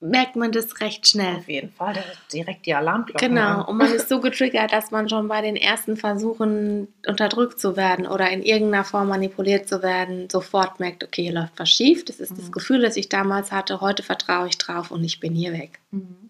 merkt 0.00 0.36
man 0.36 0.52
das 0.52 0.80
recht 0.80 1.08
schnell. 1.08 1.36
Auf 1.36 1.48
jeden 1.48 1.70
Fall, 1.70 1.94
direkt 2.32 2.66
die 2.66 2.74
Alarmglocke. 2.74 3.26
Genau, 3.26 3.60
an. 3.60 3.64
und 3.64 3.76
man 3.78 3.92
ist 3.92 4.08
so 4.08 4.20
getriggert, 4.20 4.72
dass 4.72 4.90
man 4.90 5.08
schon 5.08 5.28
bei 5.28 5.40
den 5.40 5.56
ersten 5.56 5.96
Versuchen 5.96 6.88
unterdrückt 7.06 7.58
zu 7.58 7.76
werden 7.76 8.06
oder 8.06 8.30
in 8.30 8.42
irgendeiner 8.42 8.84
Form 8.84 9.08
manipuliert 9.08 9.68
zu 9.68 9.82
werden, 9.82 10.28
sofort 10.28 10.78
merkt, 10.78 11.04
okay, 11.04 11.22
hier 11.22 11.32
läuft 11.32 11.54
was 11.56 11.70
schief. 11.70 12.04
Das 12.04 12.20
ist 12.20 12.32
mhm. 12.32 12.36
das 12.36 12.52
Gefühl, 12.52 12.82
das 12.82 12.96
ich 12.96 13.08
damals 13.08 13.50
hatte. 13.50 13.80
Heute 13.80 14.02
vertraue 14.02 14.48
ich 14.48 14.58
drauf 14.58 14.90
und 14.90 15.02
ich 15.04 15.20
bin 15.20 15.34
hier 15.34 15.52
weg. 15.52 15.80
Mhm. 15.90 16.23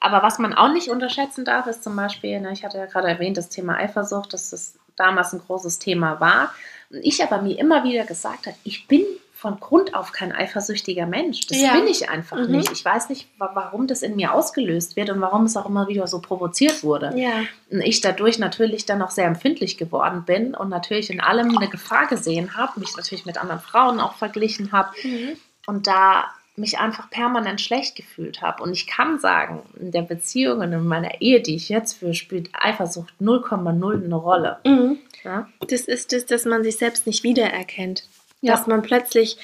Aber 0.00 0.22
was 0.22 0.38
man 0.38 0.54
auch 0.54 0.72
nicht 0.72 0.88
unterschätzen 0.88 1.44
darf, 1.44 1.66
ist 1.66 1.84
zum 1.84 1.94
Beispiel, 1.94 2.40
ne, 2.40 2.52
ich 2.52 2.64
hatte 2.64 2.78
ja 2.78 2.86
gerade 2.86 3.08
erwähnt, 3.08 3.36
das 3.36 3.50
Thema 3.50 3.76
Eifersucht, 3.76 4.32
dass 4.32 4.50
das 4.50 4.78
damals 4.96 5.32
ein 5.32 5.40
großes 5.40 5.78
Thema 5.78 6.20
war. 6.20 6.52
Und 6.90 7.00
ich 7.02 7.22
aber 7.22 7.42
mir 7.42 7.58
immer 7.58 7.84
wieder 7.84 8.04
gesagt 8.04 8.46
habe, 8.46 8.56
ich 8.64 8.88
bin 8.88 9.04
von 9.40 9.58
Grund 9.58 9.94
auf 9.94 10.12
kein 10.12 10.32
eifersüchtiger 10.32 11.06
Mensch. 11.06 11.46
Das 11.46 11.58
ja. 11.58 11.72
bin 11.72 11.86
ich 11.86 12.10
einfach 12.10 12.36
mhm. 12.36 12.50
nicht. 12.50 12.70
Ich 12.72 12.84
weiß 12.84 13.08
nicht, 13.08 13.26
warum 13.38 13.86
das 13.86 14.02
in 14.02 14.16
mir 14.16 14.34
ausgelöst 14.34 14.96
wird 14.96 15.08
und 15.08 15.22
warum 15.22 15.44
es 15.44 15.56
auch 15.56 15.64
immer 15.64 15.88
wieder 15.88 16.06
so 16.06 16.20
provoziert 16.20 16.82
wurde. 16.82 17.12
Ja. 17.16 17.32
Und 17.70 17.80
ich 17.80 18.02
dadurch 18.02 18.38
natürlich 18.38 18.84
dann 18.84 19.00
auch 19.00 19.10
sehr 19.10 19.26
empfindlich 19.26 19.78
geworden 19.78 20.24
bin 20.26 20.54
und 20.54 20.68
natürlich 20.68 21.08
in 21.08 21.22
allem 21.22 21.56
eine 21.56 21.70
Gefahr 21.70 22.06
gesehen 22.06 22.54
habe, 22.54 22.80
mich 22.80 22.94
natürlich 22.96 23.24
mit 23.24 23.38
anderen 23.38 23.60
Frauen 23.60 23.98
auch 23.98 24.14
verglichen 24.16 24.72
habe 24.72 24.90
mhm. 25.02 25.38
und 25.66 25.86
da 25.86 26.26
mich 26.56 26.78
einfach 26.78 27.10
permanent 27.10 27.60
schlecht 27.60 27.96
gefühlt 27.96 28.42
habe. 28.42 28.62
Und 28.62 28.72
ich 28.72 28.86
kann 28.86 29.18
sagen, 29.18 29.62
in 29.78 29.92
der 29.92 30.02
Beziehung 30.02 30.60
und 30.60 30.72
in 30.72 30.86
meiner 30.86 31.20
Ehe, 31.20 31.40
die 31.40 31.56
ich 31.56 31.68
jetzt 31.68 31.94
führe, 31.94 32.14
spielt 32.14 32.50
Eifersucht 32.52 33.14
0,0 33.20 34.04
eine 34.04 34.14
Rolle. 34.14 34.58
Mhm. 34.64 34.98
Ja? 35.24 35.48
Das 35.66 35.82
ist 35.82 36.12
das, 36.12 36.26
dass 36.26 36.44
man 36.44 36.62
sich 36.62 36.76
selbst 36.76 37.06
nicht 37.06 37.22
wiedererkennt. 37.24 38.04
Ja. 38.40 38.54
Dass 38.54 38.66
man 38.66 38.82
plötzlich 38.82 39.38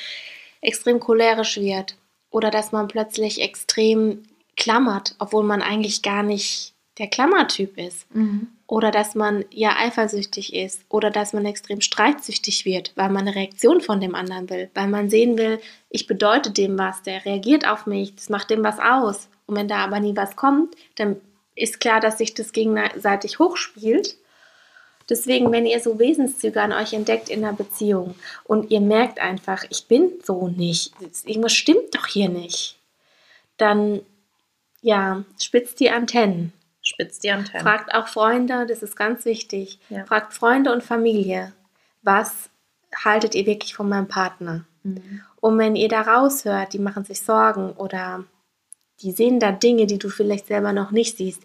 extrem 0.60 1.00
cholerisch 1.00 1.58
wird 1.58 1.96
oder 2.30 2.50
dass 2.50 2.72
man 2.72 2.88
plötzlich 2.88 3.40
extrem 3.40 4.24
klammert, 4.56 5.14
obwohl 5.18 5.44
man 5.44 5.62
eigentlich 5.62 6.02
gar 6.02 6.22
nicht 6.22 6.74
der 6.98 7.08
Klammertyp 7.08 7.76
ist. 7.78 8.12
Mhm. 8.14 8.48
Oder 8.66 8.90
dass 8.90 9.14
man 9.14 9.44
ja 9.50 9.76
eifersüchtig 9.78 10.54
ist 10.54 10.82
oder 10.88 11.10
dass 11.10 11.32
man 11.32 11.44
extrem 11.44 11.80
streitsüchtig 11.80 12.64
wird, 12.64 12.92
weil 12.96 13.10
man 13.10 13.28
eine 13.28 13.36
Reaktion 13.36 13.80
von 13.80 14.00
dem 14.00 14.14
anderen 14.14 14.50
will, 14.50 14.70
weil 14.74 14.88
man 14.88 15.08
sehen 15.08 15.38
will, 15.38 15.60
ich 15.90 16.06
bedeute 16.06 16.50
dem 16.50 16.78
was, 16.78 17.02
der 17.02 17.24
reagiert 17.24 17.66
auf 17.68 17.86
mich, 17.86 18.14
das 18.16 18.28
macht 18.28 18.50
dem 18.50 18.64
was 18.64 18.78
aus. 18.78 19.28
Und 19.46 19.56
wenn 19.56 19.68
da 19.68 19.84
aber 19.84 20.00
nie 20.00 20.16
was 20.16 20.34
kommt, 20.34 20.74
dann 20.96 21.16
ist 21.54 21.78
klar, 21.78 22.00
dass 22.00 22.18
sich 22.18 22.34
das 22.34 22.52
gegenseitig 22.52 23.38
hochspielt 23.38 24.16
Deswegen, 25.08 25.52
wenn 25.52 25.66
ihr 25.66 25.80
so 25.80 25.98
Wesenszüge 25.98 26.60
an 26.60 26.72
euch 26.72 26.92
entdeckt 26.92 27.28
in 27.28 27.44
einer 27.44 27.56
Beziehung 27.56 28.16
und 28.44 28.70
ihr 28.70 28.80
merkt 28.80 29.20
einfach, 29.20 29.64
ich 29.70 29.86
bin 29.86 30.10
so 30.24 30.48
nicht, 30.48 30.92
irgendwas 31.24 31.52
stimmt 31.52 31.94
doch 31.94 32.06
hier 32.06 32.28
nicht, 32.28 32.76
dann 33.56 34.00
ja, 34.82 35.24
spitzt 35.40 35.80
die 35.80 35.90
Antennen. 35.90 36.52
Spitzt 36.86 37.24
die 37.24 37.32
Antenne. 37.32 37.64
Fragt 37.64 37.92
auch 37.94 38.06
Freunde, 38.06 38.64
das 38.64 38.80
ist 38.80 38.96
ganz 38.96 39.24
wichtig. 39.24 39.80
Ja. 39.88 40.04
Fragt 40.04 40.32
Freunde 40.34 40.72
und 40.72 40.84
Familie, 40.84 41.52
was 42.02 42.48
haltet 42.94 43.34
ihr 43.34 43.44
wirklich 43.44 43.74
von 43.74 43.88
meinem 43.88 44.06
Partner? 44.06 44.64
Mhm. 44.84 45.20
Und 45.40 45.58
wenn 45.58 45.74
ihr 45.74 45.88
da 45.88 46.02
raushört, 46.02 46.72
die 46.72 46.78
machen 46.78 47.04
sich 47.04 47.20
Sorgen 47.20 47.72
oder 47.72 48.24
die 49.00 49.10
sehen 49.10 49.40
da 49.40 49.50
Dinge, 49.50 49.86
die 49.86 49.98
du 49.98 50.08
vielleicht 50.08 50.46
selber 50.46 50.72
noch 50.72 50.92
nicht 50.92 51.16
siehst, 51.16 51.42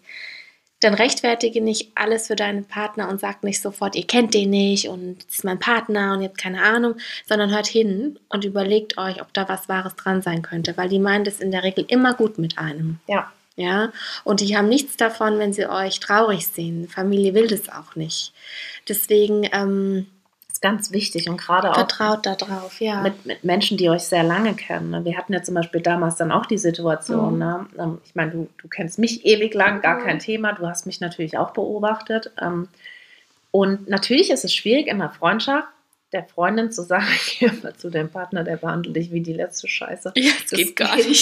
dann 0.78 0.94
rechtfertige 0.94 1.60
nicht 1.60 1.90
alles 1.96 2.28
für 2.28 2.36
deinen 2.36 2.64
Partner 2.64 3.08
und 3.08 3.20
sag 3.20 3.42
nicht 3.42 3.60
sofort, 3.60 3.96
ihr 3.96 4.06
kennt 4.06 4.34
den 4.34 4.50
nicht 4.50 4.88
und 4.88 5.24
das 5.26 5.38
ist 5.38 5.44
mein 5.44 5.58
Partner 5.58 6.12
und 6.12 6.22
ihr 6.22 6.28
habt 6.28 6.38
keine 6.38 6.62
Ahnung, 6.62 6.94
sondern 7.26 7.50
hört 7.50 7.66
hin 7.66 8.18
und 8.28 8.44
überlegt 8.44 8.96
euch, 8.96 9.20
ob 9.20 9.32
da 9.34 9.48
was 9.48 9.68
Wahres 9.68 9.96
dran 9.96 10.22
sein 10.22 10.42
könnte, 10.42 10.76
weil 10.76 10.88
die 10.88 11.00
meinen 11.00 11.24
das 11.24 11.40
in 11.40 11.50
der 11.50 11.64
Regel 11.64 11.84
immer 11.88 12.14
gut 12.14 12.38
mit 12.38 12.58
einem. 12.58 13.00
Ja. 13.08 13.32
Ja, 13.56 13.92
und 14.24 14.40
die 14.40 14.56
haben 14.56 14.68
nichts 14.68 14.96
davon, 14.96 15.38
wenn 15.38 15.52
sie 15.52 15.66
euch 15.66 16.00
traurig 16.00 16.46
sehen. 16.46 16.88
Familie 16.88 17.34
will 17.34 17.48
das 17.48 17.68
auch 17.68 17.96
nicht. 17.96 18.32
Deswegen 18.88 19.46
ähm, 19.52 20.06
ist 20.50 20.62
ganz 20.62 20.90
wichtig 20.90 21.28
und 21.28 21.36
gerade 21.36 21.70
auch 21.70 21.74
vertraut 21.74 22.24
da 22.24 22.34
drauf, 22.34 22.80
ja. 22.80 23.02
mit, 23.02 23.26
mit 23.26 23.44
Menschen, 23.44 23.76
die 23.76 23.90
euch 23.90 24.04
sehr 24.04 24.22
lange 24.22 24.54
kennen. 24.54 24.90
ne? 24.90 25.04
Wir 25.04 25.18
hatten 25.18 25.34
ja 25.34 25.42
zum 25.42 25.54
Beispiel 25.54 25.82
damals 25.82 26.16
dann 26.16 26.32
auch 26.32 26.46
die 26.46 26.56
Situation, 26.58 27.34
Mhm. 27.34 27.38
ne? 27.38 27.66
Ähm, 27.78 27.98
ich 28.06 28.14
meine, 28.14 28.30
du, 28.30 28.48
du 28.56 28.68
kennst 28.68 28.98
mich 28.98 29.26
ewig 29.26 29.52
lang, 29.52 29.82
gar 29.82 30.00
Mhm. 30.00 30.04
kein 30.04 30.18
Thema, 30.18 30.52
du 30.54 30.66
hast 30.66 30.86
mich 30.86 31.00
natürlich 31.00 31.36
auch 31.36 31.50
beobachtet. 31.50 32.30
ähm, 32.40 32.68
Und 33.50 33.86
natürlich 33.88 34.30
ist 34.30 34.44
es 34.46 34.54
schwierig 34.54 34.86
in 34.86 35.02
einer 35.02 35.10
Freundschaft, 35.12 35.68
der 36.12 36.24
Freundin 36.24 36.72
zu 36.72 36.82
sagen, 36.82 37.04
geh 37.38 37.50
mal 37.62 37.74
zu 37.76 37.90
deinem 37.90 38.08
Partner, 38.10 38.44
der 38.44 38.56
behandelt 38.56 38.96
dich 38.96 39.12
wie 39.12 39.20
die 39.20 39.34
letzte 39.34 39.68
Scheiße. 39.68 40.12
ja, 40.16 40.32
Das 40.50 40.74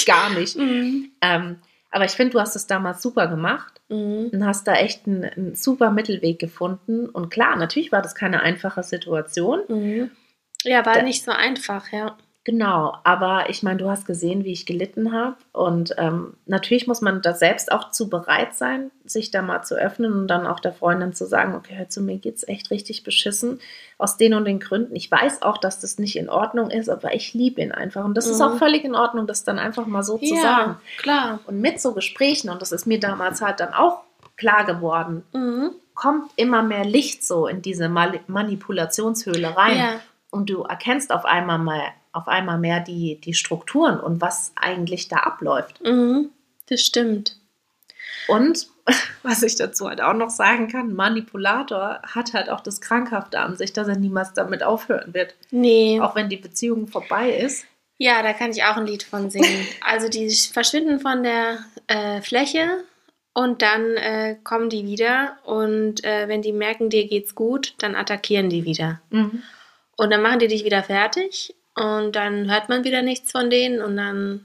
Gar 0.07 0.31
nicht. 0.31 0.57
Mhm. 0.57 1.11
Ähm, 1.21 1.57
aber 1.91 2.05
ich 2.05 2.13
finde, 2.13 2.33
du 2.33 2.41
hast 2.41 2.57
es 2.57 2.67
damals 2.67 3.03
super 3.03 3.27
gemacht 3.29 3.81
Mhm. 3.89 4.31
und 4.33 4.47
hast 4.47 4.67
da 4.69 4.75
echt 4.75 5.07
einen, 5.07 5.25
einen 5.25 5.55
super 5.55 5.91
Mittelweg 5.91 6.39
gefunden. 6.39 7.09
Und 7.09 7.31
klar, 7.31 7.57
natürlich 7.57 7.91
war 7.93 8.03
das 8.03 8.15
keine 8.15 8.41
einfache 8.43 8.83
Situation. 8.83 9.61
Mhm. 9.69 10.11
Ja, 10.65 10.85
war 10.87 10.95
Da- 10.95 11.03
nicht 11.03 11.25
so 11.25 11.31
einfach, 11.33 11.91
ja. 11.93 12.17
Genau, 12.45 12.97
aber 13.05 13.51
ich 13.51 13.63
meine, 13.63 13.77
du 13.77 13.91
hast 13.91 14.07
gesehen, 14.07 14.45
wie 14.45 14.53
ich 14.53 14.65
gelitten 14.65 15.13
habe. 15.13 15.37
Und 15.53 15.95
ähm, 15.99 16.35
natürlich 16.47 16.87
muss 16.87 17.03
man 17.03 17.21
da 17.21 17.35
selbst 17.35 17.71
auch 17.71 17.91
zu 17.91 18.09
bereit 18.09 18.55
sein, 18.55 18.91
sich 19.05 19.31
da 19.31 19.43
mal 19.43 19.63
zu 19.63 19.75
öffnen 19.75 20.13
und 20.15 20.27
dann 20.27 20.47
auch 20.47 20.59
der 20.59 20.73
Freundin 20.73 21.13
zu 21.13 21.27
sagen, 21.27 21.55
okay, 21.55 21.75
hör 21.77 21.91
zu 21.91 22.01
mir 22.01 22.17
geht's 22.17 22.49
echt 22.49 22.71
richtig 22.71 23.05
beschissen. 23.05 23.61
Aus 23.99 24.17
den 24.17 24.33
und 24.33 24.47
den 24.47 24.59
Gründen. 24.59 24.97
Ich 24.97 25.11
weiß 25.11 25.43
auch, 25.43 25.59
dass 25.59 25.81
das 25.81 25.99
nicht 25.99 26.17
in 26.17 26.31
Ordnung 26.31 26.71
ist, 26.71 26.89
aber 26.89 27.13
ich 27.15 27.35
liebe 27.35 27.61
ihn 27.61 27.73
einfach. 27.73 28.05
Und 28.07 28.15
das 28.15 28.27
ist 28.27 28.39
Mhm. 28.39 28.47
auch 28.47 28.57
völlig 28.59 28.85
in 28.85 28.95
Ordnung, 28.95 29.27
das 29.27 29.45
dann 29.45 29.59
einfach 29.59 29.85
mal 29.87 30.03
so 30.03 30.17
zu 30.17 30.35
ja, 30.35 30.41
sagen. 30.41 30.77
klar. 30.97 31.41
Und 31.47 31.61
mit 31.61 31.79
so 31.79 31.93
Gesprächen, 31.93 32.49
und 32.49 32.63
das 32.63 32.73
ist 32.73 32.87
mir 32.87 32.99
damals 32.99 33.43
halt 33.43 33.61
dann 33.61 33.75
auch 33.75 34.01
klar 34.39 34.65
geworden, 34.65 35.25
Mhm. 35.35 35.73
kommt 35.95 36.31
immer 36.37 36.63
mehr 36.63 36.87
Licht 36.87 37.23
so 37.23 37.47
in 37.47 37.61
diese 37.61 37.91
Mal 37.91 38.21
Manipulationshöhle 38.29 39.55
rein 39.57 39.77
Ja. 39.77 39.89
und 40.31 40.49
du 40.49 40.63
erkennst 40.63 41.13
auf 41.13 41.27
einmal 41.27 41.59
mal 41.59 41.83
auf 42.13 42.29
einmal 42.29 42.59
mehr 42.59 42.81
die, 42.81 43.21
die 43.21 43.35
Strukturen 43.35 44.01
und 44.01 44.21
was 44.21 44.53
eigentlich 44.57 45.09
da 45.09 45.17
abläuft. 45.19 45.81
Mhm. 45.83 46.31
Das 46.69 46.83
stimmt. 46.83 47.37
Und 48.29 48.69
was 49.23 49.43
ich 49.43 49.57
dazu 49.57 49.89
halt 49.89 50.01
auch 50.01 50.15
noch 50.15 50.31
sagen 50.31 50.69
kann, 50.69 50.95
Manipulator 50.95 52.01
hat 52.03 52.33
halt 52.33 52.51
auch 52.51 52.61
das 52.61 52.81
Krankhafte 52.81 53.41
an 53.41 53.57
sich, 53.57 53.73
dass 53.73 53.89
er 53.89 53.97
niemals 53.97 54.33
damit 54.33 54.63
aufhören 54.63 55.15
wird. 55.15 55.35
Nee. 55.51 56.01
Auch 56.01 56.15
wenn 56.15 56.29
die 56.29 56.37
Beziehung 56.37 56.87
vorbei 56.87 57.31
ist. 57.31 57.65
Ja, 57.99 58.23
da 58.23 58.33
kann 58.33 58.51
ich 58.51 58.65
auch 58.65 58.77
ein 58.77 58.87
Lied 58.87 59.03
von 59.03 59.31
singen. 59.31 59.67
Also 59.87 60.09
die 60.09 60.31
verschwinden 60.31 61.01
von 61.01 61.23
der 61.23 61.59
äh, 61.87 62.23
Fläche 62.23 62.85
und 63.35 63.63
dann 63.63 63.97
äh, 63.97 64.37
kommen 64.43 64.71
die 64.71 64.87
wieder 64.87 65.39
und 65.45 66.03
äh, 66.05 66.27
wenn 66.27 66.43
die 66.43 66.53
merken, 66.53 66.91
dir 66.91 67.07
geht's 67.07 67.35
gut, 67.35 67.75
dann 67.79 67.95
attackieren 67.95 68.49
die 68.49 68.65
wieder. 68.65 69.01
Und 69.97 70.11
dann 70.11 70.23
machen 70.23 70.39
die 70.39 70.49
dich 70.49 70.65
wieder 70.65 70.83
fertig 70.83 71.55
und 71.81 72.13
dann 72.17 72.51
hört 72.51 72.69
man 72.69 72.85
wieder 72.85 73.03
nichts 73.03 73.33
von 73.33 73.49
denen 73.51 73.81
und 73.81 73.97
dann 73.97 74.45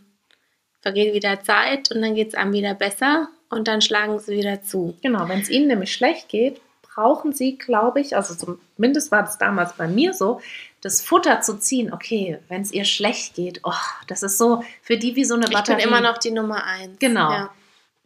vergeht 0.82 1.14
wieder 1.14 1.42
Zeit 1.44 1.92
und 1.92 2.02
dann 2.02 2.16
geht's 2.16 2.36
einem 2.36 2.54
wieder 2.54 2.74
besser 2.74 3.28
und 3.50 3.68
dann 3.68 3.82
schlagen 3.82 4.20
sie 4.20 4.38
wieder 4.38 4.62
zu. 4.62 4.96
Genau, 5.02 5.28
wenn 5.28 5.42
es 5.42 5.50
ihnen 5.50 5.68
nämlich 5.68 5.92
schlecht 5.94 6.30
geht, 6.30 6.62
brauchen 6.82 7.34
sie, 7.34 7.58
glaube 7.58 8.00
ich, 8.00 8.16
also 8.16 8.36
zumindest 8.76 9.12
war 9.12 9.24
das 9.24 9.38
damals 9.38 9.74
bei 9.74 9.88
mir 9.88 10.14
so, 10.14 10.40
das 10.82 11.02
Futter 11.02 11.42
zu 11.42 11.58
ziehen. 11.58 11.92
Okay, 11.92 12.40
wenn 12.48 12.62
es 12.62 12.72
ihr 12.72 12.86
schlecht 12.86 13.34
geht, 13.34 13.60
oh, 13.64 13.74
das 14.08 14.24
ist 14.24 14.38
so 14.38 14.64
für 14.82 14.98
die 14.98 15.16
wie 15.16 15.26
so 15.26 15.36
eine 15.36 15.46
Ich 15.48 15.52
Batterie. 15.54 15.78
bin 15.82 15.88
immer 15.88 16.02
noch 16.02 16.20
die 16.20 16.32
Nummer 16.32 16.64
eins. 16.64 16.98
Genau. 17.00 17.32
Ja. 17.32 17.50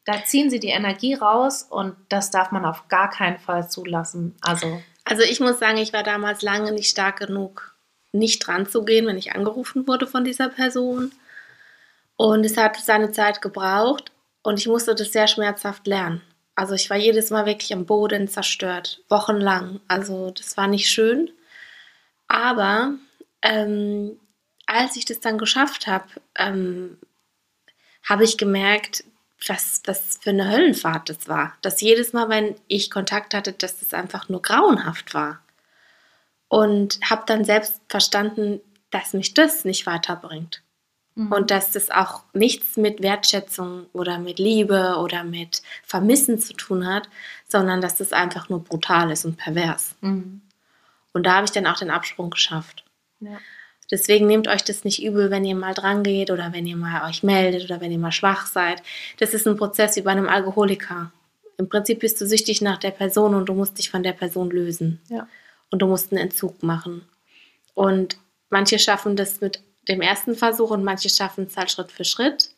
Da 0.06 0.24
ziehen 0.26 0.50
sie 0.50 0.60
die 0.60 0.70
Energie 0.70 1.14
raus 1.14 1.68
und 1.70 1.96
das 2.08 2.32
darf 2.32 2.52
man 2.52 2.66
auf 2.66 2.88
gar 2.88 3.12
keinen 3.12 3.38
Fall 3.38 3.70
zulassen. 3.70 4.36
Also, 4.42 4.82
Also 5.04 5.22
ich 5.22 5.40
muss 5.40 5.60
sagen, 5.60 5.78
ich 5.78 5.94
war 5.94 6.02
damals 6.04 6.42
lange 6.42 6.72
nicht 6.72 6.90
stark 6.90 7.20
genug, 7.20 7.76
nicht 8.12 8.46
dran 8.46 8.68
zu 8.68 8.84
gehen, 8.84 9.06
wenn 9.06 9.18
ich 9.18 9.34
angerufen 9.34 9.88
wurde 9.88 10.08
von 10.08 10.24
dieser 10.24 10.50
Person. 10.50 11.12
Und 12.16 12.46
es 12.46 12.58
hat 12.58 12.78
seine 12.78 13.12
Zeit 13.12 13.42
gebraucht 13.42 14.12
und 14.44 14.60
ich 14.60 14.68
musste 14.68 14.96
das 14.96 15.12
sehr 15.12 15.28
schmerzhaft 15.28 15.88
lernen. 15.88 16.22
Also 16.56 16.74
ich 16.74 16.90
war 16.90 16.98
jedes 16.98 17.30
Mal 17.30 17.46
wirklich 17.46 17.72
am 17.72 17.86
Boden 17.86 18.28
zerstört, 18.28 19.02
wochenlang. 19.08 19.80
Also 19.88 20.32
das 20.32 20.58
war 20.58 20.68
nicht 20.68 20.90
schön. 20.90 21.32
Aber 22.28 22.96
ähm, 23.42 24.20
als 24.66 24.96
ich 24.98 25.06
das 25.06 25.20
dann 25.20 25.38
geschafft 25.38 25.88
habe, 25.88 26.06
ähm, 26.36 26.98
habe 28.04 28.24
ich 28.24 28.38
gemerkt, 28.38 29.04
was 29.48 29.82
das 29.82 30.20
für 30.22 30.32
eine 30.32 30.52
Höllenfahrt 30.52 31.10
das 31.10 31.28
war. 31.28 31.54
Dass 31.62 31.82
jedes 31.82 32.12
Mal, 32.12 32.30
wenn 32.30 32.56
ich 32.68 32.92
Kontakt 32.92 33.34
hatte, 33.34 33.54
dass 33.54 33.80
das 33.80 33.94
einfach 33.94 34.30
nur 34.30 34.42
grauenhaft 34.42 35.14
war. 35.14 35.40
Und 36.50 37.00
habe 37.10 37.24
dann 37.26 37.46
selbst 37.46 37.82
verstanden, 37.88 38.60
dass 38.92 39.14
mich 39.14 39.34
das 39.34 39.66
nicht 39.66 39.86
weiterbringt. 39.86 40.62
Und 41.16 41.52
dass 41.52 41.72
das 41.72 41.92
auch 41.92 42.24
nichts 42.32 42.78
mit 42.78 43.02
Wertschätzung 43.02 43.88
oder 43.92 44.20
mit 44.20 44.40
Liebe 44.40 44.96
oder 45.00 45.26
mit 45.26 45.62
Vermissen 45.84 46.40
zu 46.40 46.54
tun 46.54 46.88
hat, 46.88 47.10
sondern 47.46 47.82
dass 47.82 47.98
das 47.98 48.14
einfach 48.14 48.48
nur 48.48 48.64
brutal 48.64 49.12
ist 49.12 49.26
und 49.26 49.36
pervers. 49.36 49.96
Mhm. 50.00 50.42
Und 51.12 51.26
da 51.26 51.36
habe 51.36 51.46
ich 51.46 51.52
dann 51.52 51.68
auch 51.68 51.78
den 51.78 51.92
Absprung 51.92 52.30
geschafft. 52.30 52.86
Ja. 53.20 53.38
Deswegen 53.92 54.28
nehmt 54.28 54.48
euch 54.48 54.64
das 54.64 54.86
nicht 54.86 55.04
übel, 55.04 55.30
wenn 55.30 55.44
ihr 55.44 55.56
mal 55.56 55.74
dran 55.74 56.04
geht 56.04 56.32
oder 56.32 56.54
wenn 56.54 56.66
ihr 56.66 56.78
mal 56.78 57.10
euch 57.10 57.22
meldet 57.24 57.66
oder 57.66 57.82
wenn 57.82 57.92
ihr 57.92 57.98
mal 57.98 58.12
schwach 58.12 58.46
seid. 58.46 58.82
Das 59.18 59.34
ist 59.34 59.48
ein 59.48 59.58
Prozess 59.58 59.98
wie 59.98 60.02
bei 60.02 60.12
einem 60.12 60.30
Alkoholiker. 60.30 61.12
Im 61.58 61.68
Prinzip 61.68 62.00
bist 62.00 62.22
du 62.22 62.28
süchtig 62.28 62.62
nach 62.62 62.78
der 62.78 62.92
Person 62.92 63.36
und 63.36 63.50
du 63.50 63.54
musst 63.54 63.78
dich 63.78 63.90
von 63.90 64.04
der 64.04 64.14
Person 64.14 64.52
lösen. 64.52 65.02
Ja. 65.10 65.28
Und 65.72 65.80
du 65.82 65.88
musst 65.88 66.12
einen 66.12 66.22
Entzug 66.22 66.64
machen. 66.64 67.08
Und 67.74 68.18
manche 68.50 68.80
schaffen 68.80 69.16
das 69.16 69.42
mit 69.42 69.62
dem 69.88 70.02
ersten 70.02 70.36
Versuch 70.36 70.72
und 70.72 70.84
manche 70.84 71.10
schaffen 71.10 71.46
es 71.46 71.58
halt 71.58 71.72
Schritt 71.72 71.92
für 71.92 72.04
Schritt. 72.04 72.50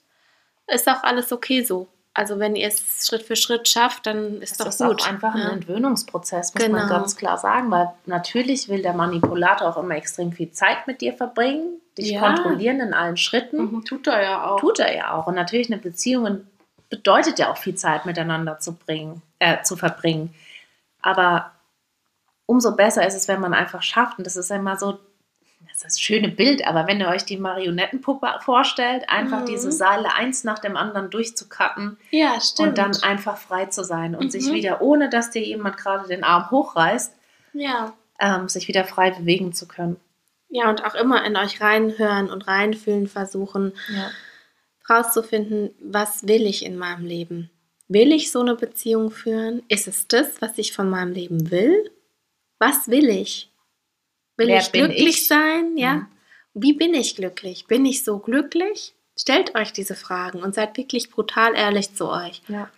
Ist 0.68 0.88
auch 0.90 1.04
alles 1.04 1.32
okay 1.32 1.64
so. 1.64 1.88
Also 2.14 2.40
wenn 2.40 2.58
ihr 2.58 2.68
es 2.68 3.06
Schritt 3.08 3.24
für 3.24 3.38
Schritt 3.38 3.70
schafft, 3.70 4.06
dann 4.06 4.42
ist 4.42 4.60
Das 4.60 4.78
doch 4.78 4.88
ist 4.88 4.92
gut. 5.00 5.02
auch 5.04 5.08
einfach 5.10 5.34
ein 5.34 5.42
ja. 5.42 5.50
Entwöhnungsprozess, 5.52 6.54
muss 6.54 6.68
man 6.68 6.82
Genau. 6.82 6.90
ganz 6.90 7.16
klar 7.16 7.38
sagen, 7.38 7.72
weil 7.72 7.90
natürlich 8.06 8.68
will 8.68 8.82
der 8.82 8.94
Manipulator 8.94 9.70
auch 9.70 9.78
immer 9.82 9.96
extrem 9.96 10.34
viel 10.34 10.52
Zeit 10.52 10.88
mit 10.88 11.00
dir 11.00 11.14
verbringen, 11.14 11.80
dich 11.98 12.12
Ja. 12.12 12.20
kontrollieren 12.20 12.82
in 12.82 12.94
allen 12.94 13.16
Schritten. 13.16 13.72
Mhm, 13.72 13.86
Tut 13.86 14.08
er 14.08 14.22
ja 14.24 14.46
auch. 14.46 14.60
Tut 14.60 14.80
er 14.80 14.94
ja 14.94 15.14
auch. 15.14 15.28
Und 15.28 15.36
natürlich 15.36 15.72
eine 15.72 15.82
Beziehung 15.82 16.46
bedeutet 16.90 17.40
ja 17.40 17.50
auch 17.50 17.58
viel 17.58 17.76
Zeit 17.76 18.06
miteinander 18.06 18.60
zu 18.60 18.74
bringen, 18.76 19.22
äh, 19.40 19.62
zu 19.64 19.78
verbringen. 19.78 20.34
Aber 21.02 21.52
umso 22.52 22.76
besser 22.76 23.06
ist 23.08 23.16
es, 23.16 23.28
wenn 23.30 23.40
man 23.40 23.54
einfach 23.54 23.82
schafft. 23.82 24.18
Und 24.18 24.26
das 24.28 24.36
ist 24.36 24.52
immer 24.52 24.76
so, 24.78 25.00
das 25.68 25.74
ist 25.78 25.84
das 25.86 26.00
schöne 26.02 26.30
Bild, 26.30 26.68
aber 26.68 26.86
wenn 26.88 27.00
ihr 27.00 27.08
euch 27.08 27.24
die 27.24 27.38
Marionettenpuppe 27.38 28.28
vorstellt, 28.42 29.10
einfach 29.10 29.42
Mhm. 29.42 29.46
diese 29.46 29.72
Seile 29.72 30.14
eins 30.14 30.44
nach 30.44 30.60
dem 30.60 30.76
anderen 30.76 31.10
durchzukappen 31.10 31.98
Ja, 32.12 32.34
und 32.60 32.78
dann 32.78 32.96
einfach 33.04 33.38
frei 33.38 33.66
zu 33.68 33.84
sein 33.84 34.16
und 34.16 34.32
sich 34.32 34.48
Mhm. 34.50 34.54
wieder, 34.54 34.82
ohne 34.82 35.10
dass 35.10 35.32
dir 35.32 35.42
jemand 35.44 35.78
gerade 35.78 36.08
den 36.08 36.24
Arm 36.24 36.52
hochreißt, 36.52 37.14
ja. 37.54 37.94
ähm, 38.20 38.50
sich 38.50 38.68
wieder 38.68 38.84
frei 38.86 39.12
bewegen 39.12 39.54
zu 39.54 39.68
können. 39.68 39.96
Ja, 40.50 40.70
und 40.70 40.84
auch 40.84 40.96
immer 40.96 41.24
in 41.26 41.38
euch 41.38 41.62
reinhören 41.62 42.30
und 42.30 42.48
reinfühlen 42.48 43.08
versuchen, 43.08 43.72
Ja. 43.96 44.10
rauszufinden, 44.90 45.72
was 45.80 46.28
will 46.28 46.46
ich 46.46 46.66
in 46.66 46.78
meinem 46.78 47.06
Leben? 47.06 47.50
Will 47.88 48.12
ich 48.12 48.32
so 48.32 48.42
eine 48.42 48.56
Beziehung 48.56 49.12
führen? 49.12 49.64
Ist 49.70 49.88
es 49.88 50.08
das, 50.08 50.42
was 50.42 50.58
ich 50.58 50.74
von 50.74 50.90
meinem 50.90 51.14
Leben 51.14 51.52
will? 51.52 51.92
Was 52.62 52.88
will 52.90 53.10
ich? 53.10 53.50
Will 54.38 54.50
Wer 54.50 54.60
ich 54.60 54.72
glücklich 54.72 55.08
ich? 55.08 55.28
sein? 55.28 55.78
Ja. 55.78 55.96
Mhm. 55.96 56.08
Wie 56.54 56.74
bin 56.74 56.94
ich 56.94 57.16
glücklich? 57.16 57.66
Bin 57.66 57.88
ich 57.88 58.04
so 58.04 58.20
glücklich? 58.20 58.94
Stellt 59.18 59.56
euch 59.56 59.74
diese 59.74 59.96
Fragen 59.96 60.44
und 60.44 60.54
seid 60.54 60.78
wirklich 60.78 61.10
brutal 61.10 61.56
ehrlich 61.56 61.96
zu 61.96 62.08
euch. 62.08 62.44
Ja. 62.48 62.70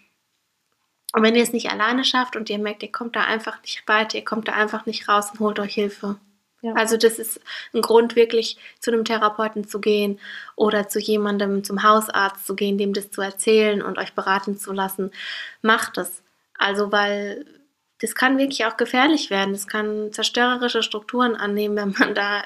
Und 1.11 1.23
wenn 1.23 1.35
ihr 1.35 1.43
es 1.43 1.51
nicht 1.51 1.69
alleine 1.69 2.05
schafft 2.05 2.37
und 2.37 2.49
ihr 2.49 2.59
merkt, 2.59 2.81
ihr 2.81 2.93
kommt 2.93 3.17
da 3.17 3.25
einfach 3.25 3.61
nicht 3.61 3.85
weiter, 3.85 4.17
ihr 4.17 4.23
kommt 4.23 4.47
da 4.47 4.53
einfach 4.53 4.85
nicht 4.85 5.09
raus 5.09 5.31
und 5.31 5.41
holt 5.41 5.59
euch 5.59 5.73
Hilfe. 5.73 6.15
Ja. 6.61 6.75
Also 6.75 6.95
das 6.95 7.19
ist 7.19 7.41
ein 7.73 7.81
Grund, 7.81 8.15
wirklich 8.15 8.57
zu 8.79 8.89
einem 8.89 9.03
Therapeuten 9.03 9.67
zu 9.67 9.81
gehen 9.81 10.17
oder 10.55 10.87
zu 10.87 10.97
jemandem, 10.97 11.65
zum 11.65 11.83
Hausarzt 11.83 12.47
zu 12.47 12.55
gehen, 12.55 12.77
dem 12.77 12.93
das 12.93 13.11
zu 13.11 13.19
erzählen 13.19 13.81
und 13.81 13.97
euch 13.97 14.13
beraten 14.13 14.57
zu 14.57 14.71
lassen. 14.71 15.11
Macht 15.61 15.97
es. 15.97 16.23
Also, 16.57 16.93
weil 16.93 17.45
das 18.03 18.15
kann 18.15 18.37
wirklich 18.37 18.65
auch 18.65 18.75
gefährlich 18.75 19.29
werden. 19.29 19.53
Es 19.55 19.65
kann 19.65 20.11
zerstörerische 20.11 20.83
Strukturen 20.83 21.35
annehmen, 21.37 21.77
wenn 21.77 21.95
man 21.97 22.13
da 22.13 22.43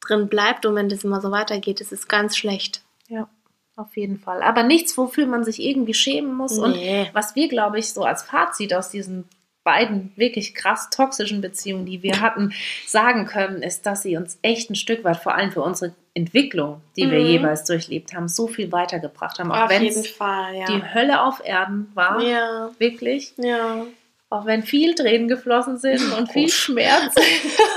drin 0.00 0.28
bleibt 0.28 0.64
und 0.66 0.76
wenn 0.76 0.88
das 0.88 1.02
immer 1.02 1.20
so 1.20 1.32
weitergeht. 1.32 1.80
Das 1.80 1.90
ist 1.90 2.08
ganz 2.08 2.36
schlecht. 2.36 2.82
Ja, 3.08 3.28
auf 3.74 3.96
jeden 3.96 4.20
Fall. 4.20 4.40
Aber 4.40 4.62
nichts, 4.62 4.96
wofür 4.96 5.26
man 5.26 5.42
sich 5.42 5.60
irgendwie 5.60 5.94
schämen 5.94 6.32
muss. 6.32 6.56
Nee. 6.58 7.00
Und 7.00 7.10
was 7.14 7.34
wir, 7.34 7.48
glaube 7.48 7.80
ich, 7.80 7.92
so 7.92 8.04
als 8.04 8.22
Fazit 8.22 8.72
aus 8.72 8.90
diesen 8.90 9.24
beiden 9.64 10.12
wirklich 10.14 10.54
krass 10.54 10.90
toxischen 10.90 11.40
Beziehungen, 11.40 11.86
die 11.86 12.04
wir 12.04 12.20
hatten, 12.20 12.52
sagen 12.86 13.26
können, 13.26 13.62
ist, 13.62 13.84
dass 13.86 14.02
sie 14.02 14.16
uns 14.16 14.38
echt 14.42 14.70
ein 14.70 14.76
Stück 14.76 15.02
weit, 15.02 15.16
vor 15.16 15.34
allem 15.34 15.50
für 15.50 15.62
unsere 15.62 15.92
Entwicklung, 16.14 16.80
die 16.96 17.10
wir 17.10 17.18
Mhm. 17.18 17.26
jeweils 17.26 17.64
durchlebt 17.64 18.14
haben, 18.14 18.28
so 18.28 18.46
viel 18.46 18.70
weitergebracht 18.70 19.40
haben. 19.40 19.50
Auch 19.50 19.64
Auf 19.64 19.70
wenn 19.70 19.82
jeden 19.82 20.00
es 20.00 20.08
Fall, 20.08 20.54
ja. 20.56 20.66
die 20.66 20.82
Hölle 20.94 21.22
auf 21.22 21.42
Erden 21.44 21.90
war, 21.94 22.22
ja, 22.22 22.70
wirklich. 22.78 23.34
ja. 23.38 23.84
Auch 24.30 24.46
wenn 24.46 24.62
viel 24.62 24.94
Tränen 24.94 25.28
geflossen 25.28 25.76
sind 25.76 26.00
und 26.16 26.32
viel 26.32 26.46
Oh. 26.46 26.50
Schmerz. 26.50 27.14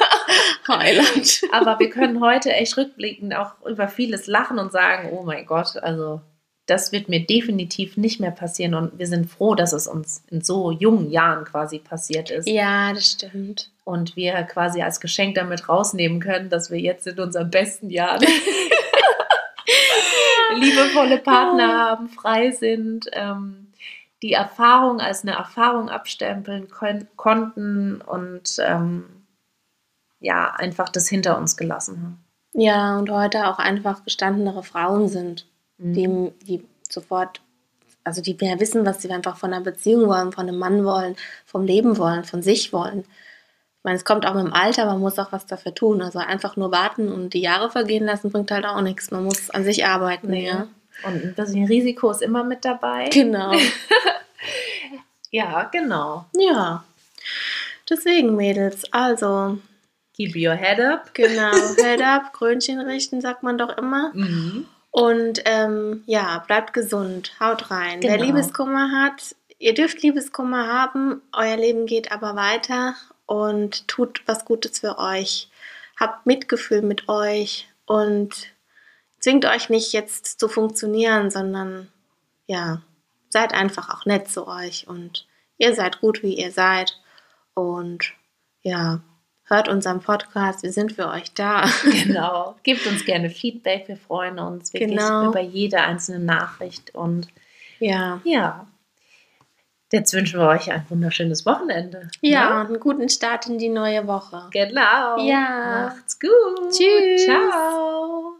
Highlight. 0.67 1.41
Aber 1.51 1.79
wir 1.79 1.89
können 1.89 2.21
heute 2.21 2.53
echt 2.53 2.77
rückblickend 2.77 3.35
auch 3.35 3.53
über 3.65 3.87
vieles 3.87 4.27
lachen 4.27 4.59
und 4.59 4.71
sagen, 4.71 5.09
oh 5.11 5.23
mein 5.23 5.45
Gott, 5.45 5.75
also 5.77 6.21
das 6.67 6.91
wird 6.91 7.09
mir 7.09 7.25
definitiv 7.25 7.97
nicht 7.97 8.19
mehr 8.19 8.31
passieren. 8.31 8.75
Und 8.75 8.97
wir 8.97 9.07
sind 9.07 9.29
froh, 9.29 9.55
dass 9.55 9.73
es 9.73 9.87
uns 9.87 10.23
in 10.29 10.41
so 10.41 10.71
jungen 10.71 11.11
Jahren 11.11 11.43
quasi 11.43 11.79
passiert 11.79 12.29
ist. 12.29 12.47
Ja, 12.47 12.93
das 12.93 13.11
stimmt. 13.11 13.71
Und 13.83 14.15
wir 14.15 14.33
quasi 14.43 14.81
als 14.81 15.01
Geschenk 15.01 15.35
damit 15.35 15.67
rausnehmen 15.67 16.21
können, 16.21 16.49
dass 16.49 16.71
wir 16.71 16.79
jetzt 16.79 17.05
in 17.07 17.19
unseren 17.19 17.49
besten 17.49 17.89
Jahren 17.89 18.21
liebevolle 20.59 21.17
Partner 21.17 21.79
haben, 21.79 22.09
frei 22.09 22.51
sind, 22.51 23.07
ähm, 23.11 23.62
die 24.23 24.33
Erfahrung 24.33 24.99
als 24.99 25.21
eine 25.23 25.33
Erfahrung 25.33 25.89
abstempeln 25.89 26.69
kon 26.69 27.07
konnten 27.15 28.01
und 28.01 28.55
ähm, 28.59 29.03
ja, 30.19 30.51
einfach 30.55 30.89
das 30.89 31.07
hinter 31.09 31.37
uns 31.37 31.57
gelassen 31.57 32.01
haben. 32.01 32.23
Ja, 32.53 32.97
und 32.97 33.09
heute 33.11 33.47
auch 33.47 33.59
einfach 33.59 34.03
gestandenere 34.03 34.63
Frauen 34.63 35.07
sind, 35.09 35.45
Mhm. 35.77 35.93
die, 35.93 36.45
die 36.45 36.65
sofort, 36.89 37.41
also 38.03 38.21
die 38.21 38.37
mehr 38.39 38.59
wissen, 38.59 38.85
was 38.85 39.01
sie 39.01 39.09
einfach 39.11 39.37
von 39.37 39.53
einer 39.53 39.63
Beziehung 39.63 40.07
wollen, 40.07 40.31
von 40.31 40.47
einem 40.47 40.59
Mann 40.59 40.85
wollen, 40.85 41.15
vom 41.45 41.65
Leben 41.65 41.97
wollen, 41.97 42.23
von 42.23 42.41
sich 42.43 42.71
wollen. 42.71 42.99
Ich 42.99 43.83
meine, 43.83 43.97
es 43.97 44.05
kommt 44.05 44.25
auch 44.25 44.35
mit 44.35 44.45
dem 44.45 44.53
Alter, 44.53 44.85
man 44.85 44.99
muss 44.99 45.17
auch 45.19 45.31
was 45.31 45.45
dafür 45.47 45.73
tun. 45.75 46.01
Also 46.01 46.19
einfach 46.19 46.55
nur 46.55 46.71
warten 46.71 47.11
und 47.11 47.33
die 47.33 47.41
Jahre 47.41 47.69
vergehen 47.71 48.05
lassen, 48.05 48.31
bringt 48.31 48.51
halt 48.51 48.65
auch 48.65 48.81
nichts. 48.81 49.11
Man 49.11 49.25
muss 49.25 49.49
an 49.49 49.63
sich 49.65 49.85
arbeiten, 49.85 50.29
Nee. 50.29 50.47
ja. 50.47 50.67
Und 51.05 51.23
ein 51.23 51.33
bisschen 51.35 51.65
Risiko 51.65 52.11
ist 52.11 52.21
immer 52.21 52.43
mit 52.43 52.63
dabei. 52.65 53.09
Genau. 53.09 53.53
Ja, 55.31 55.63
genau. 55.63 56.25
ja. 56.35 56.83
Deswegen, 57.89 58.35
Mädels, 58.35 58.83
also, 58.93 59.57
Keep 60.15 60.35
your 60.35 60.53
head 60.53 60.79
up. 60.79 61.13
genau, 61.13 61.51
Head 61.81 62.01
up, 62.01 62.33
Krönchen 62.33 62.79
richten, 62.79 63.19
sagt 63.19 63.41
man 63.41 63.57
doch 63.57 63.75
immer. 63.77 64.11
Mhm. 64.13 64.67
Und 64.91 65.41
ähm, 65.45 66.03
ja, 66.05 66.43
bleibt 66.45 66.73
gesund, 66.73 67.33
haut 67.39 67.71
rein. 67.71 67.97
Wer 68.03 68.17
Genau. 68.17 68.25
Liebeskummer 68.25 68.91
hat, 68.91 69.35
ihr 69.57 69.73
dürft 69.73 70.03
Liebeskummer 70.03 70.67
haben, 70.67 71.21
euer 71.35 71.57
Leben 71.57 71.87
geht 71.87 72.11
aber 72.11 72.35
weiter 72.35 72.93
und 73.25 73.87
tut 73.87 74.21
was 74.27 74.45
Gutes 74.45 74.79
für 74.79 74.99
euch. 74.99 75.49
Habt 75.99 76.27
Mitgefühl 76.27 76.83
mit 76.83 77.09
euch 77.09 77.67
und 77.87 78.52
zwingt 79.23 79.45
euch 79.45 79.69
nicht 79.69 79.93
jetzt 79.93 80.37
zu 80.39 80.49
funktionieren, 80.49 81.31
sondern 81.31 81.87
ja, 82.45 82.81
seid 83.29 83.53
einfach 83.53 83.89
auch 83.89 84.05
nett 84.05 84.27
zu 84.29 84.47
euch 84.47 84.85
und 84.87 85.25
ihr 85.57 85.73
seid 85.73 86.01
gut, 86.01 86.21
wie 86.23 86.37
ihr 86.37 86.51
seid. 86.51 86.99
Und 87.53 88.11
ja, 88.63 88.99
hört 89.45 89.69
unseren 89.69 90.01
Podcast, 90.01 90.61
wir 90.63 90.73
sind 90.73 90.91
für 90.93 91.07
euch 91.07 91.33
da. 91.33 91.63
Genau. 91.83 92.55
Gebt 92.63 92.85
uns 92.85 93.05
gerne 93.05 93.29
Feedback. 93.29 93.87
Wir 93.87 93.97
freuen 93.97 94.39
uns 94.39 94.73
wirklich 94.73 94.97
Genau. 94.97 95.29
über 95.29 95.39
jede 95.39 95.77
einzelne 95.77 96.19
Nachricht. 96.19 96.93
Und 96.93 97.27
Ja. 97.79 98.19
ja, 98.25 98.67
jetzt 99.91 100.13
wünschen 100.13 100.39
wir 100.39 100.47
euch 100.47 100.69
ein 100.71 100.85
wunderschönes 100.89 101.45
Wochenende. 101.45 102.09
Ja, 102.21 102.61
einen 102.61 102.79
guten 102.79 103.07
Start 103.07 103.47
in 103.47 103.57
die 103.57 103.69
neue 103.69 104.05
Woche. 104.05 104.47
Genau. 104.51 105.17
Ja. 105.25 105.91
Macht's 105.95 106.19
gut. 106.19 106.71
Tschüss. 106.71 107.23
Ciao. 107.23 108.35